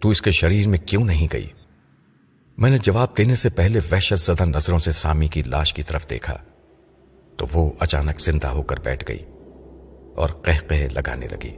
تو 0.00 0.08
اس 0.08 0.22
کے 0.22 0.30
شریر 0.30 0.68
میں 0.68 0.78
کیوں 0.78 1.04
نہیں 1.04 1.28
گئی؟ 1.32 1.46
میں 2.58 2.70
نے 2.70 2.78
جواب 2.78 3.08
دینے 3.18 3.34
سے 3.34 3.48
پہلے 3.48 3.80
وحشت 3.92 4.18
زدہ 4.18 4.44
نظروں 4.44 4.78
سے 4.78 4.92
سامی 4.92 5.28
کی 5.28 5.42
لاش 5.42 5.74
کی 5.74 5.82
طرف 5.82 6.10
دیکھا۔ 6.10 6.36
تو 7.36 7.46
وہ 7.52 7.70
اچانک 7.78 8.20
زندہ 8.20 8.46
ہو 8.46 8.62
کر 8.62 8.80
بیٹھ 8.80 9.04
گئی 9.08 9.24
اور 10.16 10.28
کہہ 10.28 10.88
لگانے 10.92 11.28
لگی۔ 11.28 11.56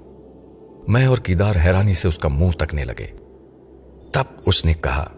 میں 0.89 1.07
اور 1.07 1.19
کیدار 1.19 1.57
حیرانی 1.65 1.95
سے 1.95 2.09
اس 2.09 2.19
کا 2.19 2.29
منہ 2.29 2.51
تکنے 2.51 2.85
لگے۔ 2.85 3.07
تب 4.13 4.25
اس 4.47 4.65
نے 4.65 4.75
کہا، 4.75 5.13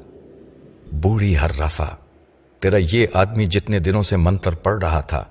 بوڑھی 0.93 1.39
ہر 1.39 1.51
رفا 1.59 1.97
تیرا 2.59 2.77
یہ 2.77 3.07
آدمی 3.13 3.47
جتنے 3.47 3.79
دنوں 3.79 4.03
سے 4.03 4.17
منتر 4.17 4.55
پڑ 4.55 4.83
رہا 4.83 5.01
تھا، 5.01 5.25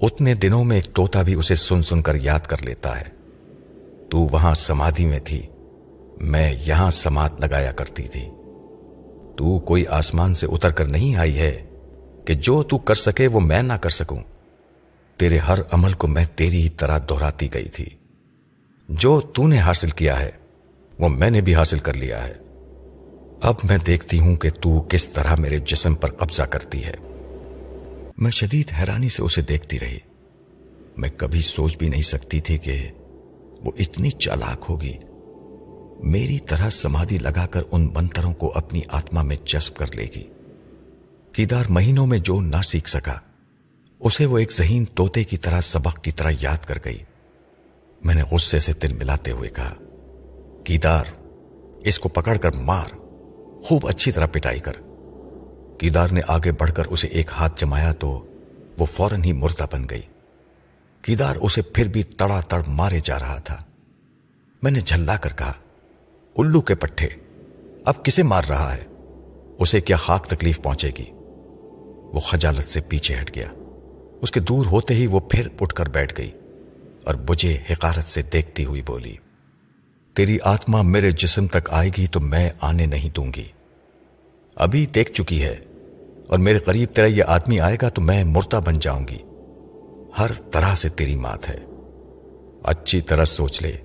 اتنے 0.00 0.34
دنوں 0.34 0.64
میں 0.64 0.76
ایک 0.76 0.94
توتا 0.94 1.22
بھی 1.22 1.34
اسے 1.34 1.54
سن 1.54 1.82
سن 1.82 2.02
کر 2.02 2.14
یاد 2.14 2.40
کر 2.40 2.56
لیتا 2.62 3.00
ہے۔ 3.00 3.04
تو 4.10 4.18
وہاں 4.18 4.54
سمادھی 4.54 5.06
میں 5.06 5.18
تھی، 5.24 5.46
میں 6.20 6.54
یہاں 6.66 6.90
سماعت 6.90 7.40
لگایا 7.40 7.72
کرتی 7.72 8.02
تھی۔ 8.02 8.28
تو 9.36 9.58
کوئی 9.58 9.86
آسمان 9.86 10.34
سے 10.34 10.46
اتر 10.46 10.72
کر 10.72 10.84
نہیں 10.84 11.16
آئی 11.16 11.38
ہے 11.38 11.64
کہ 12.24 12.34
جو 12.34 12.62
تو 12.62 12.78
کر 12.78 12.94
سکے 12.94 13.26
وہ 13.26 13.40
میں 13.40 13.62
نہ 13.62 13.72
کر 13.72 13.90
سکوں۔ 13.90 14.20
تیرے 15.16 15.38
ہر 15.38 15.58
عمل 15.72 15.92
کو 15.92 16.06
میں 16.06 16.24
تیری 16.36 16.62
ہی 16.62 16.68
طرح 16.68 16.98
دہراتی 16.98 17.54
گئی 17.54 17.68
تھی۔ 17.68 17.86
جو 18.88 19.20
تو 19.20 19.46
نے 19.46 19.58
حاصل 19.58 19.90
کیا 19.90 20.20
ہے، 20.20 20.30
وہ 20.98 21.08
میں 21.08 21.30
نے 21.30 21.40
بھی 21.40 21.54
حاصل 21.54 21.78
کر 21.78 21.94
لیا 21.94 22.26
ہے۔ 22.26 22.34
اب 23.42 23.54
میں 23.64 23.78
دیکھتی 23.78 24.18
ہوں 24.18 24.36
کہ 24.36 24.50
تو 24.50 24.80
کس 24.80 25.08
طرح 25.08 25.34
میرے 25.34 25.58
جسم 25.58 25.94
پر 25.94 26.10
قبضہ 26.10 26.42
کرتی 26.42 26.84
ہے۔ 26.84 26.94
میں 28.18 28.30
شدید 28.30 28.72
حیرانی 28.78 29.08
سے 29.08 29.22
اسے 29.22 29.42
دیکھتی 29.42 29.80
رہی۔ 29.80 29.98
میں 30.96 31.08
کبھی 31.16 31.40
سوچ 31.40 31.78
بھی 31.78 31.88
نہیں 31.88 32.02
سکتی 32.02 32.40
تھی 32.40 32.58
کہ 32.58 32.88
وہ 33.64 33.72
اتنی 33.78 34.10
چالاک 34.10 34.64
ہوگی۔ 34.68 34.96
میری 36.02 36.38
طرح 36.38 36.68
سمادھی 36.68 37.18
لگا 37.18 37.46
کر 37.46 37.62
ان 37.70 37.88
بنتروں 37.88 38.34
کو 38.34 38.52
اپنی 38.54 38.80
آتما 38.88 39.22
میں 39.22 39.36
جذب 39.44 39.76
کر 39.76 39.94
لے 39.94 40.06
گی۔ 40.16 40.24
کیدار 41.32 41.64
مہینوں 41.68 42.06
میں 42.06 42.18
جو 42.18 42.40
نہ 42.40 42.62
سیکھ 42.64 42.88
سکا، 42.88 43.14
اسے 44.00 44.26
وہ 44.26 44.38
ایک 44.38 44.52
ذہین 44.52 44.84
توتے 44.84 45.24
کی 45.24 45.36
طرح 45.36 45.60
سبق 45.60 46.02
کی 46.02 46.10
طرح 46.10 46.30
یاد 46.40 46.64
کر 46.64 46.78
گئی۔ 46.84 46.98
میں 48.04 48.14
نے 48.14 48.22
غصے 48.30 48.60
سے 48.60 48.72
دل 48.72 48.92
ملاتے 48.92 49.30
ہوئے 49.30 49.50
کہا، 49.50 49.74
کیدار، 50.64 51.04
اس 51.80 51.98
کو 51.98 52.08
پکڑ 52.08 52.36
کر 52.36 52.56
مار، 52.56 52.96
خوب 53.64 53.88
اچھی 53.88 54.12
طرح 54.12 54.26
پٹائی 54.26 54.58
کر۔ 54.58 54.72
کیدار 55.78 56.08
نے 56.08 56.20
آگے 56.28 56.52
بڑھ 56.52 56.72
کر 56.72 56.84
اسے 56.84 57.08
ایک 57.08 57.30
ہاتھ 57.38 57.60
جمایا 57.60 57.92
تو 57.92 58.26
وہ 58.78 58.86
فوراً 58.86 59.24
ہی 59.24 59.32
مردہ 59.32 59.66
بن 59.72 59.86
گئی۔ 59.90 60.00
کیدار 61.02 61.36
اسے 61.36 61.62
پھر 61.62 61.88
بھی 61.88 62.02
تڑا 62.02 62.40
تڑ 62.40 62.62
مارے 62.68 62.98
جا 63.04 63.18
رہا 63.18 63.38
تھا۔ 63.38 63.64
میں 64.62 64.70
نے 64.70 64.80
جھلا 64.80 65.16
کر 65.16 65.32
کہا، 65.32 65.52
الو 66.36 66.60
کے 66.60 66.74
پٹھے، 66.74 67.08
اب 67.84 68.04
کسے 68.04 68.22
مار 68.22 68.42
رہا 68.48 68.76
ہے؟ 68.76 68.84
اسے 69.58 69.80
کیا 69.80 69.96
خاک 69.96 70.26
تکلیف 70.26 70.62
پہنچے 70.62 70.90
گی؟ 70.98 71.04
وہ 72.12 72.20
خجالت 72.20 72.64
سے 72.64 72.80
پیچھے 72.80 73.20
ہٹ 73.20 73.34
گیا۔ 73.34 73.48
اس 74.22 74.30
کے 74.30 74.40
دور 74.40 74.66
ہوتے 74.66 74.94
ہی 74.94 75.06
وہ 75.06 75.20
پھر 75.20 75.48
اٹھ 75.60 75.74
کر 75.74 75.88
بیٹھ 75.88 76.14
گئی۔ 76.18 76.30
اور 77.04 77.14
مجھے 77.28 77.58
حقارت 77.70 78.04
سے 78.04 78.22
دیکھتی 78.22 78.64
ہوئی 78.64 78.82
بولی، 78.82 79.14
تیری 80.16 80.38
آتما 80.44 80.82
میرے 80.82 81.10
جسم 81.10 81.46
تک 81.46 81.70
آئے 81.70 81.90
گی 81.96 82.06
تو 82.06 82.20
میں 82.20 82.50
آنے 82.60 82.86
نہیں 82.86 83.14
دوں 83.16 83.32
گی۔ 83.36 83.48
ابھی 84.56 84.86
دیکھ 84.86 85.12
چکی 85.12 85.42
ہے، 85.42 85.56
اور 86.26 86.38
میرے 86.38 86.58
قریب 86.58 86.94
تیرا 86.94 87.06
یہ 87.06 87.24
آدمی 87.26 87.60
آئے 87.60 87.76
گا 87.82 87.88
تو 87.88 88.02
میں 88.02 88.24
مردہ 88.24 88.60
بن 88.64 88.74
جاؤں 88.74 89.06
گی۔ 89.08 89.18
ہر 90.18 90.32
طرح 90.50 90.74
سے 90.74 90.88
تیری 90.88 91.16
مات 91.16 91.48
ہے۔ 91.48 91.58
اچھی 92.62 93.00
طرح 93.00 93.24
سوچ 93.24 93.62
لے، 93.62 93.76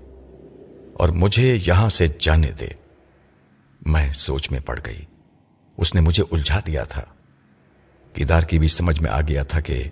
اور 0.94 1.10
مجھے 1.10 1.58
یہاں 1.68 1.90
سے 1.90 2.06
جانے 2.20 2.52
دے۔ 2.52 2.68
میں 3.86 4.12
سوچ 4.12 4.52
میں 4.52 4.60
پڑ 4.60 4.80
گئی۔ 4.86 5.02
اس 5.78 5.96
نے 5.96 6.02
مجھے 6.02 6.24
الجھا 6.32 6.60
دیا 6.68 6.84
تھا۔ 6.84 7.04
کیدار 8.14 8.42
کی 8.42 8.60
بھی 8.60 8.68
سمجھ 8.68 9.02
میں 9.02 9.12
آ 9.12 9.22
گیا 9.22 9.44
تھا 9.44 9.60
کہ 9.60 9.84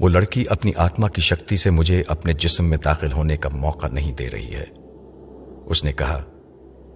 وہ 0.00 0.08
لڑکی 0.08 0.44
اپنی 0.48 0.72
آتما 0.76 1.08
کی 1.08 1.20
شکتی 1.20 1.56
سے 1.56 1.70
مجھے 1.70 2.02
اپنے 2.08 2.32
جسم 2.32 2.64
میں 2.64 2.78
داخل 2.78 3.12
ہونے 3.12 3.36
کا 3.36 3.48
موقع 3.48 3.86
نہیں 3.86 4.12
دے 4.12 4.30
رہی 4.30 4.54
ہے۔ 4.54 4.64
اس 5.66 5.84
نے 5.84 5.92
کہا، 5.92 6.24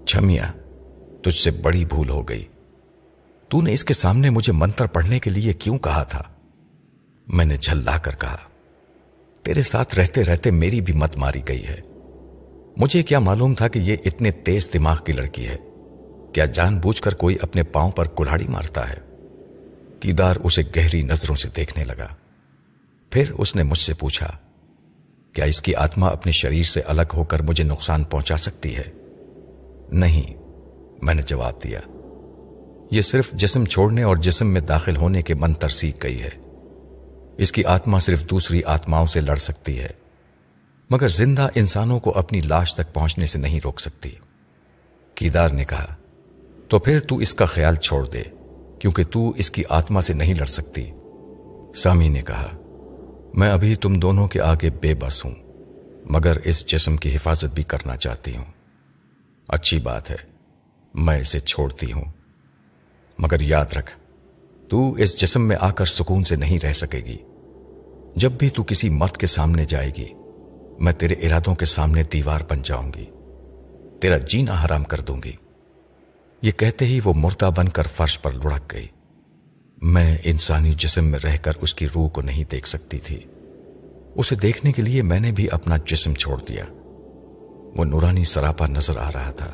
چھمیا، 0.06 0.52
تجھ 1.22 1.34
سے 1.34 1.50
بڑی 1.50 1.84
بھول 1.84 2.08
ہو 2.08 2.22
گئی۔ 2.22 2.44
تو 3.48 3.60
نے 3.62 3.72
اس 3.72 3.84
کے 3.84 3.94
سامنے 3.94 4.30
مجھے 4.30 4.52
منتر 4.52 4.86
پڑھنے 4.86 5.18
کے 5.18 5.30
لیے 5.30 5.52
کیوں 5.52 5.78
کہا 5.78 6.02
تھا؟ 6.02 6.22
میں 7.28 7.44
نے 7.44 7.56
جھل 7.56 7.88
کر 8.02 8.14
کہا، 8.14 8.36
تیرے 9.42 9.62
ساتھ 9.62 9.94
رہتے 9.94 10.24
رہتے 10.24 10.50
میری 10.50 10.80
بھی 10.80 10.94
مت 10.94 11.16
ماری 11.16 11.40
گئی 11.48 11.66
ہے۔ 11.66 11.80
مجھے 12.76 13.02
کیا 13.02 13.18
معلوم 13.18 13.54
تھا 13.54 13.68
کہ 13.68 13.78
یہ 13.78 13.96
اتنے 14.04 14.30
تیز 14.30 14.70
دماغ 14.74 14.98
کی 15.04 15.12
لڑکی 15.12 15.46
ہے؟ 15.46 15.56
کیا 16.32 16.44
جان 16.44 16.78
بوجھ 16.78 17.02
کر 17.02 17.14
کوئی 17.14 17.36
اپنے 17.42 17.62
پاؤں 17.62 17.90
پر 17.90 18.06
کلاڑی 18.06 18.46
مارتا 18.46 18.90
ہے؟ 18.90 18.96
کیدار 20.00 20.36
اسے 20.44 20.62
گہری 20.76 21.02
نظروں 21.02 21.36
سے 21.36 21.48
دیکھنے 21.56 21.84
لگا۔ 21.84 22.06
پھر 23.10 23.30
اس 23.38 23.54
نے 23.56 23.62
مجھ 23.62 23.78
سے 23.78 23.94
پوچھا، 23.94 24.26
کیا 25.34 25.44
اس 25.44 25.60
کی 25.62 25.74
آتما 25.74 26.08
اپنے 26.08 26.32
شریر 26.32 26.62
سے 26.62 26.80
الگ 26.80 27.14
ہو 27.14 27.24
کر 27.24 27.42
مجھے 27.42 27.64
نقصان 27.64 28.04
پہنچا 28.04 28.36
سکتی 28.36 28.76
ہے؟ 28.76 28.90
نہیں، 29.92 30.34
میں 31.02 31.14
نے 31.14 31.22
جواب 31.22 31.62
دیا، 31.64 31.80
یہ 32.90 33.00
صرف 33.00 33.30
جسم 33.32 33.64
چھوڑنے 33.64 34.02
اور 34.02 34.16
جسم 34.16 34.46
میں 34.46 34.60
داخل 34.60 34.96
ہونے 34.96 35.22
کے 35.22 35.34
منتر 35.34 35.68
سیکھ 35.68 36.02
گئی 36.02 36.22
ہے۔ 36.22 36.30
اس 37.38 37.52
کی 37.52 37.64
آتما 37.64 37.98
صرف 37.98 38.24
دوسری 38.30 38.62
آتماؤں 38.64 39.06
سے 39.06 39.20
لڑ 39.20 39.36
سکتی 39.36 39.78
ہے، 39.78 39.90
مگر 40.90 41.08
زندہ 41.08 41.48
انسانوں 41.54 41.98
کو 42.00 42.18
اپنی 42.18 42.40
لاش 42.40 42.74
تک 42.74 42.94
پہنچنے 42.94 43.26
سے 43.26 43.38
نہیں 43.38 43.60
روک 43.64 43.80
سکتی۔ 43.80 44.10
کیدار 45.14 45.50
نے 45.50 45.64
کہا، 45.64 45.94
تو 46.68 46.78
پھر 46.78 47.00
تو 47.00 47.16
اس 47.16 47.34
کا 47.34 47.44
خیال 47.44 47.76
چھوڑ 47.76 48.06
دے، 48.06 48.22
کیونکہ 48.78 49.04
تو 49.04 49.28
اس 49.30 49.50
کی 49.50 49.62
آتما 49.68 50.00
سے 50.00 50.14
نہیں 50.14 50.34
لڑ 50.34 50.46
سکتی۔ 50.46 50.90
سامی 51.74 52.08
نے 52.08 52.22
کہا 52.22 52.48
میں 53.34 53.50
ابھی 53.50 53.74
تم 53.74 53.94
دونوں 53.94 54.28
کے 54.28 54.40
آگے 54.40 54.70
بے 54.70 54.94
بس 54.94 55.24
ہوں، 55.24 55.34
مگر 56.04 56.36
اس 56.44 56.66
جسم 56.66 56.96
کی 56.96 57.16
حفاظت 57.16 57.44
بھی 57.44 57.62
کرنا 57.62 57.96
چاہتی 57.96 58.36
ہوں۔ 58.36 58.44
اچھی 59.48 59.80
بات 59.80 60.10
ہے، 60.10 60.16
میں 60.94 61.20
اسے 61.20 61.40
چھوڑتی 61.40 61.92
ہوں۔ 61.92 62.04
مگر 63.18 63.40
یاد 63.40 63.64
رکھ، 63.76 63.98
تو 64.68 64.92
اس 64.92 65.16
جسم 65.16 65.48
میں 65.48 65.56
آ 65.60 65.70
کر 65.70 65.84
سکون 65.84 66.24
سے 66.24 66.36
نہیں 66.36 66.58
رہ 66.64 66.72
سکے 66.72 66.98
گی۔ 66.98 67.18
جب 68.16 68.32
بھی 68.32 68.48
تو 68.48 68.62
کسی 68.62 68.88
مرد 68.88 69.16
کے 69.16 69.26
سامنے 69.26 69.64
جائے 69.64 69.90
گی، 69.96 70.08
میں 70.80 70.92
تیرے 70.92 71.14
ارادوں 71.14 71.54
کے 71.54 71.64
سامنے 71.64 72.02
دیوار 72.02 72.40
بن 72.50 72.62
جاؤں 72.62 72.92
گی، 72.96 73.04
تیرا 74.00 74.16
جینا 74.16 74.64
حرام 74.64 74.84
کر 74.84 75.00
دوں 75.00 75.22
گی۔ 75.24 75.32
یہ 76.42 76.50
کہتے 76.50 76.86
ہی 76.86 77.00
وہ 77.04 77.12
مردہ 77.16 77.50
بن 77.56 77.68
کر 77.68 77.86
فرش 77.86 78.20
پر 78.22 78.30
لڑک 78.30 78.72
گئی۔ 78.72 78.86
میں 79.82 80.18
انسانی 80.24 80.72
جسم 80.72 81.04
میں 81.04 81.18
رہ 81.24 81.36
کر 81.36 81.52
اس 81.60 81.74
کی 81.74 81.86
روح 81.88 82.08
کو 82.08 82.22
نہیں 82.22 82.44
دیکھ 82.50 82.68
سکتی 82.68 82.98
تھی۔ 82.98 83.20
اسے 84.14 84.34
دیکھنے 84.34 84.72
کے 84.72 84.82
لیے 84.82 85.02
میں 85.02 85.20
نے 85.20 85.32
بھی 85.32 85.48
اپنا 85.50 85.76
جسم 85.86 86.14
چھوڑ 86.14 86.40
دیا۔ 86.48 86.64
وہ 87.76 87.84
نورانی 87.84 88.24
سراپا 88.24 88.66
نظر 88.66 88.96
آ 88.96 89.12
رہا 89.12 89.30
تھا۔ 89.30 89.50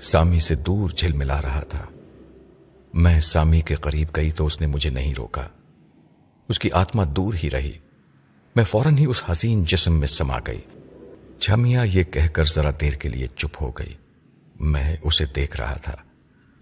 سامی 0.00 0.38
سے 0.38 0.54
دور 0.54 0.90
جھل 0.90 1.12
ملا 1.12 1.42
رہا 1.42 1.60
تھا۔ 1.60 1.84
میں 2.94 3.20
سامی 3.20 3.60
کے 3.60 3.74
قریب 3.74 4.08
گئی 4.16 4.30
تو 4.30 4.46
اس 4.46 4.60
نے 4.60 4.66
مجھے 4.66 4.90
نہیں 4.90 5.14
روکا۔ 5.14 5.48
اس 6.48 6.58
کی 6.58 6.70
آتما 6.70 7.04
دور 7.16 7.34
ہی 7.42 7.50
رہی۔ 7.50 7.72
میں 8.56 8.64
فوراً 8.64 8.96
ہی 8.96 9.04
اس 9.04 9.22
حسین 9.30 9.64
جسم 9.64 9.98
میں 9.98 10.06
سما 10.06 10.38
گئی۔ 10.46 10.60
چھمیا 11.38 11.82
یہ 11.82 12.02
کہہ 12.02 12.26
کر 12.26 12.44
ذرا 12.44 12.70
دیر 12.80 12.92
کے 12.92 13.08
لیے 13.08 13.26
چپ 13.36 13.62
ہو 13.62 13.70
گئی۔ 13.70 13.94
میں 14.60 14.96
اسے 15.02 15.24
دیکھ 15.36 15.56
رہا 15.56 15.76
تھا۔ 15.76 15.96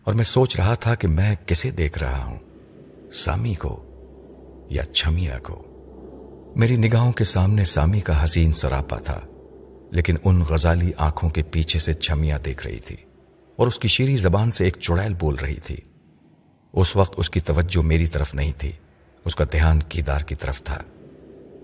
اور 0.04 0.14
میں 0.14 0.24
سوچ 0.24 0.56
رہا 0.56 0.74
تھا 0.74 0.94
کہ 0.94 1.08
میں 1.08 1.34
کسے 1.46 1.70
دیکھ 1.70 1.98
رہا 1.98 2.24
ہوں، 2.24 2.38
سامی 3.12 3.54
کو 3.54 3.84
یا 4.70 4.84
چھمیا 4.84 5.38
کو۔ 5.38 5.62
میری 6.56 6.76
نگاہوں 6.76 7.12
کے 7.12 7.24
سامنے 7.24 7.64
سامی 7.64 8.00
کا 8.00 8.24
حسین 8.24 8.52
سراپا 8.52 8.98
تھا، 8.98 9.20
لیکن 9.90 10.16
ان 10.24 10.42
غزالی 10.48 10.92
آنکھوں 10.98 11.30
کے 11.30 11.42
پیچھے 11.42 11.78
سے 11.78 11.92
چھمیا 11.92 12.38
دیکھ 12.44 12.66
رہی 12.66 12.78
تھی 12.78 12.96
اور 13.56 13.66
اس 13.66 13.78
کی 13.78 13.88
شیری 13.88 14.16
زبان 14.16 14.50
سے 14.50 14.64
ایک 14.64 14.76
چڑیل 14.80 15.14
بول 15.14 15.34
رہی 15.34 15.60
تھی۔ 15.64 15.76
اس 16.72 16.96
وقت 16.96 17.14
اس 17.16 17.30
کی 17.30 17.40
توجہ 17.40 17.82
میری 17.82 18.06
طرف 18.06 18.34
نہیں 18.34 18.52
تھی، 18.58 18.72
اس 19.24 19.36
کا 19.36 19.44
دھیان 19.52 19.80
کیدار 19.80 20.20
کی 20.20 20.34
طرف 20.34 20.62
تھا۔ 20.62 20.82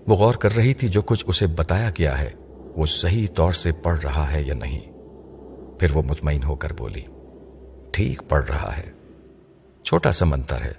وہ 0.07 0.15
غور 0.15 0.33
کر 0.33 0.55
رہی 0.55 0.73
تھی 0.73 0.87
جو 0.87 1.01
کچھ 1.01 1.25
اسے 1.27 1.47
بتایا 1.47 1.89
گیا 1.89 2.19
ہے، 2.19 2.29
وہ 2.75 2.85
صحیح 2.85 3.27
طور 3.35 3.51
سے 3.51 3.71
پڑھ 3.71 3.99
رہا 3.99 4.33
ہے 4.33 4.43
یا 4.43 4.53
نہیں۔ 4.53 4.91
پھر 5.79 5.87
وہ 5.93 6.01
مطمئن 6.01 6.43
ہو 6.43 6.55
کر 6.55 6.73
بولی۔ 6.73 7.01
ٹھیک 7.99 8.21
پڑھ 8.29 8.45
رہا 8.49 8.77
ہے۔ 8.77 8.91
چھوٹا 9.83 10.11
سا 10.11 10.25
منتر 10.25 10.61
ہے، 10.61 10.71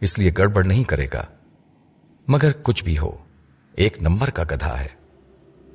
اس 0.00 0.18
لیے 0.18 0.30
گڑبڑ 0.38 0.64
نہیں 0.64 0.84
کرے 0.84 1.06
گا۔ 1.14 1.24
مگر 2.28 2.52
کچھ 2.62 2.84
بھی 2.84 2.98
ہو، 2.98 3.10
ایک 3.76 4.02
نمبر 4.02 4.30
کا 4.30 4.42
گدھا 4.50 4.80
ہے۔ 4.80 4.86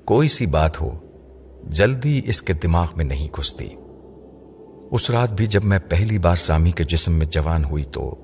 کوئی 0.06 0.28
سی 0.28 0.46
بات 0.46 0.82
ہو، 0.82 1.00
جلدی 1.63 2.22
اس 2.26 2.41
کے 2.41 2.54
دماغ 2.54 2.91
میں 2.96 3.06
نہیں 3.06 3.28
گھستی۔ 3.38 3.69
اس 4.91 5.10
رات 5.10 5.32
بھی 5.32 5.46
جب 5.46 5.63
میں 5.63 5.80
پہلی 5.89 6.17
بار 6.17 6.36
سامی 6.36 6.72
کے 6.72 6.84
جسم 6.84 7.13
میں 7.13 7.26
جوان 7.26 7.63
ہوئی 7.63 7.84
تو 7.84 8.15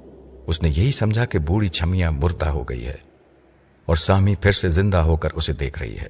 اس 0.47 0.61
نے 0.61 0.69
یہی 0.69 0.91
سمجھا 0.91 1.25
کہ 1.25 1.39
بوڑھی 1.39 1.67
چھمیاں 1.67 2.11
مردہ 2.11 2.45
ہو 2.45 2.63
گئی 2.63 2.85
ہے 2.85 2.97
اور 3.85 3.95
سامی 3.95 4.35
پھر 4.35 4.51
سے 4.51 4.69
زندہ 4.69 4.97
ہو 4.97 5.17
کر 5.17 5.31
اسے 5.31 5.53
دیکھ 5.53 5.79
رہی 5.79 5.97
ہے۔ 5.97 6.09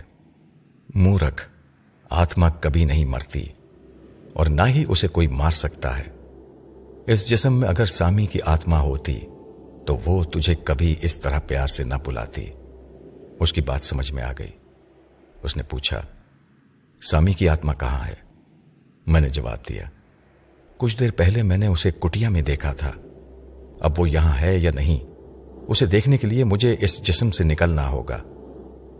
مورکھ، 0.96 1.50
آتما 2.10 2.50
کبھی 2.50 2.86
نہیں 2.86 3.06
مرتی 3.06 3.46
اور 4.34 4.46
نہ 4.46 4.62
ہی 4.68 4.86
اسے 4.88 5.08
کوئی 5.08 5.28
مار 5.28 5.52
سکتا 5.52 5.98
ہے۔ 5.98 6.19
اس 7.10 7.30
جسم 7.30 7.54
میں 7.54 7.70
اگر 7.70 7.86
سامی 7.86 8.26
کی 8.26 8.40
آتما 8.46 8.80
ہوتی 8.80 9.20
تو 9.86 9.98
وہ 10.06 10.24
تجھے 10.24 10.56
کبھی 10.56 10.96
اس 11.02 11.20
طرح 11.20 11.40
پیار 11.40 11.68
سے 11.68 11.84
نہ 11.84 11.94
بلاتی۔ 12.06 12.46
اس 13.40 13.54
کی 13.54 13.62
بات 13.62 13.84
سمجھ 13.84 14.12
میں 14.12 14.24
آ 14.24 14.32
گئی۔ 14.40 14.50
اس 15.44 15.58
نے 15.58 15.64
پوچھا، 15.64 16.02
سامی 17.02 17.34
کی 17.34 17.50
آتما 17.50 17.74
کہاں 17.74 18.08
ہے؟ 18.08 18.14
میں 19.08 19.22
نے 19.22 19.30
جواب 19.30 19.58
دیا، 19.70 19.84
کچھ 20.78 21.00
دیر 21.00 21.12
پہلے 21.12 21.44
میں 21.44 21.58
نے 21.58 21.68
اسے 21.68 21.92
کٹیا 21.92 22.30
میں 22.30 22.42
دیکھا 22.42 22.74
تھا۔ 22.74 22.92
اب 23.80 23.92
وہ 23.98 24.10
یہاں 24.10 24.42
ہے 24.42 24.58
یا 24.58 24.72
نہیں، 24.76 25.06
اسے 25.68 25.86
دیکھنے 25.86 26.18
کے 26.18 26.28
لیے 26.28 26.44
مجھے 26.44 26.76
اس 26.80 27.04
جسم 27.04 27.32
سے 27.32 27.44
نکلنا 27.44 27.90
ہوگا۔ 27.90 28.24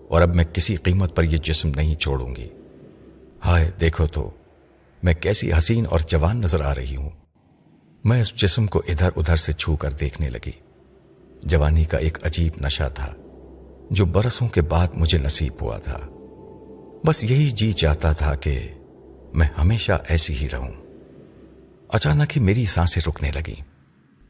اور 0.10 0.22
اب 0.22 0.36
میں 0.36 0.46
کسی 0.54 0.76
قیمت 0.76 1.16
پر 1.16 1.24
یہ 1.24 1.38
جسم 1.38 1.72
نہیں 1.76 1.96
چھوڑوں 1.96 2.36
گی۔ 2.36 2.50
ہائے، 3.46 3.72
دیکھو 3.80 4.08
تو، 4.08 4.32
میں 5.04 5.14
کیسی 5.14 5.54
حسین 5.54 5.86
اور 5.90 6.00
جوان 6.08 6.42
نظر 6.42 6.62
آ 6.62 6.76
رہی 6.76 6.96
ہوں۔ 6.96 7.10
میں 8.04 8.22
اس 8.22 8.36
جسم 8.36 8.68
کو 8.68 8.82
ادھر 8.88 9.10
ادھر 9.16 9.36
سے 9.36 9.52
چھو 9.52 9.76
کر 9.76 9.92
دیکھنے 9.92 10.28
لگی۔ 10.28 10.52
جوانی 11.44 11.84
کا 11.84 11.98
ایک 11.98 12.26
عجیب 12.26 12.54
نشہ 12.62 12.84
تھا، 12.96 13.14
جو 13.92 14.06
برسوں 14.06 14.48
کے 14.48 14.62
بعد 14.62 14.88
مجھے 14.96 15.18
نصیب 15.18 15.54
ہوا 15.62 15.78
تھا۔ 15.78 16.00
بس 17.06 17.24
یہی 17.24 17.50
جی 17.50 17.72
چاہتا 17.72 18.12
تھا 18.12 18.36
کہ 18.36 18.74
میں 19.34 19.48
ہمیشہ 19.58 19.92
ایسی 20.08 20.34
ہی 20.36 20.50
رہوں۔ 20.50 20.72
اچانک 21.90 22.38
ہی 22.38 22.42
میری 22.42 22.66
سانسیں 22.66 23.02
رکنے 23.08 23.32
لگی 23.36 23.56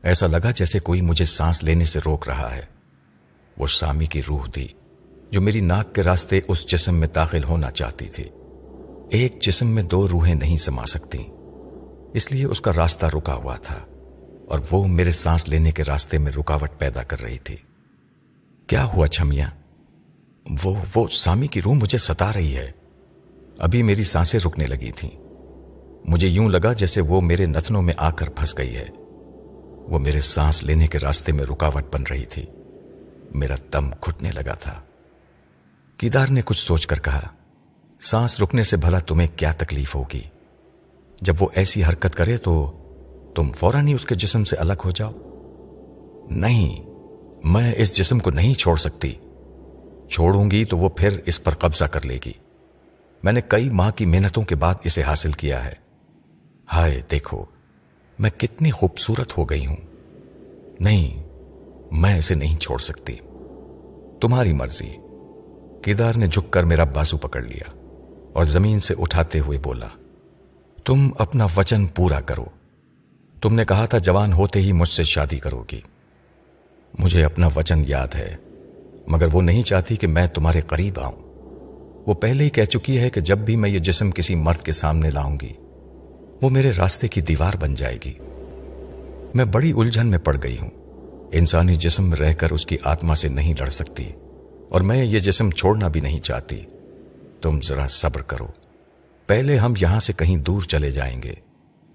ایسا 0.04 0.28
لگا 0.28 0.52
جیسے 0.52 0.80
کوئی 0.80 1.02
مجھے 1.02 1.26
سانس 1.26 1.64
لینے 1.64 1.86
سے 1.86 2.00
روک 2.06 2.30
رہا 2.30 2.56
ہے۔ 2.56 2.66
وہ 3.58 3.68
سامی 3.68 4.06
کی 4.06 4.22
روح 4.30 4.48
تھی، 4.50 4.68
جو 5.32 5.42
میری 5.42 5.60
ناک 5.60 5.96
کے 5.96 6.04
راستے 6.04 6.40
اس 6.48 6.68
جسم 6.68 6.96
میں 6.96 7.08
داخل 7.08 7.44
ہونا 7.44 7.72
چاہتی 7.72 8.06
تھی۔ 8.06 8.24
ایک 9.10 9.42
جسم 9.42 9.68
میں 9.68 9.84
دو 9.84 10.08
روحیں 10.08 10.36
نہیں 10.36 10.58
سما 10.58 10.86
سکتی 10.86 11.24
اس 12.14 12.32
لیے 12.32 12.46
اس 12.46 12.62
کا 12.62 12.72
راستہ 12.78 13.06
رکا 13.06 13.34
ہوا 13.34 13.58
تھا 13.58 13.86
اور 14.48 14.60
وہ 14.72 14.88
میرے 14.88 15.12
سانس 15.12 15.50
لینے 15.50 15.72
کے 15.72 15.84
راستے 15.84 16.18
میں 16.18 16.32
رکاوٹ 16.32 16.70
پیدا 16.78 17.04
کر 17.04 17.22
رہی 17.22 17.38
تھی۔ 17.38 17.56
کیا 18.68 18.86
ہوا 18.86 19.08
چھمیا؟ 19.08 19.50
وہ 20.64 20.76
وہ 20.96 21.08
سامی 21.08 21.48
کی 21.48 21.62
روح 21.62 21.74
مجھے 21.74 21.98
ستا 21.98 22.34
رہی 22.34 22.58
ہے۔ 22.58 22.72
ابھی 23.58 23.84
میری 23.84 24.04
سانسیں 24.04 24.40
رکنے 24.40 24.66
لگی 24.68 24.92
تھیں۔ 24.92 25.12
مجھے 26.06 26.28
یوں 26.28 26.50
لگا 26.50 26.74
جیسے 26.74 27.02
وہ 27.02 27.22
میرے 27.22 27.46
نتنوں 27.46 27.82
میں 27.82 27.94
آ 27.98 28.12
کر 28.12 28.30
پھنس 28.30 28.58
گئی 28.58 28.76
ہے۔ 28.76 28.88
وہ 29.90 30.00
میرے 30.00 30.20
سانس 30.20 30.64
لینے 30.64 30.88
کے 30.88 31.00
راستے 31.00 31.32
میں 31.32 31.44
رکاوٹ 31.44 31.94
بن 31.94 32.04
رہی 32.04 32.26
تھی۔ 32.26 32.46
میرا 33.32 33.56
دم 33.74 33.90
گھٹنے 33.90 34.32
لگا 34.32 34.54
تھا۔ 34.54 34.82
کیدار 35.98 36.28
نے 36.28 36.42
کچھ 36.46 36.68
سوچ 36.68 36.88
کر 36.88 37.00
کہا، 37.00 37.22
سانس 38.00 38.42
رکنے 38.42 38.64
سے 38.64 38.78
بھلا 38.78 39.00
تمہیں 39.00 39.28
کیا 39.36 39.52
تکلیف 39.52 39.96
ہوگی؟ 39.96 40.22
جب 41.22 41.34
وہ 41.40 41.48
ایسی 41.56 41.84
حرکت 41.84 42.16
کرے 42.16 42.38
تو 42.38 42.72
تم 43.36 43.52
فوراً 43.52 43.88
ہی 43.88 43.94
اس 43.94 44.06
کے 44.06 44.16
جسم 44.16 44.44
سے 44.44 44.56
الگ 44.56 44.74
ہو 44.86 44.92
جاؤ۔ 44.92 45.12
نہیں، 46.30 46.86
میں 47.44 47.74
اس 47.78 47.98
جسم 47.98 48.20
کو 48.20 48.32
نہیں 48.32 48.54
چھوڑ 48.54 48.76
سکتی۔ 48.76 49.14
چھوڑوں 50.10 50.52
گی 50.52 50.66
تو 50.66 50.78
وہ 50.78 50.90
پھر 50.90 51.20
اس 51.26 51.44
پر 51.44 51.54
قبضہ 51.54 51.86
کر 51.86 52.06
لے 52.06 52.20
گی۔ 52.26 52.32
میں 53.24 53.34
نے 53.34 53.42
کئی 53.48 53.70
ماہ 53.70 53.92
کی 53.92 54.06
محنتوں 54.06 54.44
کے 54.44 54.56
بعد 54.56 54.74
اسے 54.84 55.02
حاصل 55.04 55.32
کیا 55.32 55.66
ہے۔ 55.66 55.74
ہائے، 56.74 57.02
دیکھو، 57.12 57.46
میں 58.20 58.30
کتنی 58.30 58.72
خوبصورت 58.72 59.38
ہو 59.38 59.46
گئی 59.46 59.66
ہوں۔ 59.66 59.78
نہیں، 60.80 61.24
میں 61.92 62.18
اسے 62.18 62.36
نہیں 62.36 62.58
چھوڑ 62.58 62.78
سکتی۔ 62.78 63.16
تمہاری 64.22 64.54
مرضی۔ 64.54 64.96
کیدار 65.82 66.14
نے 66.16 66.28
جھک 66.28 66.52
کر 66.52 66.64
میرا 66.64 66.84
بازو 66.84 67.18
پکڑ 67.18 67.42
لیا 67.42 67.72
اور 68.34 68.44
زمین 68.44 68.80
سے 68.80 68.94
اٹھاتے 69.00 69.40
ہوئے 69.40 69.58
بولا 69.58 69.88
تم 70.86 71.10
اپنا 71.18 71.48
وچن 71.58 71.86
پورا 71.86 72.20
کرو۔ 72.22 72.46
تم 73.42 73.54
نے 73.54 73.66
کہا 73.66 73.86
تھا 73.86 73.98
جوان 73.98 74.34
ہوتے 74.34 74.62
ہی 74.62 74.72
مجھ 74.72 74.90
سے 74.90 75.04
شادی 75.04 75.40
کرو 75.40 75.64
گی۔ 75.72 75.80
مجھے 77.00 77.24
اپنا 77.24 77.48
وچن 77.56 77.84
یاد 77.88 78.16
ہے، 78.16 78.36
مگر 79.08 79.28
وہ 79.34 79.42
نہیں 79.42 79.64
چاہتی 79.64 79.96
کہ 79.96 80.08
میں 80.08 80.28
تمہارے 80.28 80.62
قریب 80.62 81.00
آؤں۔ 81.00 81.22
وہ 82.08 82.14
پہلے 82.14 82.44
ہی 82.44 82.50
کہہ 82.50 82.64
چکی 82.64 83.00
ہے 83.00 83.10
کہ 83.10 83.22
جب 83.22 83.38
بھی 83.38 83.56
میں 83.56 83.70
یہ 83.70 83.80
جسم 83.80 84.12
کسی 84.12 84.36
مرد 84.36 84.62
کے 84.62 84.72
سامنے 84.72 85.10
لاؤں 85.10 85.38
گی، 85.42 85.54
وہ 86.42 86.50
میرے 86.50 86.72
راستے 86.78 87.08
کی 87.08 87.22
دیوار 87.22 87.58
بن 87.60 87.74
جائے 87.74 87.98
گی۔ 88.06 88.14
میں 89.36 89.46
بڑی 89.46 89.72
الجھن 89.78 90.08
میں 90.08 90.20
پڑ 90.20 90.38
گئی 90.44 90.58
ہوں۔ 90.58 90.70
انسانی 91.32 91.76
جسم 91.76 92.14
رہ 92.14 92.34
کر 92.34 92.52
اس 92.52 92.66
کی 92.66 92.78
آتما 92.84 93.16
سے 93.16 93.28
نہیں 93.28 93.54
لڑ 93.60 93.70
سکتی، 93.70 94.10
اور 94.70 94.82
میں 94.82 95.04
یہ 95.06 95.20
جسم 95.20 95.50
چھوڑنا 95.50 95.88
بھی 95.88 96.02
نہیں 96.02 96.20
چاہتی۔ 96.20 96.62
تم 97.42 97.60
ذرا 97.64 97.88
صبر 97.88 98.22
کرو۔ 98.22 98.48
پہلے 99.30 99.58
ہم 99.58 99.74
یہاں 99.82 100.00
سے 100.00 100.14
کہیں 100.14 100.38
دور 100.38 100.62
چلے 100.62 100.92
جائیں 100.92 101.24
گے۔ 101.24 101.34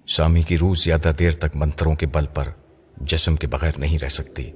سامی 0.07 0.41
کی 0.41 0.57
روح 0.57 0.75
زیادہ 0.83 1.11
دیر 1.19 1.31
تک 1.31 1.55
منتروں 1.55 1.95
کے 1.95 2.05
بل 2.05 2.25
پر 2.33 2.43
جسم 2.97 3.35
کے 3.35 3.47
بغیر 3.47 3.71
نہیں 3.77 3.97
رہ 4.03 4.09
سکتی۔ 4.09 4.51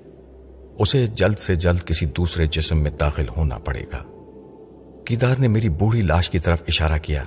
اسے 0.80 1.08
جلد 1.08 1.40
سے 1.40 1.56
جلد 1.56 1.84
کسی 1.86 2.06
دوسرے 2.06 2.46
جسم 2.46 2.78
میں 2.78 2.92
داخل 2.92 3.26
ہونا 3.38 3.58
پڑے 3.58 3.84
گا۔ 3.94 4.04
کیدار 5.06 5.36
نے 5.40 5.48
میری 5.48 5.70
بوڑھی 5.70 6.02
لاش 6.02 6.30
کی 6.30 6.40
طرف 6.40 6.64
اشارہ 6.68 6.98
کیا 6.98 7.24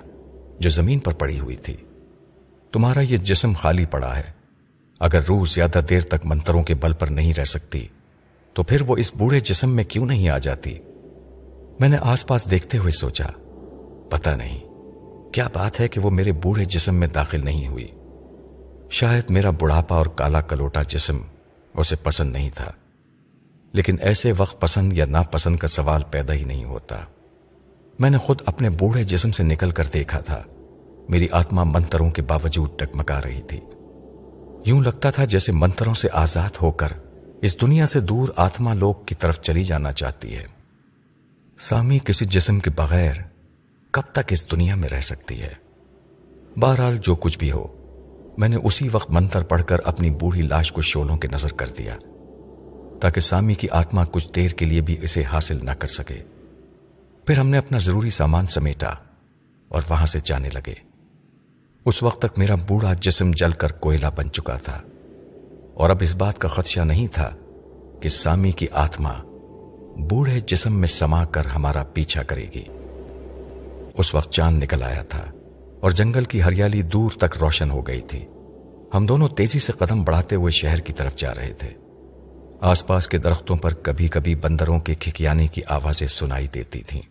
جو 0.61 0.71
زمین 0.71 0.99
پر 0.99 1.13
پڑی 1.13 1.41
ہوئی 1.41 1.57
تھی۔ 1.57 1.77
تمہارا 2.73 3.01
یہ 3.01 3.17
جسم 3.17 3.53
خالی 3.53 3.87
پڑا 3.87 4.17
ہے۔ 4.17 4.33
اگر 4.99 5.21
روح 5.29 5.45
زیادہ 5.49 5.81
دیر 5.91 6.01
تک 6.01 6.25
منتروں 6.25 6.63
کے 6.63 6.75
بل 6.75 6.93
پر 6.93 7.07
نہیں 7.07 7.33
رہ 7.39 7.45
سکتی، 7.45 7.87
تو 8.53 8.63
پھر 8.63 8.83
وہ 8.83 8.97
اس 8.97 9.15
بوڑھے 9.15 9.41
جسم 9.41 9.71
میں 9.71 9.85
کیوں 9.85 10.07
نہیں 10.07 10.29
آ 10.29 10.39
جاتی؟ 10.39 10.79
میں 11.81 11.89
نے 11.89 11.97
آس 12.01 12.27
پاس 12.27 12.51
دیکھتے 12.51 12.79
ہوئے 12.79 12.93
سوچا 12.93 13.27
پتا 14.11 14.37
نہیں۔ 14.37 14.72
کیا 15.33 15.49
بات 15.53 15.81
ہے 15.81 15.89
کہ 15.89 16.01
وہ 16.01 16.11
میرے 16.11 16.33
بوڑھے 16.33 16.65
جسم 16.65 16.95
میں 16.95 17.09
داخل 17.09 17.45
نہیں 17.45 17.69
ہوئی؟ 17.69 17.89
شاید 18.91 19.31
میرا 19.31 19.51
بڑھاپا 19.51 19.97
اور 19.97 20.07
کالا 20.07 20.41
کلوٹا 20.41 20.83
جسم 20.83 21.19
اسے 21.75 21.97
پسند 21.97 22.33
نہیں 22.33 22.51
تھا، 22.55 22.73
لیکن 23.73 23.97
ایسے 24.01 24.33
وقت 24.37 24.61
پسند 24.61 24.93
یا 24.93 25.05
ناپسند 25.05 25.57
کا 25.57 25.67
سوال 25.67 26.03
پیدا 26.11 26.35
ہی 26.35 26.45
نہیں 26.45 26.65
ہوتا۔ 26.65 26.97
میں 27.99 28.11
نے 28.11 28.19
خود 28.19 28.43
اپنے 28.47 28.71
بوڑھے 28.71 29.05
جسم 29.05 29.31
سے 29.31 29.43
نکل 29.43 29.71
کر 29.71 29.85
دیکھا 29.95 30.21
تھا۔ 30.21 30.43
میری 31.09 31.27
آتما 31.33 31.65
منتروں 31.65 32.11
کے 32.11 32.23
باوجود 32.23 32.79
ٹکمکا 32.79 33.21
رہی 33.23 33.43
تھی۔ 33.43 33.61
یوں 34.67 34.81
لگتا 34.81 35.11
تھا 35.11 35.25
جیسے 35.25 35.53
منتروں 35.53 35.95
سے 35.95 36.09
آزاد 36.13 36.57
ہو 36.63 36.71
کر 36.71 36.89
اس 37.43 37.61
دنیا 37.61 37.87
سے 37.87 38.01
دور 38.01 38.29
آتما 38.37 38.75
لوگ 38.75 38.95
کی 39.07 39.15
طرف 39.15 39.41
چلی 39.41 39.65
جانا 39.65 39.93
چاہتی 39.93 40.37
ہے۔ 40.37 40.47
سامی 41.59 41.99
کسی 42.05 42.25
جسم 42.25 42.61
کے 42.61 42.71
بغیر 42.71 43.13
کب 43.93 44.13
تک 44.13 44.25
اس 44.29 44.51
دنیا 44.51 44.75
میں 44.75 44.89
رہ 44.89 45.01
سکتی 45.01 45.43
ہے؟ 45.43 45.53
بہرحال 46.57 46.99
جو 46.99 47.15
کچھ 47.15 47.39
بھی 47.39 47.53
ہو، 47.53 47.67
میں 48.39 48.49
نے 48.49 48.57
اسی 48.57 48.89
وقت 48.93 49.11
منتر 49.11 49.43
پڑھ 49.43 49.63
کر 49.65 49.79
اپنی 49.85 50.11
بوڑھی 50.11 50.43
لاش 50.43 50.73
کو 50.73 50.83
شولوں 50.83 51.17
کے 51.17 51.29
نظر 51.29 51.53
کر 51.53 51.67
دیا، 51.67 51.97
تاکہ 53.01 53.21
سامی 53.21 53.55
کی 53.55 53.69
آتما 53.71 54.05
کچھ 54.05 54.33
دیر 54.35 54.51
کے 54.51 54.67
لیے 54.67 54.81
بھی 54.81 54.97
اسے 55.03 55.25
حاصل 55.25 55.59
نہ 55.63 55.71
کر 55.71 55.89
سکے۔ 55.89 56.23
پھر 57.27 57.39
ہم 57.39 57.49
نے 57.49 57.59
اپنا 57.59 57.79
ضروری 57.79 58.11
سامان 58.11 58.47
سمیٹا 58.47 58.91
اور 59.69 59.83
وہاں 59.91 60.07
سے 60.07 60.19
جانے 60.25 60.49
لگے۔ 60.49 60.75
اس 61.85 62.03
وقت 62.03 62.23
تک 62.23 62.39
میرا 62.39 62.55
بوڑھا 62.55 62.95
جسم 62.95 63.31
جل 63.31 63.53
کر 63.53 63.73
کوئلہ 63.73 64.07
بن 64.17 64.31
چکا 64.31 64.57
تھا۔ 64.57 64.81
اور 65.75 65.91
اب 65.91 65.97
اس 66.01 66.15
بات 66.15 66.39
کا 66.39 66.49
خدشہ 66.49 66.81
نہیں 66.81 67.07
تھا 67.07 67.31
کہ 68.01 68.09
سامی 68.09 68.53
کی 68.53 68.67
آتما 68.73 69.13
بوڑھے 69.97 70.41
جسم 70.41 70.73
میں 70.73 70.89
سما 70.89 71.25
کر 71.25 71.47
ہمارا 71.47 71.85
پیچھا 71.85 72.23
کرے 72.23 72.47
گی۔ 72.55 72.65
اس 73.99 74.15
وقت 74.15 74.31
چاند 74.31 74.63
نکل 74.63 74.83
آیا 74.83 75.03
تھا 75.03 75.25
اور 75.81 75.91
جنگل 75.91 76.25
کی 76.25 76.43
ہریالی 76.43 76.83
دور 76.83 77.11
تک 77.11 77.39
روشن 77.41 77.71
ہو 77.71 77.87
گئی 77.87 78.01
تھی۔ 78.01 78.27
ہم 78.95 79.07
دونوں 79.07 79.29
تیزی 79.29 79.59
سے 79.59 79.73
قدم 79.73 80.05
بڑھاتے 80.05 80.37
ہوئے 80.37 80.51
شہر 80.51 80.79
کی 80.79 80.93
طرف 80.93 81.17
جا 81.17 81.35
رہے 81.35 81.53
تھے۔ 81.53 81.69
آس 82.61 82.87
پاس 82.87 83.09
کے 83.09 83.19
درختوں 83.19 83.57
پر 83.57 83.75
کبھی 83.75 84.09
کبھی 84.09 84.35
بندروں 84.35 84.81
کے 84.81 84.95
کھکیانے 84.95 85.47
کی 85.47 85.63
آوازیں 85.69 86.07
سنائی 86.07 86.47
دیتی 86.47 86.83
تھیں۔ 86.83 87.03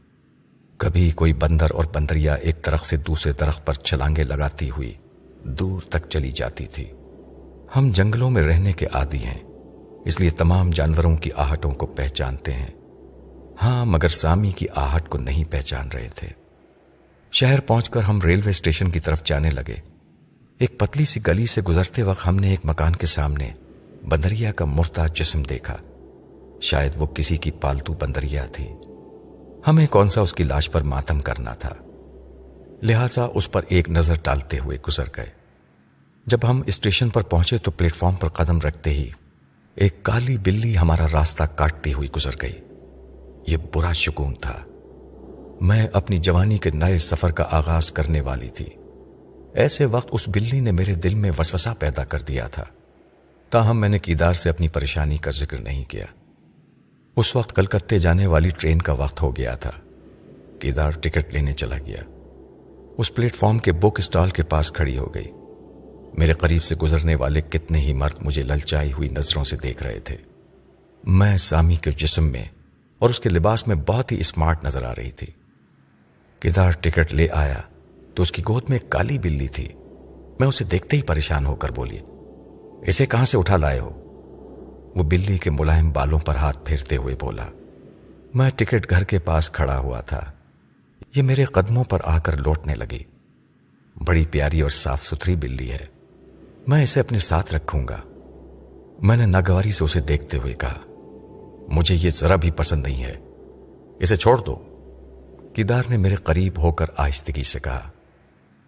کبھی 0.77 1.11
کوئی 1.11 1.33
بندر 1.33 1.67
اور 1.71 1.83
بندریا 1.95 2.33
ایک 2.33 2.55
درخت 2.65 2.85
سے 2.85 2.97
دوسرے 2.97 3.33
درخت 3.39 3.65
پر 3.65 3.73
چھلانگے 3.73 4.23
لگاتی 4.23 4.69
ہوئی 4.69 4.93
دور 5.43 5.81
تک 5.81 6.09
چلی 6.09 6.31
جاتی 6.31 6.65
تھی۔ 6.65 6.85
ہم 7.75 7.89
جنگلوں 7.93 8.29
میں 8.29 8.43
رہنے 8.43 8.73
کے 8.73 8.85
عادی 8.93 9.17
ہیں، 9.17 9.39
اس 10.05 10.19
لیے 10.19 10.29
تمام 10.29 10.69
جانوروں 10.69 11.17
کی 11.17 11.29
آہٹوں 11.35 11.71
کو 11.71 11.85
پہچانتے 11.85 12.53
ہیں۔ 12.53 12.71
ہاں 13.61 13.85
مگر 13.85 14.07
سامی 14.07 14.51
کی 14.51 14.65
آہٹ 14.75 15.09
کو 15.09 15.17
نہیں 15.17 15.43
پہچان 15.51 15.87
رہے 15.87 16.07
تھے۔ 16.15 16.40
شہر 17.31 17.59
پہنچ 17.59 17.89
کر 17.89 18.01
ہم 18.01 18.21
ریلوے 18.21 18.49
اسٹیشن 18.49 18.91
کی 18.91 18.99
طرف 18.99 19.23
جانے 19.23 19.49
لگے۔ 19.49 19.75
ایک 20.57 20.79
پتلی 20.79 21.05
سی 21.05 21.19
گلی 21.27 21.45
سے 21.45 21.61
گزرتے 21.61 22.03
وقت 22.03 22.27
ہم 22.27 22.35
نے 22.35 22.49
ایک 22.49 22.59
مکان 22.63 22.95
کے 22.95 23.05
سامنے 23.05 23.51
بندریا 24.09 24.51
کا 24.51 24.65
مرتا 24.65 25.07
جسم 25.07 25.43
دیکھا۔ 25.43 25.77
شاید 26.61 26.91
وہ 26.95 27.05
کسی 27.05 27.37
کی 27.37 27.51
پالتو 27.51 27.93
بندریا 27.93 28.45
تھی۔ 28.45 28.67
ہمیں 29.67 29.87
کون 29.87 30.09
سا 30.09 30.21
اس 30.21 30.33
کی 30.33 30.43
لاش 30.43 30.71
پر 30.71 30.81
ماتم 30.81 31.19
کرنا 31.19 31.53
تھا۔ 31.53 31.73
لہذا 32.83 33.27
اس 33.33 33.51
پر 33.51 33.61
ایک 33.67 33.89
نظر 33.89 34.13
ڈالتے 34.23 34.59
ہوئے 34.59 34.77
گزر 34.87 35.05
گئے۔ 35.17 35.29
جب 36.25 36.39
ہم 36.43 36.61
اسٹیشن 36.65 37.09
پر 37.09 37.21
پہنچے 37.21 37.57
تو 37.57 37.71
پلیٹ 37.71 37.95
فارم 37.95 38.15
پر 38.15 38.27
قدم 38.27 38.59
رکھتے 38.59 38.89
ہی 38.93 39.09
ایک 39.75 40.03
کالی 40.03 40.37
بلی 40.37 40.77
ہمارا 40.77 41.05
راستہ 41.13 41.43
کاٹتی 41.43 41.93
ہوئی 41.93 42.09
گزر 42.15 42.31
گئی۔ 42.41 42.59
یہ 43.47 43.57
برا 43.75 43.91
شکون 43.91 44.35
تھا۔ 44.35 44.63
میں 45.61 45.87
اپنی 45.93 46.17
جوانی 46.17 46.57
کے 46.57 46.69
نئے 46.69 46.97
سفر 46.97 47.31
کا 47.31 47.45
آغاز 47.51 47.91
کرنے 47.91 48.21
والی 48.21 48.49
تھی۔ 48.49 48.65
ایسے 49.53 49.85
وقت 49.85 50.07
اس 50.11 50.29
بلی 50.29 50.59
نے 50.59 50.71
میرے 50.71 50.93
دل 50.93 51.15
میں 51.15 51.31
وسوسا 51.39 51.73
پیدا 51.73 52.03
کر 52.03 52.21
دیا 52.21 52.47
تھا۔ 52.47 52.63
تاہم 53.49 53.81
میں 53.81 53.89
نے 53.89 53.99
کیدار 53.99 54.33
سے 54.33 54.49
اپنی 54.49 54.67
پریشانی 54.67 55.17
کا 55.17 55.31
ذکر 55.31 55.57
نہیں 55.57 55.83
کیا۔ 55.83 56.05
اس 57.15 57.35
وقت 57.35 57.55
کلکتے 57.55 57.99
جانے 57.99 58.25
والی 58.25 58.49
ٹرین 58.49 58.81
کا 58.81 58.93
وقت 58.93 59.21
ہو 59.21 59.35
گیا 59.35 59.55
تھا۔ 59.55 59.71
کیدار 60.59 60.91
ٹکٹ 60.91 61.33
لینے 61.33 61.53
چلا 61.53 61.77
گیا۔ 61.85 62.03
اس 62.97 63.13
پلیٹ 63.13 63.35
فارم 63.35 63.57
کے 63.57 63.71
بک 63.71 63.99
اسٹال 63.99 64.29
کے 64.29 64.43
پاس 64.43 64.71
کھڑی 64.71 64.97
ہو 64.97 65.13
گئی۔ 65.15 65.31
میرے 66.17 66.33
قریب 66.33 66.63
سے 66.63 66.75
گزرنے 66.75 67.15
والے 67.15 67.41
کتنے 67.41 67.79
ہی 67.79 67.93
مرد 67.93 68.13
مجھے 68.21 68.41
للچائی 68.41 68.93
ہوئی 68.93 69.09
نظروں 69.09 69.43
سے 69.43 69.57
دیکھ 69.57 69.83
رہے 69.83 69.99
تھے۔ 69.99 70.17
میں 71.03 71.37
سامی 71.37 71.75
کے 71.75 71.91
جسم 71.91 72.23
میں 72.23 72.45
اور 72.99 73.09
اس 73.09 73.19
کے 73.19 73.29
لباس 73.29 73.67
میں 73.67 73.75
بہت 73.75 74.11
ہی 74.11 74.19
اسمارٹ 74.19 74.65
نظر 74.65 74.83
آ 74.83 74.95
رہی 74.95 75.11
تھی۔ 75.11 75.27
کدار 76.43 76.71
ٹکٹ 76.71 77.13
لے 77.13 77.27
آیا 77.31 77.61
تو 78.15 78.23
اس 78.23 78.31
کی 78.31 78.41
گود 78.47 78.63
میں 78.69 78.77
ایک 78.77 78.89
کالی 78.89 79.19
بلی 79.19 79.47
تھی۔ 79.47 79.67
میں 80.39 80.47
اسے 80.47 80.65
دیکھتے 80.65 80.97
ہی 80.97 81.01
پریشان 81.01 81.45
ہو 81.45 81.55
کر 81.55 81.71
بولی، 81.71 81.99
اسے 82.87 83.05
کہاں 83.05 83.25
سے 83.25 83.37
اٹھا 83.37 83.57
لائے 83.57 83.79
ہو؟ 83.79 83.89
وہ 84.95 85.03
بلی 85.03 85.37
کے 85.37 85.49
ملائم 85.49 85.91
بالوں 85.91 86.19
پر 86.19 86.35
ہاتھ 86.35 86.57
پھیرتے 86.65 86.95
ہوئے 86.95 87.15
بولا، 87.19 87.45
میں 88.33 88.49
ٹکٹ 88.55 88.89
گھر 88.89 89.03
کے 89.03 89.19
پاس 89.19 89.49
کھڑا 89.49 89.77
ہوا 89.77 90.01
تھا۔ 90.01 90.31
یہ 91.15 91.21
میرے 91.21 91.43
قدموں 91.43 91.83
پر 91.83 91.99
آ 92.03 92.19
کر 92.19 92.37
لوٹنے 92.37 92.75
لگی۔ 92.75 93.03
بڑی 94.07 94.25
پیاری 94.31 94.61
اور 94.61 94.69
صاف 94.69 95.01
ستھری 95.01 95.35
بلی 95.35 95.71
ہے۔ 95.71 95.85
میں 96.67 96.83
اسے 96.83 96.99
اپنے 96.99 97.19
ساتھ 97.19 97.53
رکھوں 97.53 97.87
گا۔ 97.87 97.97
میں 99.01 99.17
نے 99.17 99.25
ناگواری 99.25 99.71
سے 99.71 99.83
اسے 99.83 99.99
دیکھتے 99.99 100.37
ہوئے 100.37 100.53
کہا، 100.53 100.79
مجھے 101.67 101.95
یہ 101.95 102.09
ذرا 102.09 102.35
بھی 102.35 102.51
پسند 102.51 102.87
نہیں 102.87 103.03
ہے۔ 103.03 103.15
اسے 103.99 104.15
چھوڑ 104.15 104.37
دو۔ 104.37 104.70
کیدار 105.53 105.83
نے 105.89 105.97
میرے 105.97 106.15
قریب 106.15 106.53
ہو 106.57 106.71
کر 106.71 106.85
آہستگی 106.97 107.43
سے 107.43 107.59
کہا، 107.59 107.89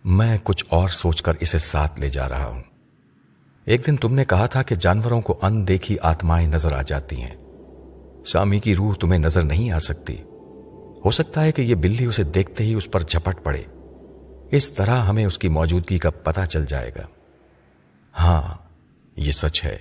میں 0.03 0.37
کچھ 0.43 0.65
اور 0.69 0.89
سوچ 0.89 1.21
کر 1.21 1.33
اسے 1.39 1.57
ساتھ 1.57 1.99
لے 1.99 2.09
جا 2.09 2.29
رہا 2.29 2.45
ہوں۔ 2.45 2.61
ایک 3.65 3.87
دن 3.87 3.95
تم 3.95 4.13
نے 4.13 4.25
کہا 4.25 4.45
تھا 4.45 4.63
کہ 4.63 4.75
جانوروں 4.75 5.21
کو 5.21 5.39
ان 5.41 5.67
دیکھی 5.67 5.97
آتمائیں 6.01 6.47
نظر 6.47 6.71
آ 6.71 6.81
جاتی 6.81 7.21
ہیں۔ 7.21 7.35
سامی 8.25 8.59
کی 8.59 8.75
روح 8.75 8.93
تمہیں 8.99 9.19
نظر 9.19 9.41
نہیں 9.41 9.71
آ 9.71 9.79
سکتی۔ 9.79 10.17
ہو 11.05 11.11
سکتا 11.11 11.43
ہے 11.43 11.51
کہ 11.51 11.61
یہ 11.61 11.75
بلی 11.75 12.05
اسے 12.05 12.23
دیکھتے 12.23 12.63
ہی 12.63 12.73
اس 12.73 12.91
پر 12.91 13.01
جھپٹ 13.01 13.43
پڑے۔ 13.43 13.63
اس 14.51 14.71
طرح 14.71 15.03
ہمیں 15.03 15.25
اس 15.25 15.37
کی 15.37 15.49
موجودگی 15.49 15.97
کا 15.97 16.09
پتہ 16.09 16.41
چل 16.41 16.65
جائے 16.65 16.91
گا۔ 16.95 17.03
ہاں 18.19 18.53
یہ 19.15 19.31
سچ 19.31 19.63
ہے۔ 19.63 19.77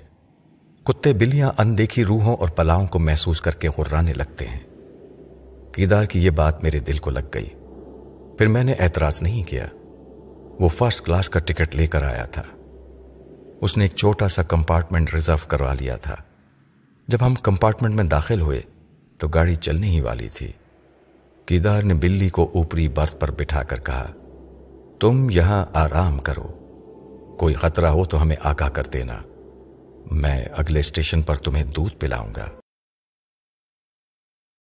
کتے 0.85 1.13
بلیاں 1.13 1.51
اندیکھی 1.59 2.05
روحوں 2.05 2.37
اور 2.37 2.49
پلاؤں 2.49 2.87
کو 2.87 2.99
محسوس 2.99 3.41
کر 3.41 3.51
کے 3.51 3.69
غرانے 3.69 4.15
لگتے 4.15 4.49
ہیں۔ 4.49 4.72
کیدار 5.73 6.05
کی 6.05 6.25
یہ 6.25 6.31
بات 6.31 6.63
میرے 6.63 6.79
دل 6.79 6.99
کو 6.99 7.11
لگ 7.11 7.21
گئی۔ 7.35 7.49
پھر 8.39 8.47
میں 8.47 8.65
نے 8.65 8.73
اعتراض 8.73 9.23
نہیں 9.23 9.43
کیا۔ 9.45 9.67
وہ 10.61 10.69
فرسٹ 10.69 11.05
کلاس 11.05 11.31
کا 11.31 11.41
ٹکٹ 11.41 11.77
لے 11.77 11.87
کر 11.87 12.03
آیا 12.03 12.25
تھا۔ 12.25 12.43
اس 13.61 13.77
نے 13.79 13.85
ایک 13.85 13.95
چھوٹا 13.95 14.29
سا 14.29 14.43
کمپارٹمنٹ 14.43 15.15
ریزرو 15.15 15.37
کروا 15.49 15.75
لیا 15.75 15.97
تھا۔ 15.97 16.15
جب 17.09 17.19
ہم 17.21 17.35
کمپارٹمنٹ 17.35 17.95
میں 17.95 18.05
داخل 18.05 18.41
ہوئے 18.41 18.61
تو 19.19 19.29
گاڑی 19.29 19.55
چلنے 19.55 19.87
ہی 19.87 20.01
والی 20.01 20.29
تھی۔ 20.29 20.53
کیدار 21.47 21.83
نے 21.83 21.95
بلی 21.95 22.29
کو 22.29 22.51
اوپری 22.55 22.89
برتھ 22.89 23.17
پر 23.21 23.31
بٹھا 23.31 23.63
کر 23.63 23.81
کہا، 23.81 24.13
تم 25.01 25.27
یہاں 25.31 25.67
آرام 25.75 26.19
کرو۔ 26.19 26.47
کوئی 27.39 27.55
خطرہ 27.55 27.87
ہو 27.87 28.05
تو 28.05 28.23
ہمیں 28.23 28.37
آگاہ 28.41 28.69
کر 28.69 28.83
دینا۔ 28.93 29.19
میں 30.11 30.45
اگلے 30.57 30.81
اسٹیشن 30.81 31.23
پر 31.23 31.35
تمہیں 31.35 31.65
دودھ 31.65 31.95
پلاؤں 32.01 32.35
گا۔ 32.37 32.47